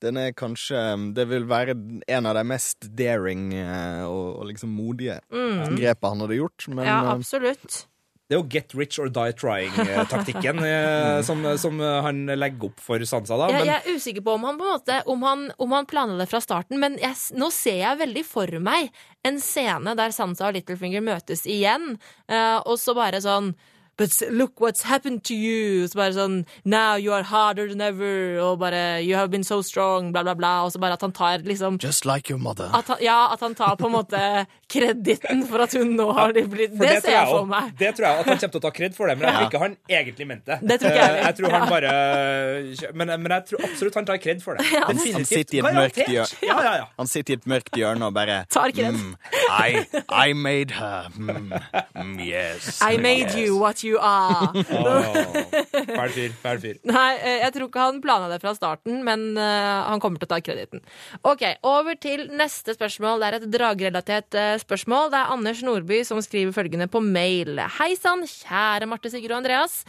[0.02, 0.82] den er kanskje
[1.14, 1.76] Det vil være
[2.10, 6.82] en av de mest daring eh, og, og liksom modige grepene han hadde gjort, men
[6.82, 6.90] Mm.
[6.90, 7.86] ja, eh, absolutt.
[8.32, 12.80] Det er jo get rich or die trying-taktikken eh, som, som eh, han legger opp
[12.80, 13.48] for Sansa, da.
[13.52, 16.16] Men jeg er usikker på om han på en måte Om han, om han planla
[16.22, 18.88] det fra starten, men jeg, nå ser jeg veldig for meg
[19.28, 21.98] en scene der Sansa og Littlefinger møtes igjen,
[22.66, 23.52] og så bare sånn
[23.96, 25.86] But look what's happened to you.
[25.88, 28.38] Så bare sånn Now you are harder than ever.
[28.40, 30.12] Og bare You have been so strong.
[30.12, 30.52] Bla, bla, bla.
[30.64, 32.70] Og så bare at han tar liksom Just like your mother.
[32.74, 36.32] at han, Ja, at han tar på en måte kreditten for at hun nå har
[36.32, 37.72] blitt det, Det, ser tror jeg for meg.
[37.78, 39.50] Det tror jeg at han kommer til å ta kred for det, men jeg tror
[39.50, 40.68] ikke han egentlig mente det.
[40.70, 41.92] Det tror ikke jeg jeg tror han bare
[42.96, 44.66] men, men jeg tror absolutt han tar kred for det.
[44.86, 46.40] Han sitter i et mørkt hjørne.
[46.48, 46.86] Ja, ja, ja.
[47.02, 48.94] Han sitter i et mørkt hjørne og bare Tar kred.
[48.94, 49.14] mm,
[49.50, 51.08] I, I made her.
[51.16, 51.52] Mm,
[51.94, 52.80] mm, yes.
[52.82, 53.36] I made yes.
[53.36, 54.52] you what you are.
[55.98, 56.34] Fæl fyr.
[56.42, 56.78] Fæl fyr.
[56.88, 60.28] Nei, eh, jeg tror ikke han planla det fra starten, men eh, han kommer til
[60.28, 60.82] å ta krediten.
[61.28, 63.22] Ok, Over til neste spørsmål.
[63.22, 65.12] Det er et dragrelatert eh, spørsmål.
[65.12, 67.60] Det er Anders Nordby som skriver følgende på mail.
[67.78, 69.82] Hei sann, kjære Marte, Sigurd og Andreas.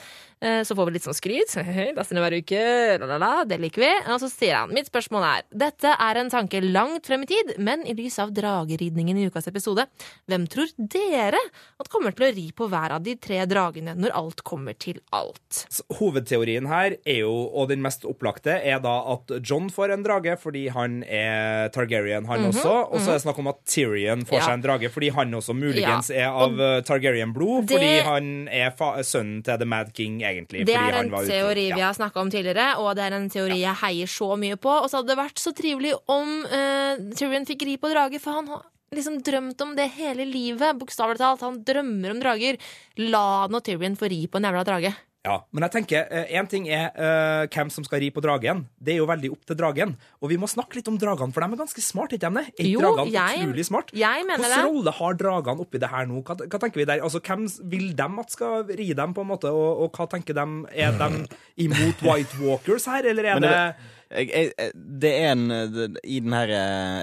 [0.43, 1.53] Eh, Så får vi litt sånn skryt.
[1.55, 3.47] Hver uke.
[3.47, 3.91] Det liker vi.
[4.11, 7.53] Og så sier han mitt spørsmål er Dette er en tanke langt frem i tid,
[7.63, 9.85] men i lys av drageridningen i ukas episode,
[10.29, 11.39] hvem tror dere
[11.79, 14.99] at kommer til å ri på hver av de tre dragene når alt kommer til
[15.15, 15.63] alt?
[15.71, 20.03] Så Hovedteorien her er jo, og den mest opplagte, er da at John får en
[20.05, 22.75] drage fordi han er Targaryen, han også.
[22.91, 24.45] Og så er det snakk om at Tyrion får Mhm, Ja.
[24.47, 27.67] seg en drage fordi han også muligens Ja, er av Targaryen-blod.
[27.67, 28.71] det- Fordi han er
[29.03, 30.32] sønnen til The Mad King, egentlig.
[30.51, 31.77] Det er en teori ute.
[31.77, 34.73] vi har snakka om tidligere, og det er en teori jeg heier så mye på.
[34.73, 38.39] Og så hadde det vært så trivelig om uh, Tyrion fikk ri på drage, for
[38.39, 40.77] han har liksom drømt om det hele livet.
[40.79, 41.45] Bokstavelig talt.
[41.45, 42.59] Han drømmer om drager.
[43.01, 44.93] La nå Tyrion få ri på en jævla drage.
[45.23, 48.65] Ja, men jeg tenker, én ting er uh, hvem som skal ri på dragen.
[48.75, 49.93] Det er jo veldig opp til dragen.
[50.19, 52.43] Og vi må snakke litt om dragene, for de er ganske smarte, ikke de?
[52.59, 53.93] Er Jo, dragene jeg- utrolig smart?
[53.95, 54.65] jeg mener Hvilken det.
[54.67, 56.19] rolle har dragene oppi det her nå?
[56.27, 56.99] Hva, hva tenker vi der?
[57.07, 59.47] Altså, Hvem vil dem at skal ri dem, på en måte?
[59.47, 60.45] Og, og hva tenker de?
[60.75, 61.25] Er de
[61.69, 66.19] imot White Walkers her, eller er det, det, jeg, jeg, det er en det, I
[66.19, 66.51] denne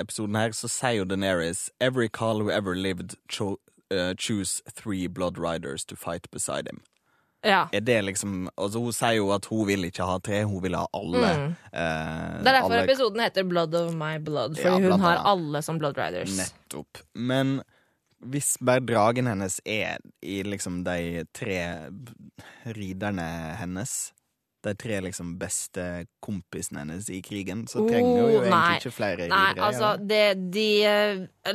[0.05, 3.57] episoden her så sier jo Daenerys Every Carl who ever lived cho,
[3.91, 6.83] uh, choose three blood riders to fight beside him.
[7.43, 7.63] Ja.
[7.73, 10.75] Er det liksom Altså Hun sier jo at hun vil ikke ha tre, hun vil
[10.77, 11.31] ha alle.
[11.39, 11.57] Mm.
[11.73, 15.17] eh, Det er derfor alle- episoden heter Blood of my blood, fordi Ja, hun har
[15.25, 16.37] alle som Blood Riders.
[16.37, 16.99] Nettopp.
[17.15, 17.63] Men
[18.21, 21.89] hvis bare dragen hennes er i liksom de tre
[22.77, 24.13] riderne hennes
[24.67, 25.85] de tre liksom beste
[26.21, 28.75] kompisene hennes i krigen, så trenger hun jo Oh, egentlig nei.
[28.81, 29.69] ikke flere Nei, ridere.
[29.71, 30.67] altså, det, de,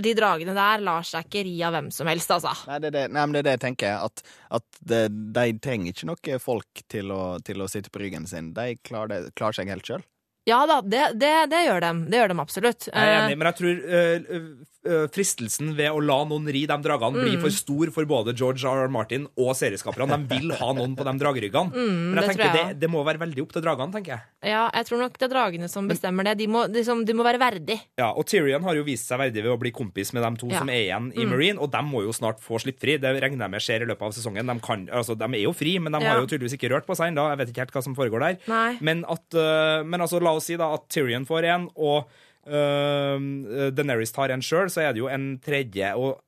[0.08, 2.56] de dragene der lar seg ikke ri av hvem som helst, altså.
[2.70, 4.00] Nei, det er det, nei, men det er det jeg tenker.
[4.10, 4.26] At,
[4.60, 5.04] at det,
[5.38, 8.54] de trenger ikke noe folk til å, til å sitte på ryggen sin.
[8.58, 10.04] De klarer, det, klarer seg helt sjøl.
[10.46, 12.06] Ja da, det, det, det gjør dem.
[12.12, 12.88] Det gjør dem absolutt.
[12.92, 16.76] Jeg er Eh, enig, men jeg tror øh, fristelsen ved å la noen ri de
[16.86, 17.24] dragene Mm.
[17.26, 18.84] blir for stor for både George R.
[18.86, 18.92] R.
[18.94, 20.20] Martin og serieskaperne.
[20.28, 21.72] De vil ha noen på de drageryggene.
[21.74, 24.12] men jeg Mm, det tenker jeg det, det må være veldig opp til dragene, tenker
[24.14, 24.22] jeg.
[24.52, 26.38] Ja, jeg tror nok det er dragene som bestemmer det.
[26.38, 27.80] De må, liksom, de må være verdig.
[27.98, 30.48] Ja, og Tyrion har jo vist seg verdig ved å bli kompis med de to
[30.48, 30.56] Ja.
[30.56, 30.60] Mm.
[30.60, 32.98] som er igjen i Marine, og de må jo snart få slippe fri.
[33.02, 34.46] Det regner jeg med skjer i løpet av sesongen.
[34.46, 36.14] De, kan, altså, de er jo fri, men de Ja.
[36.14, 37.26] har jo tydeligvis ikke rørt på seg ennå.
[37.34, 38.38] Jeg vet ikke helt hva som foregår der.
[38.48, 38.78] Nei.
[38.82, 42.12] Men, at, øh, men altså, la oss si da at Tyrion får en, og
[42.50, 43.18] uh,
[43.76, 45.94] Daenerys tar en sjøl, så er det jo en tredje.
[45.96, 46.22] og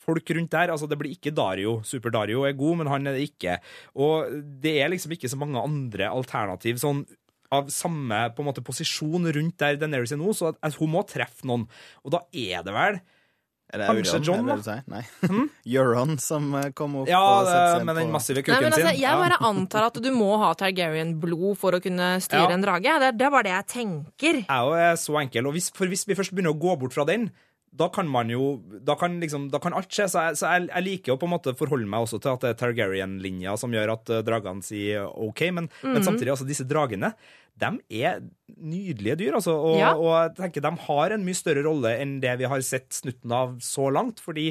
[0.00, 1.78] Folk rundt der, altså Det blir ikke Dario.
[1.86, 3.58] Super Dario er god, men han er det ikke.
[4.00, 4.32] Og
[4.62, 7.04] det er liksom ikke så mange andre alternativ sånn
[7.50, 10.92] av samme på en måte posisjon rundt der Daenerys er nå, så at, at hun
[10.92, 11.66] må treffe noen.
[12.06, 13.00] Og da er det vel
[13.72, 14.82] Er det Kanskje Euron, John, er det sier?
[14.90, 15.02] Nei.
[15.78, 18.60] Euron som eh, kom opp Ja, og setter det, seg med den massive massive Nei,
[18.64, 19.02] men altså, sin.
[19.04, 22.56] jeg bare antar at du må ha Targaryen-blod for å kunne styre Ja.
[22.56, 22.96] en drage.
[23.04, 24.40] Det, det er bare det jeg tenker.
[24.42, 25.46] Jeg òg er så enkel.
[25.46, 27.30] Og hvis, for hvis vi først begynner å gå bort fra den,
[27.70, 30.08] da kan man jo Da kan, liksom, da kan alt skje.
[30.10, 32.42] Så, jeg, så jeg, jeg liker å på en måte forholde meg også til at
[32.42, 35.92] det er Targaryen-linja som gjør at eh, dragene sier OK, men, Mhm.
[35.94, 37.12] men samtidig, altså disse dragene
[37.60, 38.20] de er
[38.56, 39.54] nydelige dyr, altså.
[39.54, 39.94] Og, Ja.
[39.94, 43.32] og jeg tenker de har en mye større rolle enn det vi har sett snutten
[43.32, 44.20] av så langt.
[44.20, 44.50] fordi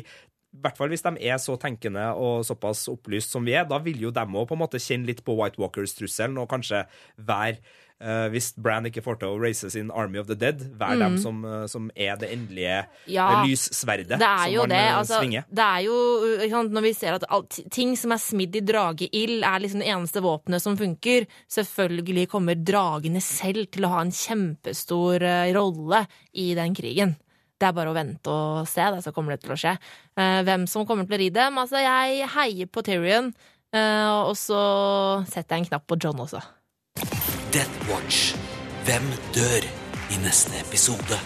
[0.49, 3.77] i hvert fall hvis de er så tenkende og såpass opplyst som vi er, da
[3.77, 4.49] vil jo de òg
[4.81, 6.87] kjenne litt på White Walkers-trusselen og kanskje
[7.17, 7.59] være
[8.01, 11.17] eh, hvis Bran ikke får til å raise sin Army of the Dead, være dem
[11.21, 13.13] som, eh, som er det endelige Mm.
[13.13, 14.77] Ja, lyssverdet Det er som jo det.
[14.77, 15.43] eh, Altså, svinger.
[15.51, 19.43] det er jo sant, Når vi ser at alt, ting som er smidd i drageild,
[19.43, 21.27] er liksom det eneste våpenet som funker.
[21.49, 27.15] Selvfølgelig kommer dragene selv til å ha en kjempestor uh, rolle i den krigen.
[27.59, 29.77] Det er bare å vente og se, det, så kommer det til å skje.
[30.17, 31.57] Uh, hvem som kommer til å ri dem?
[31.57, 33.33] Altså, jeg heier på Tyrion,
[33.73, 34.59] og så
[35.29, 36.41] setter jeg en knapp på John også.
[37.53, 38.35] Death Watch.
[38.85, 39.63] Hvem dør
[40.13, 41.17] i neste episode?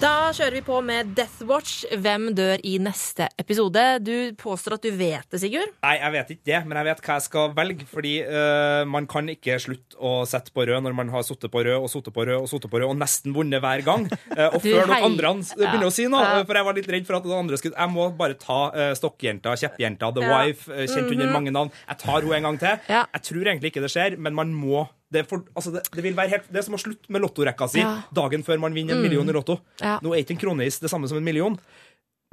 [0.00, 1.84] Da kjører vi på med Death Watch.
[2.02, 3.82] Hvem dør i neste episode?
[4.02, 5.70] Du påstår at du vet det, Sigurd.
[5.84, 7.86] Nei, jeg vet ikke det, men jeg vet hva jeg skal velge.
[7.92, 11.62] Fordi uh, man kan ikke slutte å sette på rød når man har sittet på
[11.68, 14.08] rød og sittet på rød og sittet på rød og nesten vunnet hver gang.
[14.32, 16.42] Uh, og Du før noen andre begynner begynner å si noe, Ja.
[16.48, 18.90] for jeg var litt redd for at noen andre skulle Jeg må bare ta uh,
[18.98, 20.34] stokkjenta, kjeppjenta, The Ja.
[20.40, 21.70] Wife, kjent under mange navn.
[21.86, 22.84] Jeg tar henne en gang til.
[22.90, 23.06] Ja.
[23.14, 26.16] Jeg tror egentlig ikke det skjer, men man må det for, altså det, det vil
[26.18, 27.94] være helt, det er som å slutte med lottorekka si Ja.
[28.14, 29.58] dagen før man vinner en million i Lotto.
[29.80, 29.96] Ja.
[30.04, 31.56] Nå er ikke en kroneis det samme som en million,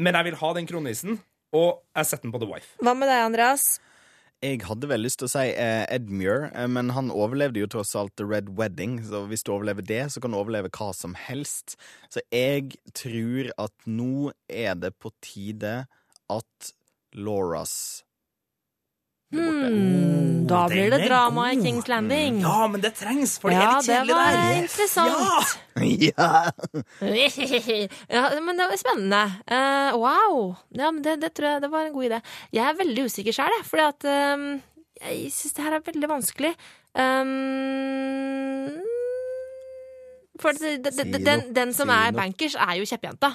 [0.01, 1.19] men jeg vil ha den kroneisen,
[1.53, 2.75] og jeg setter den på The Wife.
[2.81, 3.69] Hva med deg, Andreas?
[4.41, 7.91] Jeg hadde vel lyst til å si eh, Edmure, eh, men han overlevde jo tross
[7.99, 11.13] alt The Red Wedding, så hvis du overlever det, så kan du overleve hva som
[11.27, 11.75] helst.
[12.09, 15.83] Så jeg tror at nå er det på tide
[16.31, 16.71] at
[17.13, 18.01] Lauras
[19.31, 19.69] borte.
[19.71, 21.57] Hmm, da blir det drama i.
[21.63, 22.39] Kings Landing.
[22.43, 24.57] Ja, men det trengs, for det Ja, er litt det var der.
[24.61, 25.11] interessant.
[26.07, 26.31] ja!
[28.15, 29.21] ja, men det var spennende.
[29.51, 30.55] Uh, wow.
[30.75, 32.21] Ja, men det, det tror jeg det var en god idé.
[32.53, 34.47] Jeg er veldig usikker sjøl, jeg, fordi at um,
[35.01, 36.53] jeg syns det her er veldig vanskelig.
[36.91, 38.67] Um,
[40.41, 43.29] for det, det, den, den som er bankers, er jo kjempejenta.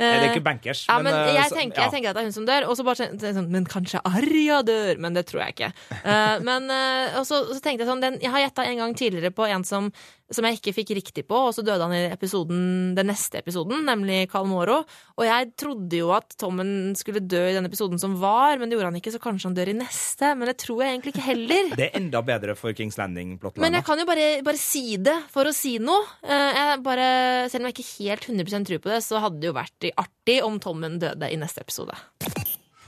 [0.00, 0.86] Det er Eh, ikke bankers.
[0.88, 2.76] Ja, men men jeg så- tenker, jeg tenker at det er hun som dør, og
[2.78, 4.98] så bare sånn Men kanskje Arja dør?
[4.98, 5.72] Men det tror jeg ikke.
[6.04, 8.94] Eh, men eh, Og så, så tenkte jeg sånn den, Jeg har gjetta en gang
[8.96, 9.92] tidligere på en som,
[10.30, 12.60] som jeg ikke fikk riktig på, og så døde han i episoden,
[12.94, 14.80] den neste episoden, nemlig Carl Moro.
[15.18, 18.76] Og jeg trodde jo at Tommen skulle dø i den episoden som var, men det
[18.78, 20.30] gjorde han ikke, så kanskje han dør i neste.
[20.38, 21.72] Men det tror jeg egentlig ikke heller.
[21.74, 23.36] Det er enda bedre for Kings Landing.
[23.58, 26.06] Men jeg kan jo bare, bare si det for å si noe.
[26.22, 27.06] Eh, Jeg bare,
[27.50, 30.38] selv om jeg ikke helt 100% tror på det, så hadde det jo vært artig
[30.46, 31.96] om Tommen døde i neste episode.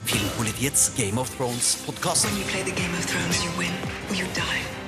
[0.04, 2.26] Filmpolitiets Game of Thrones-podkast.
[2.26, 3.74] When you play the Game of Thrones, you win
[4.10, 4.81] or you die.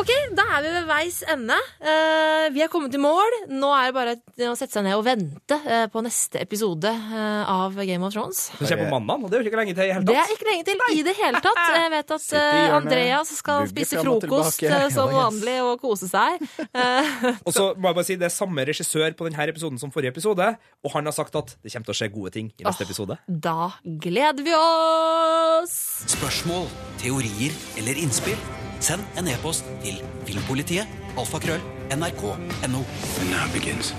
[0.00, 1.56] Ok, da er vi ved veis ende.
[1.80, 3.34] Eh, vi er kommet i mål.
[3.52, 4.14] Nå er det bare
[4.48, 8.46] å sette seg ned og vente eh, på neste episode eh, av Game of Thrones.
[8.56, 10.32] Det kommer på mandag, og det er jo ikke lenge til i hele Det er
[10.32, 11.60] ikke lenge til i det hele tatt.
[11.80, 12.30] Jeg vet at
[12.78, 14.64] Andreas skal spise frokost
[14.94, 16.40] som vanlig og kose seg.
[16.70, 19.92] Eh, Og så må jeg bare si Det er samme regissør på denne episoden som
[19.92, 20.48] forrige episode,
[20.84, 22.88] og han har sagt at det kommer til å skje gode ting i neste oh,
[22.88, 23.18] episode.
[23.28, 25.76] Da gleder vi oss!
[26.16, 26.68] Spørsmål,
[27.02, 28.59] teorier eller innspill?
[28.80, 30.88] Send en e-post til filmpolitiet
[31.20, 31.60] alfakrøll
[31.92, 32.80] nrk.no.
[33.20, 33.92] And now begins.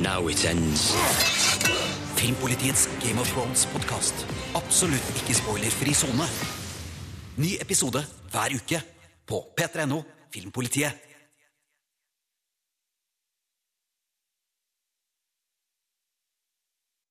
[0.00, 0.92] Now it ends.
[2.16, 4.26] Filmpolitiets Game of Thrones-podkast.
[4.54, 6.28] Absolutt ikke spoilerfri sone.
[7.42, 8.82] Ny episode hver uke
[9.26, 10.02] på p3.no
[10.34, 11.11] Filmpolitiet.